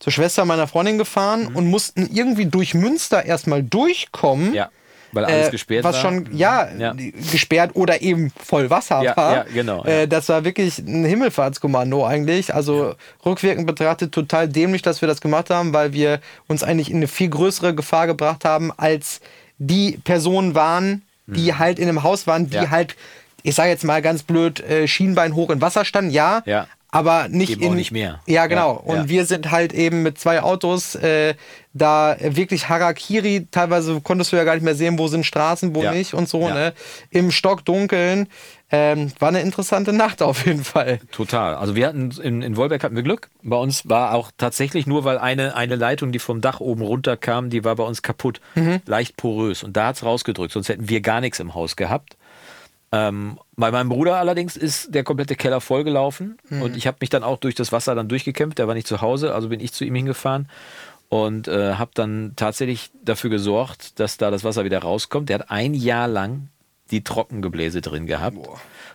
zur 0.01 0.13
Schwester 0.13 0.45
meiner 0.45 0.67
Freundin 0.67 0.99
gefahren 0.99 1.49
und 1.55 1.67
mussten 1.69 2.09
irgendwie 2.13 2.47
durch 2.47 2.75
Münster 2.75 3.25
erstmal 3.25 3.63
durchkommen. 3.63 4.49
Mhm. 4.51 4.55
ja, 4.55 4.71
weil 5.13 5.25
alles 5.25 5.49
Äh, 5.49 5.51
gesperrt 5.51 5.85
was 5.85 5.97
war. 5.97 6.03
schon, 6.03 6.29
ja, 6.37 6.69
Ja. 6.79 6.95
gesperrt 7.33 7.73
oder 7.75 8.01
eben 8.03 8.31
voll 8.43 8.71
Wasser 8.71 9.03
Ja, 9.03 9.17
war. 9.17 9.35
ja, 9.37 9.45
genau, 9.53 9.85
Äh, 9.85 10.07
das 10.09 10.29
war 10.29 10.45
wirklich 10.45 10.79
ein 10.79 11.05
Himmelfahrtskommando 11.05 12.05
eigentlich. 12.07 12.55
Also 12.55 12.95
rückwirkend 13.25 13.67
betrachtet 13.67 14.13
total 14.13 14.49
dämlich, 14.49 14.83
dass 14.83 15.01
wir 15.01 15.09
das 15.09 15.21
gemacht 15.21 15.51
haben, 15.51 15.73
weil 15.73 15.93
wir 15.93 16.21
uns 16.49 16.63
eigentlich 16.63 16.91
in 16.91 16.97
eine 16.99 17.09
viel 17.09 17.29
größere 17.29 17.75
Gefahr 17.75 18.07
gebracht 18.07 18.45
haben, 18.45 18.73
als 18.77 19.21
die 19.59 19.99
Personen 20.05 20.55
waren, 20.55 21.03
die 21.27 21.55
halt 21.55 21.79
in 21.79 21.89
einem 21.89 22.03
Haus 22.03 22.27
waren, 22.27 22.51
die 22.51 22.59
Mhm. 22.59 22.71
Halt, 22.71 22.97
ich 23.43 23.55
sage 23.55 23.71
jetzt 23.71 23.85
mal 23.85 24.03
ganz 24.03 24.23
blöd, 24.25 24.61
äh, 24.61 24.89
Schienbein 24.89 25.35
hoch 25.35 25.51
in 25.51 25.61
Wasser 25.61 25.85
standen, 25.85 26.11
ja. 26.11 26.43
Ja. 26.45 26.67
Aber 26.93 27.29
nicht 27.29 27.53
Eben 27.53 27.63
auch 27.65 27.71
in 27.71 27.77
nicht 27.77 27.93
mehr. 27.93 28.21
Ja, 28.27 28.47
genau. 28.47 28.83
Ja, 28.87 28.93
Und 28.93 28.97
ja. 28.97 29.09
wir 29.09 29.25
sind 29.27 29.51
halt 29.53 29.73
eben 29.73 30.03
mit 30.03 30.19
zwei 30.19 30.43
Autos 30.43 30.97
äh, 30.97 31.35
da 31.73 32.17
wirklich 32.21 32.69
Harakiri. 32.69 33.47
Teilweise 33.51 34.01
konntest 34.01 34.33
du 34.33 34.37
ja 34.37 34.43
gar 34.45 34.55
nicht 34.55 34.65
mehr 34.65 34.75
sehen, 34.75 34.99
wo 34.99 35.07
sind 35.07 35.25
Straßen, 35.25 35.75
wo 35.75 35.83
Ja. 35.83 35.93
nicht 35.93 36.15
und 36.15 36.29
so. 36.29 36.49
Ne? 36.49 36.73
Im 37.11 37.31
Stockdunkeln. 37.31 38.27
Ähm, 38.73 39.11
war 39.19 39.29
eine 39.29 39.41
interessante 39.41 39.93
Nacht 40.05 40.23
auf 40.23 40.47
jeden 40.47 40.63
Fall. 40.65 41.01
Total. 41.11 41.55
Also 41.57 41.75
wir 41.75 41.87
hatten 41.89 42.11
in, 42.23 42.41
in 42.43 42.57
Wolberg 42.57 42.83
hatten 42.85 42.95
wir 42.97 43.03
Glück. 43.03 43.29
Bei 43.43 43.57
uns 43.57 43.89
war 43.89 44.15
auch 44.15 44.31
tatsächlich 44.39 44.87
nur, 44.87 45.05
weil 45.05 45.19
eine, 45.19 45.57
eine 45.57 45.75
Leitung, 45.77 46.13
die 46.13 46.21
vom 46.21 46.41
Dach 46.41 46.61
oben 46.61 46.83
runterkam, 46.83 47.51
die 47.51 47.65
war 47.65 47.75
bei 47.77 47.85
uns 47.85 48.03
kaputt. 48.03 48.41
Mhm. 48.55 48.81
Leicht 48.87 49.17
porös. 49.17 49.63
Und 49.65 49.77
da 49.77 49.89
hat 49.89 49.97
es 49.97 50.05
rausgedrückt, 50.05 50.53
sonst 50.53 50.69
hätten 50.69 50.89
wir 50.89 51.01
gar 51.01 51.21
nichts 51.21 51.41
im 51.41 51.55
Haus 51.55 51.75
gehabt. 51.77 52.17
Ähm, 52.93 53.39
bei 53.61 53.71
meinem 53.71 53.89
Bruder 53.89 54.17
allerdings 54.17 54.57
ist 54.57 54.95
der 54.95 55.05
komplette 55.05 55.37
Keller 55.37 55.61
vollgelaufen 55.61 56.39
Mhm. 56.49 56.63
und 56.63 56.77
ich 56.77 56.87
habe 56.87 56.99
mich 57.01 57.11
dann 57.11 57.23
auch 57.23 57.39
durch 57.39 57.55
das 57.55 57.73
Wasser 57.73 57.95
dann 57.95 58.09
durchgekämpft. 58.09 58.59
Der 58.59 58.67
war 58.69 58.75
nicht 58.75 58.87
zu 58.87 59.01
Hause, 59.01 59.35
also 59.35 59.49
bin 59.51 59.61
ich 59.61 59.73
zu 59.73 59.85
ihm 59.85 59.95
hingefahren 59.95 60.49
und 61.09 61.49
äh, 61.49 61.75
habe 61.75 61.91
dann 61.95 62.33
tatsächlich 62.37 62.91
dafür 63.05 63.31
gesorgt, 63.31 63.99
dass 64.01 64.17
da 64.17 64.31
das 64.31 64.45
Wasser 64.45 64.65
wieder 64.65 64.81
rauskommt. 64.81 65.29
Der 65.29 65.41
hat 65.41 65.51
ein 65.51 65.75
Jahr 65.75 66.09
lang 66.09 66.49
die 66.91 67.05
Trockengebläse 67.05 67.81
drin 67.81 68.07
gehabt 68.07 68.37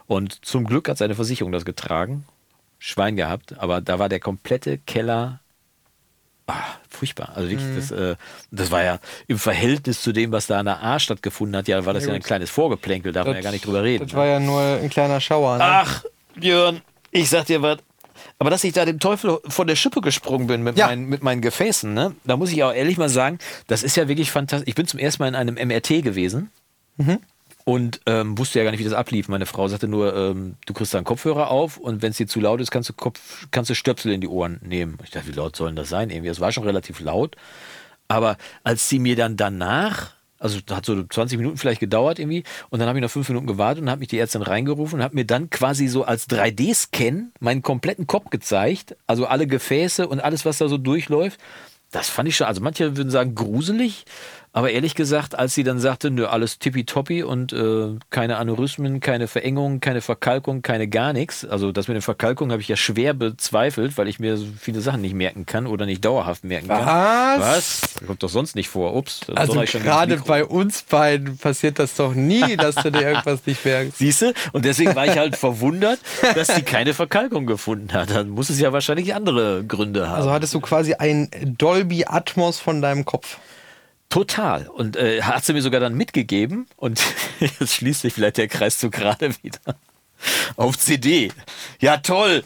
und 0.07 0.43
zum 0.45 0.65
Glück 0.65 0.89
hat 0.89 0.97
seine 0.97 1.15
Versicherung 1.15 1.51
das 1.51 1.63
getragen. 1.65 2.25
Schwein 2.77 3.15
gehabt, 3.15 3.57
aber 3.57 3.79
da 3.81 3.99
war 3.99 4.09
der 4.09 4.19
komplette 4.19 4.77
Keller 4.77 5.39
ah, 6.47 6.53
furchtbar. 6.89 7.31
Also 7.35 7.49
wirklich, 7.49 7.67
Mhm. 7.67 7.75
das, 7.75 7.91
äh, 7.91 8.15
das 8.51 8.71
war 8.71 8.83
ja 8.83 8.99
im 9.27 9.39
Verhältnis 9.39 10.01
zu 10.01 10.11
dem, 10.11 10.31
was 10.31 10.47
da 10.47 10.59
an 10.59 10.65
der 10.65 10.83
A 10.83 10.99
stattgefunden 10.99 11.55
hat, 11.57 11.67
ja, 11.67 11.85
war 11.85 11.93
das 11.93 12.05
ja, 12.05 12.13
ein 12.13 12.21
kleines 12.21 12.49
Vorgeplänkel, 12.49 13.11
darf 13.11 13.25
man 13.27 13.35
ja 13.35 13.41
gar 13.41 13.51
nicht 13.51 13.65
drüber 13.65 13.83
reden. 13.83 14.05
Das 14.05 14.15
war 14.15 14.25
ja 14.25 14.39
nur 14.39 14.61
ein 14.61 14.89
kleiner 14.89 15.19
Schauer. 15.21 15.57
Ne? 15.57 15.63
Ach, 15.63 16.03
Björn, 16.35 16.81
ich 17.11 17.29
sag 17.29 17.45
dir 17.45 17.61
was. 17.61 17.77
Aber 18.39 18.49
dass 18.49 18.63
ich 18.63 18.73
da 18.73 18.85
dem 18.85 18.99
Teufel 18.99 19.39
von 19.47 19.67
der 19.67 19.75
Schippe 19.75 20.01
gesprungen 20.01 20.47
bin 20.47 20.61
mit, 20.63 20.77
Ja. 20.77 20.87
meinen, 20.87 21.05
mit 21.07 21.23
meinen 21.23 21.41
Gefäßen, 21.41 21.93
ne? 21.93 22.15
da 22.25 22.37
muss 22.37 22.51
ich 22.51 22.63
auch 22.63 22.73
ehrlich 22.73 22.97
mal 22.97 23.09
sagen, 23.09 23.39
das 23.67 23.83
ist 23.83 23.95
ja 23.97 24.07
wirklich 24.07 24.31
fantastisch. 24.31 24.67
Ich 24.67 24.75
bin 24.75 24.87
zum 24.87 24.99
ersten 24.99 25.23
Mal 25.23 25.27
in 25.29 25.35
einem 25.35 25.55
MRT 25.55 26.01
gewesen 26.03 26.49
und 27.65 27.99
ähm, 28.05 28.37
wusste 28.37 28.59
ja 28.59 28.63
gar 28.63 28.71
nicht, 28.71 28.79
wie 28.79 28.85
das 28.85 28.93
ablief. 28.93 29.27
Meine 29.27 29.47
Frau 29.47 29.67
sagte 29.67 29.87
nur, 29.87 30.15
ähm, 30.15 30.55
du 30.67 30.73
kriegst 30.73 30.93
da 30.93 30.99
einen 30.99 31.05
Kopfhörer 31.05 31.49
auf 31.49 31.77
und 31.77 32.01
wenn 32.03 32.11
es 32.11 32.17
dir 32.17 32.27
zu 32.27 32.39
laut 32.39 32.61
ist, 32.61 32.69
kannst 32.71 32.89
du, 32.89 32.93
Kopf, 32.93 33.47
kannst 33.51 33.71
du 33.71 33.75
Stöpsel 33.75 34.13
in 34.13 34.21
die 34.21 34.27
Ohren 34.27 34.61
nehmen. 34.63 34.99
Ich 35.03 35.09
dachte, 35.09 35.27
wie 35.27 35.31
laut 35.31 35.55
sollen 35.55 35.75
das 35.75 35.89
sein? 35.89 36.11
Irgendwie, 36.11 36.29
es 36.29 36.39
war 36.39 36.51
schon 36.51 36.63
relativ 36.63 36.99
laut. 36.99 37.35
Aber 38.07 38.37
als 38.63 38.87
sie 38.87 38.99
mir 38.99 39.15
dann 39.15 39.35
danach, 39.35 40.11
also 40.37 40.59
das 40.63 40.77
hat 40.77 40.85
so 40.85 41.03
20 41.03 41.39
Minuten 41.39 41.57
vielleicht 41.57 41.79
gedauert 41.79 42.19
irgendwie, 42.19 42.43
und 42.69 42.77
dann 42.77 42.87
habe 42.87 42.99
ich 42.99 43.01
noch 43.01 43.09
fünf 43.09 43.27
Minuten 43.29 43.47
gewartet 43.47 43.81
und 43.81 43.89
habe 43.89 43.99
mich 43.99 44.09
die 44.09 44.19
Ärztin 44.19 44.43
reingerufen 44.43 44.99
und 44.99 45.03
hat 45.03 45.15
mir 45.15 45.25
dann 45.25 45.49
quasi 45.49 45.87
so 45.87 46.03
als 46.03 46.29
3D-Scan 46.29 47.31
meinen 47.39 47.63
kompletten 47.63 48.05
Kopf 48.05 48.29
gezeigt, 48.29 48.95
also 49.07 49.25
alle 49.25 49.47
Gefäße 49.47 50.07
und 50.07 50.19
alles, 50.19 50.45
was 50.45 50.59
da 50.59 50.67
so 50.67 50.77
durchläuft. 50.77 51.39
Das 51.91 52.09
fand 52.09 52.29
ich 52.29 52.35
schon, 52.35 52.45
also 52.45 52.61
manche 52.61 52.95
würden 52.95 53.09
sagen 53.09 53.33
gruselig, 53.33 54.05
Aber 54.55 54.71
ehrlich 54.71 54.95
gesagt, 54.95 55.37
als 55.37 55.53
sie 55.53 55.65
dann 55.65 55.79
sagte, 55.79 56.09
nö, 56.09 56.27
alles 56.27 56.59
tippitoppi 56.59 57.23
und 57.23 57.51
äh, 57.51 57.89
keine 58.09 58.37
Aneurysmen, 58.37 59.01
keine 59.01 59.27
Verengung, 59.27 59.81
keine 59.81 59.99
Verkalkung, 59.99 60.61
keine 60.61 60.87
gar 60.87 61.11
nichts. 61.11 61.43
Also 61.43 61.73
das 61.73 61.89
mit 61.89 61.95
der 61.95 62.01
Verkalkung 62.01 62.53
habe 62.53 62.61
ich 62.61 62.69
ja 62.69 62.77
schwer 62.77 63.13
bezweifelt, 63.13 63.97
weil 63.97 64.07
ich 64.07 64.17
mir 64.17 64.37
so 64.37 64.45
viele 64.57 64.79
Sachen 64.79 65.01
nicht 65.01 65.13
merken 65.13 65.45
kann 65.45 65.67
oder 65.67 65.85
nicht 65.85 66.05
dauerhaft 66.05 66.45
merken 66.45 66.69
kann. 66.69 66.85
Was? 66.85 67.41
Was? 67.41 67.81
Das 67.95 68.07
kommt 68.07 68.23
doch 68.23 68.29
sonst 68.29 68.55
nicht 68.55 68.69
vor. 68.69 68.95
Ups. 68.95 69.29
Also 69.35 69.59
gerade 69.59 70.15
bei 70.25 70.45
uns 70.45 70.83
beiden 70.83 71.37
passiert 71.37 71.77
das 71.77 71.95
doch 71.95 72.13
nie, 72.13 72.55
dass 72.55 72.75
du 72.75 72.93
dir 72.93 73.01
irgendwas 73.01 73.45
nicht 73.45 73.65
merkst. 73.65 73.97
Siehst 73.97 74.21
du? 74.21 74.33
Und 74.53 74.63
deswegen 74.63 74.95
war 74.95 75.05
ich 75.05 75.17
halt 75.17 75.35
verwundert, 75.35 75.99
dass 76.33 76.55
sie 76.55 76.61
keine 76.61 76.93
Verkalkung 76.93 77.45
gefunden 77.45 77.91
hat. 77.91 78.09
Dann 78.09 78.29
muss 78.29 78.49
es 78.49 78.57
ja 78.57 78.71
wahrscheinlich 78.71 79.15
andere 79.15 79.65
Gründe 79.65 80.07
haben. 80.07 80.15
Also 80.15 80.31
hattest 80.31 80.53
du 80.53 80.61
quasi 80.61 80.93
ein 80.93 81.29
Dolby 81.57 82.05
Atmos 82.05 82.61
von 82.61 82.81
deinem 82.81 83.03
Kopf. 83.03 83.37
Total. 84.09 84.67
Und 84.67 84.95
äh, 84.95 85.21
hat 85.23 85.43
sie 85.45 85.53
mir 85.53 85.61
sogar 85.61 85.79
dann 85.79 85.95
mitgegeben. 85.95 86.67
Und 86.77 87.01
jetzt 87.39 87.73
schließt 87.73 88.01
sich 88.01 88.13
vielleicht 88.13 88.37
der 88.37 88.47
Kreis 88.47 88.79
so 88.79 88.89
gerade 88.89 89.29
wieder. 89.43 89.59
Auf 90.55 90.77
CD. 90.77 91.31
Ja, 91.81 91.97
toll. 91.97 92.43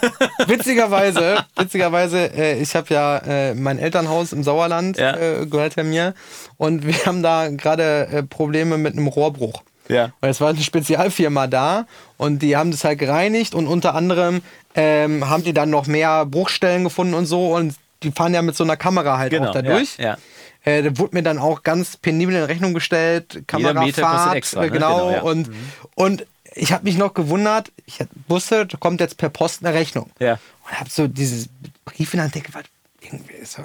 Witzigerweise, 0.46 1.44
witzigerweise, 1.56 2.30
äh, 2.34 2.60
ich 2.60 2.74
habe 2.74 2.92
ja 2.92 3.18
äh, 3.18 3.54
mein 3.54 3.78
Elternhaus 3.78 4.32
im 4.32 4.42
Sauerland 4.42 4.98
Ja. 4.98 5.16
äh, 5.16 5.46
gehört 5.46 5.76
ja 5.76 5.84
mir 5.84 6.14
und 6.58 6.86
wir 6.86 7.06
haben 7.06 7.22
da 7.22 7.48
gerade 7.48 8.08
äh, 8.08 8.22
Probleme 8.22 8.76
mit 8.76 8.94
einem 8.94 9.06
Rohrbruch. 9.06 9.62
Ja. 9.88 10.12
Weil 10.20 10.30
es 10.30 10.40
war 10.40 10.50
eine 10.50 10.60
Spezialfirma 10.62 11.46
da 11.46 11.86
und 12.16 12.40
die 12.40 12.56
haben 12.56 12.70
das 12.70 12.84
halt 12.84 12.98
gereinigt 12.98 13.54
und 13.54 13.66
unter 13.66 13.94
anderem 13.94 14.42
ähm, 14.74 15.28
haben 15.28 15.44
die 15.44 15.52
dann 15.52 15.70
noch 15.70 15.86
mehr 15.86 16.26
Bruchstellen 16.26 16.84
gefunden 16.84 17.14
und 17.14 17.26
so 17.26 17.54
und 17.54 17.74
die 18.02 18.10
fahren 18.10 18.34
ja 18.34 18.42
mit 18.42 18.56
so 18.56 18.64
einer 18.64 18.76
Kamera 18.76 19.18
halt 19.18 19.32
auch 19.38 19.52
da 19.52 19.62
durch. 19.62 19.96
Genau, 19.96 20.08
Ja, 20.10 20.18
Äh, 20.64 20.82
da 20.82 20.98
wurde 20.98 21.16
mir 21.16 21.22
dann 21.22 21.38
auch 21.38 21.62
ganz 21.62 21.96
penibel 21.96 22.34
in 22.36 22.44
Rechnung 22.44 22.72
gestellt, 22.74 23.42
Kamerafahrt, 23.46 24.36
extra, 24.36 24.62
äh, 24.62 24.66
ne? 24.66 24.70
genau, 24.72 24.96
Genau, 25.06 25.10
ja. 25.10 25.22
und, 25.22 25.50
und 25.94 26.26
ich 26.54 26.72
habe 26.72 26.84
mich 26.84 26.96
noch 26.98 27.14
gewundert, 27.14 27.72
ich 27.86 27.98
wusste, 28.28 28.66
da 28.66 28.76
kommt 28.78 29.00
jetzt 29.00 29.16
per 29.16 29.28
Post 29.30 29.64
eine 29.64 29.74
Rechnung. 29.74 30.10
Ja. 30.20 30.38
Und 30.68 30.78
habe 30.80 30.90
so 30.90 31.08
dieses 31.08 31.48
Brief 31.84 32.12
in 32.14 32.18
der 32.18 32.24
Hand 32.24 32.34
denke, 32.34 32.52
was, 32.54 32.64
irgendwie 33.00 33.34
ist 33.34 33.58
doch, 33.58 33.64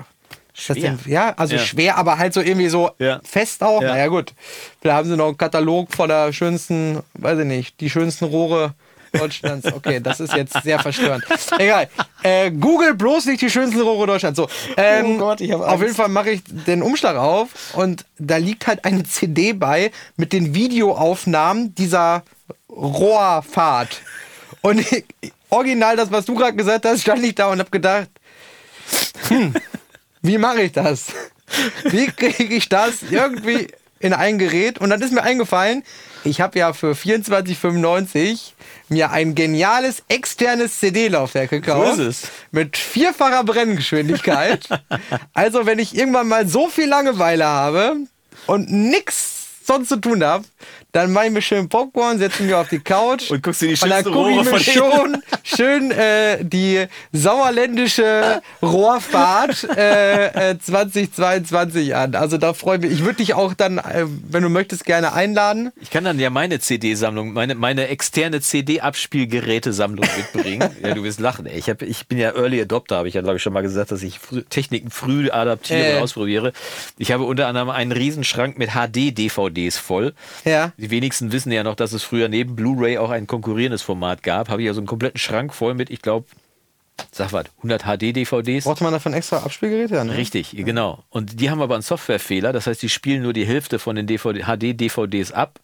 Schwer. 0.59 0.97
ja, 1.05 1.35
also 1.37 1.55
Ja. 1.55 1.61
schwer, 1.61 1.97
aber 1.97 2.17
halt 2.17 2.33
so 2.33 2.41
irgendwie 2.41 2.69
so 2.69 2.89
Ja. 2.97 3.19
fest 3.23 3.61
auch. 3.61 3.79
Ja. 3.81 3.89
Naja, 3.89 4.07
gut. 4.07 4.33
Da 4.81 4.95
haben 4.95 5.07
sie 5.07 5.15
noch 5.15 5.27
einen 5.27 5.37
Katalog 5.37 5.93
voller 5.93 6.33
schönsten, 6.33 7.03
weiß 7.13 7.37
ich 7.39 7.45
nicht, 7.45 7.79
die 7.79 7.91
schönsten 7.91 8.25
Rohre 8.25 8.73
Deutschlands. 9.13 9.71
Okay, 9.71 9.99
das 9.99 10.19
ist 10.19 10.33
jetzt 10.33 10.61
sehr 10.63 10.79
verstörend. 10.79 11.23
Egal. 11.57 11.89
Äh, 12.23 12.51
Google 12.51 12.93
bloß 12.95 13.25
nicht 13.25 13.41
die 13.41 13.49
schönsten 13.49 13.81
Rohre 13.81 14.07
Deutschlands. 14.07 14.37
So, 14.37 14.47
ähm, 14.75 15.15
Oh 15.15 15.17
Gott, 15.17 15.41
ich 15.41 15.51
hab 15.51 15.61
Auf 15.61 15.81
jeden 15.81 15.93
Fall 15.95 16.09
mache 16.09 16.31
ich 16.31 16.41
den 16.45 16.81
Umschlag 16.81 17.15
auf 17.15 17.49
und 17.73 18.05
da 18.17 18.37
liegt 18.37 18.67
halt 18.67 18.85
eine 18.85 19.03
CD 19.03 19.53
bei 19.53 19.91
mit 20.15 20.33
den 20.33 20.53
Videoaufnahmen 20.53 21.75
dieser 21.75 22.23
Rohrfahrt. 22.69 24.01
Und 24.61 24.79
ich, 24.79 25.03
original 25.49 25.95
das, 25.95 26.11
was 26.11 26.25
du 26.25 26.35
gerade 26.35 26.55
gesagt 26.55 26.85
hast, 26.85 27.01
stand 27.01 27.23
ich 27.23 27.35
da 27.35 27.47
und 27.47 27.59
habe 27.59 27.69
gedacht, 27.69 28.09
hm, 29.27 29.53
wie 30.21 30.37
mache 30.37 30.61
ich 30.63 30.71
das? 30.71 31.07
Wie 31.85 32.07
kriege 32.07 32.55
ich 32.55 32.67
das 32.69 33.03
irgendwie 33.09 33.67
in 33.99 34.13
ein 34.13 34.37
Gerät? 34.37 34.79
Und 34.79 34.89
dann 34.89 35.01
ist 35.01 35.13
mir 35.13 35.23
eingefallen, 35.23 35.83
ich 36.23 36.41
habe 36.41 36.59
ja 36.59 36.73
für 36.73 36.91
24,95 36.91 38.51
mir 38.89 39.11
ein 39.11 39.35
geniales 39.35 40.03
externes 40.07 40.79
CD-Laufwerk 40.79 41.49
gekauft. 41.49 41.95
So 41.95 42.03
ist 42.03 42.23
es. 42.23 42.31
Mit 42.51 42.77
vierfacher 42.77 43.43
Brenngeschwindigkeit. 43.43 44.67
also, 45.33 45.65
wenn 45.65 45.79
ich 45.79 45.95
irgendwann 45.95 46.27
mal 46.27 46.47
so 46.47 46.67
viel 46.67 46.87
Langeweile 46.87 47.45
habe 47.45 47.97
und 48.45 48.71
nix 48.71 49.37
sonst 49.65 49.89
zu 49.89 49.97
tun 49.97 50.23
habe, 50.23 50.45
dann 50.97 51.13
mache 51.13 51.27
ich 51.27 51.31
mir 51.31 51.43
schön 51.43 51.69
Popcorn, 51.69 52.17
setze 52.17 52.41
mich 52.41 52.55
auf 52.55 52.69
die 52.69 52.79
Couch 52.79 53.29
Und 53.29 53.43
guckst 53.43 53.61
dir 53.61 53.67
die 53.67 53.73
und 53.73 53.89
dann 53.89 54.03
schönsten 54.03 54.13
gucke 54.13 54.31
ich 54.31 54.51
mir 54.51 54.59
schon 54.59 55.21
schön 55.43 55.91
äh, 55.91 56.43
die 56.43 56.87
sauerländische 57.13 58.41
Rohrfahrt 58.63 59.63
äh, 59.77 60.51
äh, 60.51 60.57
2022 60.59 61.95
an. 61.95 62.15
Also 62.15 62.39
da 62.39 62.53
freue 62.53 62.77
ich 62.77 62.81
mich. 62.83 62.91
Ich 62.93 62.99
würde 63.05 63.17
dich 63.17 63.35
auch 63.35 63.53
dann, 63.53 63.77
äh, 63.77 64.05
wenn 64.07 64.41
du 64.41 64.49
möchtest, 64.49 64.85
gerne 64.85 65.13
einladen. 65.13 65.71
Ich 65.79 65.91
kann 65.91 66.03
dann 66.03 66.19
ja 66.19 66.31
meine 66.31 66.59
CD-Sammlung, 66.59 67.31
meine, 67.33 67.53
meine 67.53 67.89
externe 67.89 68.41
CD-Abspielgerätesammlung 68.41 70.05
mitbringen. 70.17 70.69
ja, 70.81 70.95
du 70.95 71.03
wirst 71.03 71.19
lachen. 71.19 71.45
Ey. 71.45 71.59
Ich, 71.59 71.69
hab, 71.69 71.83
ich 71.83 72.07
bin 72.07 72.17
ja 72.17 72.31
Early 72.35 72.59
Adopter, 72.61 72.97
habe 72.97 73.07
ich 73.07 73.13
ja, 73.13 73.21
glaube 73.21 73.37
ich, 73.37 73.43
schon 73.43 73.53
mal 73.53 73.61
gesagt, 73.61 73.91
dass 73.91 74.01
ich 74.01 74.19
Techniken 74.49 74.89
früh 74.89 75.29
adaptiere 75.29 75.79
Äh. 75.79 75.97
und 75.97 76.03
ausprobiere. 76.03 76.53
Ich 76.97 77.11
habe 77.11 77.23
unter 77.23 77.47
anderem 77.47 77.69
einen 77.69 77.91
Riesenschrank 77.91 78.57
mit 78.57 78.71
HD-DVDs 78.71 79.77
voll. 79.77 80.13
Ja. 80.43 80.71
Die 80.77 80.86
wenigsten 80.89 81.31
wissen 81.31 81.51
ja 81.51 81.63
noch, 81.63 81.75
dass 81.75 81.93
es 81.93 82.03
früher 82.03 82.29
neben 82.29 82.55
Blu-ray 82.55 82.97
auch 82.97 83.09
ein 83.09 83.27
konkurrierendes 83.27 83.81
Format 83.81 84.23
gab. 84.23 84.49
Habe 84.49 84.61
ich 84.61 84.67
also 84.67 84.79
einen 84.79 84.87
kompletten 84.87 85.19
Schrank 85.19 85.53
voll 85.53 85.73
mit, 85.73 85.89
ich 85.89 86.01
glaube, 86.01 86.25
sag 87.11 87.33
was, 87.33 87.45
100 87.57 87.83
HD-DVDs. 87.83 88.65
Braucht 88.65 88.81
man 88.81 88.93
davon 88.93 89.13
extra 89.13 89.37
Abspielgeräte? 89.37 89.95
Ja, 89.95 90.03
ne? 90.03 90.17
Richtig, 90.17 90.51
genau. 90.55 91.03
Und 91.09 91.39
die 91.39 91.49
haben 91.49 91.61
aber 91.61 91.75
einen 91.75 91.83
Softwarefehler, 91.83 92.53
das 92.53 92.67
heißt, 92.67 92.81
die 92.81 92.89
spielen 92.89 93.23
nur 93.23 93.33
die 93.33 93.45
Hälfte 93.45 93.79
von 93.79 93.95
den 93.95 94.07
DVD, 94.07 94.43
HD-DVDs 94.43 95.31
ab. 95.31 95.59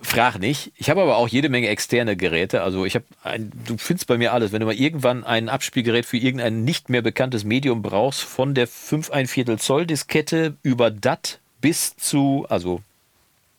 Frag 0.00 0.38
nicht. 0.38 0.72
Ich 0.76 0.90
habe 0.90 1.02
aber 1.02 1.16
auch 1.16 1.26
jede 1.26 1.48
Menge 1.48 1.68
externe 1.68 2.16
Geräte. 2.16 2.62
Also 2.62 2.84
ich 2.84 2.94
habe 2.94 3.04
ein, 3.24 3.50
du 3.66 3.76
findest 3.78 4.06
bei 4.06 4.16
mir 4.16 4.32
alles. 4.32 4.52
Wenn 4.52 4.60
du 4.60 4.66
mal 4.66 4.74
irgendwann 4.74 5.24
ein 5.24 5.48
Abspielgerät 5.48 6.06
für 6.06 6.16
irgendein 6.16 6.62
nicht 6.62 6.88
mehr 6.88 7.02
bekanntes 7.02 7.42
Medium 7.42 7.82
brauchst, 7.82 8.22
von 8.22 8.54
der 8.54 8.68
5 8.68 9.10
1 9.10 9.30
Viertel 9.30 9.58
Zoll 9.58 9.86
Diskette 9.86 10.56
über 10.62 10.92
DAT 10.92 11.40
bis 11.60 11.96
zu, 11.96 12.46
also 12.48 12.80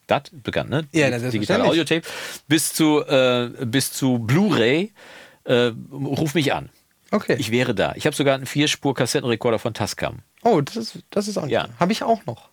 DAT, 0.10 0.32
bekannt, 0.43 0.70
ne? 0.70 0.88
Ja, 0.91 1.10
das 1.10 1.22
ist 1.22 1.32
selbstverständlich. 1.32 1.70
Audiotape, 1.70 2.01
bis 2.47 2.74
zu, 2.74 3.01
äh, 3.05 3.49
bis 3.66 3.93
zu 3.93 4.20
Blu-ray, 4.20 4.91
äh, 5.45 5.72
ruf 5.91 6.34
mich 6.36 6.53
an. 6.53 6.70
Okay. 7.12 7.36
Ich 7.39 7.51
wäre 7.51 7.74
da. 7.74 7.93
Ich 7.95 8.05
habe 8.05 8.16
sogar 8.16 8.36
einen 8.36 8.45
Vierspur-Kassettenrekorder 8.45 9.60
von 9.60 9.74
Tascam. 9.74 10.20
oh, 10.43 10.62
das 10.62 10.76
ist, 10.76 10.99
das 11.10 11.28
ist 11.28 11.38
auch. 11.38 11.47
Ja. 11.47 11.70
Habe 11.80 11.91
ich 11.91 12.03
auch 12.03 12.26
noch. 12.26 12.49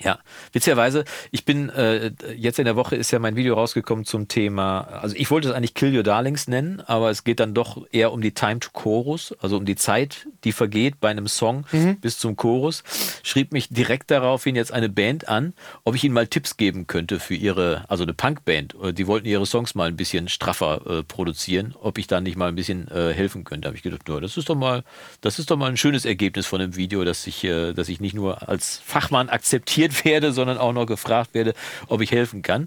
Ja, 0.00 0.18
witzigerweise, 0.52 1.04
ich 1.30 1.44
bin, 1.44 1.70
äh, 1.70 2.10
jetzt 2.36 2.58
in 2.58 2.64
der 2.64 2.74
Woche 2.74 2.96
ist 2.96 3.12
ja 3.12 3.20
mein 3.20 3.36
Video 3.36 3.54
rausgekommen 3.54 4.04
zum 4.04 4.26
Thema, 4.26 4.80
also 4.80 5.14
ich 5.16 5.30
wollte 5.30 5.48
es 5.48 5.54
eigentlich 5.54 5.74
Kill 5.74 5.96
Your 5.96 6.02
Darlings 6.02 6.48
nennen, 6.48 6.80
aber 6.80 7.10
es 7.10 7.22
geht 7.22 7.38
dann 7.38 7.54
doch 7.54 7.86
eher 7.92 8.12
um 8.12 8.20
die 8.20 8.32
Time 8.32 8.58
to 8.58 8.70
Chorus, 8.72 9.32
also 9.40 9.56
um 9.56 9.64
die 9.64 9.76
Zeit, 9.76 10.26
die 10.42 10.50
vergeht 10.50 10.98
bei 10.98 11.10
einem 11.10 11.28
Song 11.28 11.64
bis 12.00 12.18
zum 12.18 12.34
Chorus. 12.34 12.82
Schrieb 13.22 13.52
mich 13.52 13.68
direkt 13.68 14.10
daraufhin 14.10 14.56
jetzt 14.56 14.72
eine 14.72 14.88
Band 14.88 15.28
an, 15.28 15.54
ob 15.84 15.94
ich 15.94 16.02
ihnen 16.02 16.12
mal 16.14 16.26
Tipps 16.26 16.56
geben 16.56 16.88
könnte 16.88 17.20
für 17.20 17.34
ihre, 17.36 17.84
also 17.88 18.02
eine 18.02 18.14
Punkband. 18.14 18.74
Äh, 18.82 18.92
Die 18.92 19.06
wollten 19.06 19.28
ihre 19.28 19.46
Songs 19.46 19.76
mal 19.76 19.86
ein 19.86 19.96
bisschen 19.96 20.28
straffer 20.28 20.80
äh, 20.86 21.02
produzieren, 21.04 21.74
ob 21.80 21.98
ich 21.98 22.08
da 22.08 22.20
nicht 22.20 22.36
mal 22.36 22.48
ein 22.48 22.56
bisschen 22.56 22.88
äh, 22.88 23.12
helfen 23.14 23.44
könnte. 23.44 23.68
Habe 23.68 23.76
ich 23.76 23.82
gedacht, 23.84 24.08
ja, 24.08 24.18
das 24.18 24.36
ist 24.36 24.48
doch 24.48 24.56
mal, 24.56 24.82
das 25.20 25.38
ist 25.38 25.52
doch 25.52 25.56
mal 25.56 25.70
ein 25.70 25.76
schönes 25.76 26.04
Ergebnis 26.04 26.46
von 26.46 26.60
einem 26.60 26.74
Video, 26.74 27.04
dass 27.04 27.26
ich, 27.28 27.44
äh, 27.44 27.72
dass 27.72 27.88
ich 27.88 28.00
nicht 28.00 28.14
nur 28.14 28.48
als 28.48 28.82
Fachmann 28.84 29.28
akzeptiert 29.28 29.83
werde, 30.04 30.32
sondern 30.32 30.58
auch 30.58 30.72
noch 30.72 30.86
gefragt 30.86 31.34
werde, 31.34 31.54
ob 31.88 32.00
ich 32.00 32.10
helfen 32.10 32.42
kann. 32.42 32.66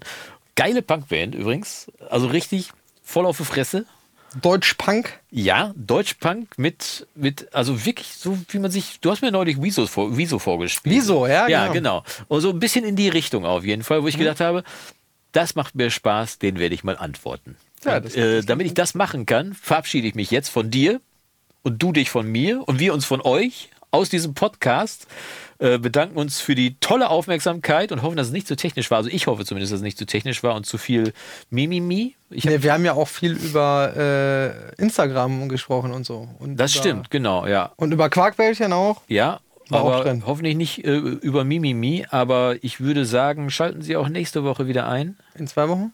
Geile 0.54 0.82
Punkband 0.82 1.34
übrigens, 1.34 1.90
also 2.10 2.26
richtig 2.26 2.70
voll 3.02 3.26
auf 3.26 3.36
die 3.36 3.44
Fresse. 3.44 3.86
Deutsch-Punk. 4.42 5.18
Ja, 5.30 5.72
Deutschpunk 5.76 6.58
mit, 6.58 7.06
mit, 7.14 7.52
also 7.54 7.86
wirklich 7.86 8.14
so, 8.14 8.38
wie 8.50 8.58
man 8.58 8.70
sich, 8.70 9.00
du 9.00 9.10
hast 9.10 9.22
mir 9.22 9.30
neulich 9.30 9.56
Wieso, 9.60 9.86
vor, 9.86 10.16
Wieso 10.16 10.38
vorgespielt. 10.38 10.94
Wieso, 10.94 11.26
ja, 11.26 11.48
Ja, 11.48 11.68
genau. 11.68 12.02
genau. 12.02 12.24
Und 12.28 12.40
so 12.42 12.50
ein 12.50 12.58
bisschen 12.58 12.84
in 12.84 12.96
die 12.96 13.08
Richtung 13.08 13.46
auf 13.46 13.64
jeden 13.64 13.82
Fall, 13.82 14.02
wo 14.02 14.08
ich 14.08 14.18
gedacht 14.18 14.40
habe, 14.40 14.64
das 15.32 15.54
macht 15.54 15.74
mir 15.74 15.90
Spaß, 15.90 16.38
den 16.38 16.58
werde 16.58 16.74
ich 16.74 16.84
mal 16.84 16.96
antworten. 16.96 17.56
Ja, 17.84 17.98
und, 17.98 18.14
äh, 18.16 18.42
damit 18.42 18.66
ich 18.66 18.74
das 18.74 18.94
machen 18.94 19.24
kann, 19.24 19.54
verabschiede 19.54 20.08
ich 20.08 20.14
mich 20.14 20.30
jetzt 20.30 20.48
von 20.48 20.70
dir 20.70 21.00
und 21.62 21.82
du 21.82 21.92
dich 21.92 22.10
von 22.10 22.26
mir 22.26 22.66
und 22.66 22.80
wir 22.80 22.92
uns 22.92 23.04
von 23.04 23.20
euch 23.22 23.70
aus 23.90 24.08
diesem 24.08 24.34
Podcast. 24.34 25.06
Äh, 25.60 25.78
bedanken 25.78 26.16
uns 26.16 26.40
für 26.40 26.54
die 26.54 26.78
tolle 26.78 27.10
Aufmerksamkeit 27.10 27.90
und 27.90 28.02
hoffen, 28.02 28.16
dass 28.16 28.28
es 28.28 28.32
nicht 28.32 28.46
zu 28.46 28.54
technisch 28.54 28.92
war. 28.92 28.98
Also 28.98 29.10
ich 29.10 29.26
hoffe 29.26 29.44
zumindest, 29.44 29.72
dass 29.72 29.80
es 29.80 29.82
nicht 29.82 29.98
zu 29.98 30.06
technisch 30.06 30.44
war 30.44 30.54
und 30.54 30.66
zu 30.66 30.78
viel 30.78 31.12
Mimimi. 31.50 32.14
Ich 32.30 32.46
hab, 32.46 32.52
Nee, 32.52 32.62
wir 32.62 32.72
haben 32.72 32.84
ja 32.84 32.92
auch 32.92 33.08
viel 33.08 33.32
über 33.32 33.92
äh, 33.96 34.80
Instagram 34.80 35.48
gesprochen 35.48 35.90
und 35.90 36.06
so. 36.06 36.28
Und 36.38 36.58
das 36.58 36.74
über, 36.74 36.80
stimmt, 36.80 37.10
genau, 37.10 37.44
ja. 37.48 37.72
Und 37.74 37.90
über 37.90 38.08
Quarkbällchen 38.08 38.72
auch. 38.72 39.02
Ja, 39.08 39.40
War 39.68 39.80
aber 39.80 40.20
hoffentlich 40.26 40.54
nicht 40.56 40.84
äh, 40.84 40.96
über 40.96 41.42
Mimimi. 41.42 42.06
Aber 42.08 42.54
ich 42.62 42.78
würde 42.78 43.04
sagen, 43.04 43.50
schalten 43.50 43.82
Sie 43.82 43.96
auch 43.96 44.08
nächste 44.08 44.44
Woche 44.44 44.68
wieder 44.68 44.88
ein. 44.88 45.16
In 45.34 45.48
zwei 45.48 45.68
Wochen. 45.68 45.92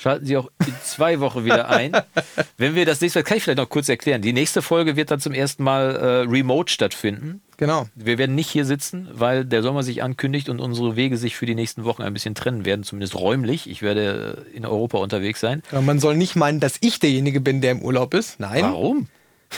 Schalten 0.00 0.24
Sie 0.24 0.38
auch 0.38 0.48
in 0.66 0.74
zwei 0.82 1.20
Wochen 1.20 1.44
wieder 1.44 1.68
ein. 1.68 1.92
Wenn 2.56 2.74
wir 2.74 2.86
das 2.86 3.02
nächste 3.02 3.18
Mal, 3.18 3.22
kann 3.22 3.36
ich 3.36 3.42
vielleicht 3.42 3.58
noch 3.58 3.68
kurz 3.68 3.86
erklären. 3.86 4.22
Die 4.22 4.32
nächste 4.32 4.62
Folge 4.62 4.96
wird 4.96 5.10
dann 5.10 5.20
zum 5.20 5.34
ersten 5.34 5.62
Mal 5.62 5.94
äh, 5.94 6.06
remote 6.26 6.72
stattfinden. 6.72 7.42
Genau. 7.58 7.86
Wir 7.94 8.16
werden 8.16 8.34
nicht 8.34 8.48
hier 8.48 8.64
sitzen, 8.64 9.10
weil 9.12 9.44
der 9.44 9.62
Sommer 9.62 9.82
sich 9.82 10.02
ankündigt 10.02 10.48
und 10.48 10.58
unsere 10.58 10.96
Wege 10.96 11.18
sich 11.18 11.36
für 11.36 11.44
die 11.44 11.54
nächsten 11.54 11.84
Wochen 11.84 12.00
ein 12.00 12.14
bisschen 12.14 12.34
trennen 12.34 12.64
werden, 12.64 12.82
zumindest 12.82 13.14
räumlich. 13.14 13.68
Ich 13.68 13.82
werde 13.82 14.46
äh, 14.50 14.56
in 14.56 14.64
Europa 14.64 14.96
unterwegs 14.96 15.38
sein. 15.38 15.62
Ja, 15.70 15.82
man 15.82 16.00
soll 16.00 16.16
nicht 16.16 16.34
meinen, 16.34 16.60
dass 16.60 16.78
ich 16.80 16.98
derjenige 16.98 17.42
bin, 17.42 17.60
der 17.60 17.72
im 17.72 17.82
Urlaub 17.82 18.14
ist. 18.14 18.40
Nein. 18.40 18.62
Warum? 18.62 19.06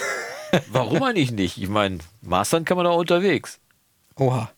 Warum 0.73 1.03
eigentlich 1.03 1.31
nicht? 1.31 1.57
Ich 1.57 1.69
meine, 1.69 1.99
Mastern 2.21 2.65
kann 2.65 2.75
man 2.75 2.85
auch 2.85 2.97
unterwegs. 2.97 3.61
Oha. 4.17 4.51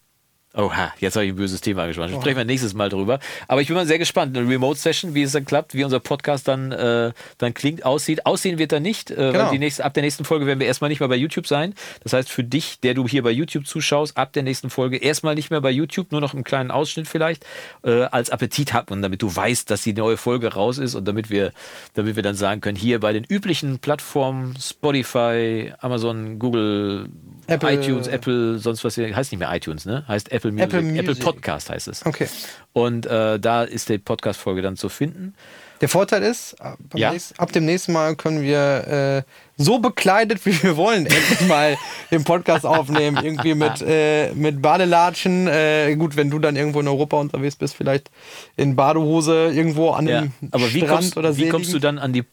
Oha, 0.55 0.93
jetzt 0.99 1.15
habe 1.15 1.25
ich 1.25 1.33
ein 1.33 1.35
böses 1.35 1.59
Thema 1.61 1.81
angesprochen. 1.83 2.13
Sprechen 2.13 2.37
wir 2.37 2.45
nächstes 2.45 2.73
Mal 2.73 2.89
drüber. 2.89 3.19
Aber 3.47 3.61
ich 3.61 3.67
bin 3.67 3.75
mal 3.75 3.85
sehr 3.85 3.99
gespannt. 3.99 4.37
Eine 4.37 4.47
Remote-Session, 4.47 5.13
wie 5.13 5.23
es 5.23 5.33
dann 5.33 5.45
klappt, 5.45 5.73
wie 5.73 5.83
unser 5.83 5.99
Podcast 5.99 6.47
dann, 6.47 6.71
äh, 6.71 7.11
dann 7.37 7.53
klingt, 7.53 7.85
aussieht. 7.85 8.25
Aussehen 8.25 8.57
wird 8.57 8.71
er 8.71 8.79
nicht. 8.79 9.11
Äh, 9.11 9.31
Genau. 9.35 9.51
nächste, 9.53 9.83
ab 9.83 9.93
der 9.93 10.03
nächsten 10.03 10.23
Folge 10.23 10.45
werden 10.45 10.59
wir 10.59 10.67
erstmal 10.67 10.89
nicht 10.89 10.99
mehr 11.01 11.09
bei 11.09 11.15
YouTube 11.15 11.45
sein. 11.47 11.73
Das 12.03 12.13
heißt, 12.13 12.29
für 12.31 12.43
dich, 12.43 12.79
der 12.79 12.93
du 12.93 13.07
hier 13.07 13.21
bei 13.23 13.31
YouTube 13.31 13.67
zuschaust, 13.67 14.15
ab 14.17 14.31
der 14.33 14.43
nächsten 14.43 14.69
Folge 14.69 14.97
erstmal 14.97 15.35
nicht 15.35 15.49
mehr 15.51 15.59
bei 15.61 15.71
YouTube, 15.71 16.11
nur 16.11 16.21
noch 16.21 16.33
einen 16.33 16.43
kleinen 16.45 16.71
Ausschnitt 16.71 17.07
vielleicht, 17.07 17.45
äh, 17.83 18.03
als 18.03 18.29
Appetit 18.29 18.71
hacken, 18.73 19.01
damit 19.01 19.21
du 19.21 19.35
weißt, 19.35 19.69
dass 19.69 19.81
die 19.83 19.93
neue 19.93 20.15
Folge 20.17 20.53
raus 20.53 20.77
ist 20.77 20.95
und 20.95 21.05
damit 21.05 21.29
wir, 21.29 21.51
damit 21.95 22.15
wir 22.15 22.23
dann 22.23 22.35
sagen 22.35 22.61
können, 22.61 22.77
hier 22.77 22.99
bei 23.01 23.11
den 23.13 23.25
üblichen 23.25 23.79
Plattformen, 23.79 24.55
Spotify, 24.59 25.73
Amazon, 25.79 26.39
Google, 26.39 27.09
Apple. 27.47 27.73
iTunes, 27.73 28.07
Apple, 28.07 28.57
sonst 28.59 28.83
was 28.83 28.95
hier, 28.95 29.13
heißt 29.15 29.31
nicht 29.31 29.39
mehr 29.39 29.53
iTunes, 29.53 29.85
ne? 29.85 30.03
Heißt 30.07 30.31
Apple 30.31 30.44
Music, 30.51 30.65
Apple 30.73 30.79
Apple, 30.89 31.03
Music. 31.03 31.23
Podcast 31.23 31.69
heißt 31.69 31.87
es. 31.87 32.05
Okay. 32.05 32.27
Und 32.73 33.05
äh, 33.05 33.39
da 33.39 33.63
ist 33.63 33.89
die 33.89 33.97
Podcast-Folge 33.97 34.61
dann 34.61 34.75
zu 34.77 34.89
finden. 34.89 35.33
Der 35.81 35.89
Vorteil 35.89 36.23
ist, 36.23 36.59
ab, 36.61 36.77
Ja. 36.93 37.11
nächsten, 37.11 37.37
ab 37.37 37.51
dem 37.51 37.65
nächsten 37.65 37.91
Mal 37.91 38.15
können 38.15 38.41
wir 38.41 39.23
äh, 39.27 39.31
so 39.57 39.79
bekleidet, 39.79 40.45
wie 40.45 40.63
wir 40.63 40.77
wollen, 40.77 41.05
endlich 41.05 41.41
mal 41.47 41.77
den 42.11 42.23
Podcast 42.23 42.65
aufnehmen. 42.65 43.19
Irgendwie 43.21 43.55
mit, 43.55 43.81
äh, 43.81 44.33
mit 44.33 44.61
Badelatschen. 44.61 45.47
Äh, 45.47 45.93
gut, 45.97 46.15
wenn 46.15 46.29
du 46.29 46.39
dann 46.39 46.55
irgendwo 46.55 46.79
in 46.79 46.87
Europa 46.87 47.17
unterwegs 47.17 47.55
bist, 47.57 47.75
vielleicht 47.75 48.09
in 48.55 48.75
Badehose 48.75 49.51
irgendwo 49.53 49.89
an 49.91 50.07
Ja. 50.07 50.19
einem 50.19 50.31
Aber 50.51 50.73
wie, 50.73 50.77
Strand 50.79 50.91
kommst, 50.91 51.17
oder 51.17 51.35
wie 51.37 51.43
See 51.43 51.49
kommst 51.49 51.73
du 51.73 51.79
dann 51.79 51.99
an 51.99 52.13
die, 52.13 52.23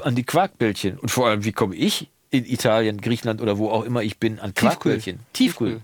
an 0.00 0.14
die 0.14 0.22
Quarkbällchen? 0.24 0.96
Und 0.98 1.10
vor 1.10 1.26
allem, 1.26 1.44
wie 1.44 1.52
komme 1.52 1.74
ich 1.74 2.08
in 2.30 2.44
Italien, 2.44 3.00
Griechenland 3.00 3.40
oder 3.40 3.58
wo 3.58 3.68
auch 3.70 3.84
immer 3.84 4.02
ich 4.02 4.18
bin 4.18 4.38
an 4.38 4.54
Quarkbällchen? 4.54 5.18
Tiefkühl. 5.32 5.80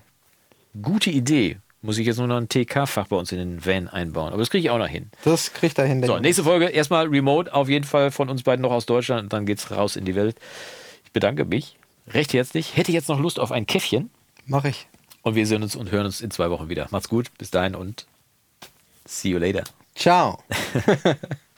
Gute 0.81 1.11
Idee. 1.11 1.59
Muss 1.85 1.99
ich 1.99 2.07
jetzt 2.07 2.19
nur 2.19 2.29
noch 2.29 2.37
ein 2.37 2.49
TK-Fach 2.49 3.09
bei 3.09 3.17
uns 3.17 3.33
in 3.33 3.39
den 3.39 3.67
Van 3.67 3.89
einbauen. 3.89 4.29
Aber 4.29 4.39
das 4.39 4.51
kriege 4.51 4.63
ich 4.63 4.71
auch 4.71 4.79
noch 4.79 4.87
hin. 4.87 5.11
Das 5.25 5.53
kriegt 5.53 5.79
er 5.79 5.85
hin. 5.85 6.03
So, 6.05 6.19
nächste 6.19 6.45
Folge 6.45 6.67
erstmal 6.67 7.09
remote, 7.09 7.53
auf 7.53 7.69
jeden 7.69 7.85
Fall 7.85 8.13
von 8.13 8.29
uns 8.29 8.45
beiden 8.45 8.63
noch 8.63 8.71
aus 8.71 8.87
Deutschland 8.87 9.25
und 9.25 9.33
dann 9.33 9.47
geht's 9.47 9.71
raus 9.73 9.97
in 9.97 10.05
die 10.05 10.15
Welt. 10.15 10.37
Ich 11.05 11.11
bedanke 11.11 11.45
mich 11.45 11.77
recht 12.09 12.33
herzlich. 12.35 12.77
Hätte 12.77 12.93
jetzt 12.93 13.09
noch 13.09 13.19
Lust 13.19 13.41
auf 13.41 13.51
ein 13.51 13.67
Käffchen 13.67 14.11
Mach 14.47 14.65
ich. 14.65 14.87
und 15.23 15.35
wir 15.35 15.45
sehen 15.47 15.65
uns 15.65 15.75
und 15.75 15.91
hören 15.91 16.07
uns 16.07 16.21
in 16.21 16.31
zwei 16.31 16.51
Wochen 16.51 16.69
wieder. 16.69 16.87
Macht's 16.91 17.09
gut, 17.09 17.31
bis 17.37 17.51
dahin 17.51 17.75
und 17.75 18.07
see 19.05 19.31
you 19.31 19.39
later. 19.39 19.65
Ciao. 19.97 20.39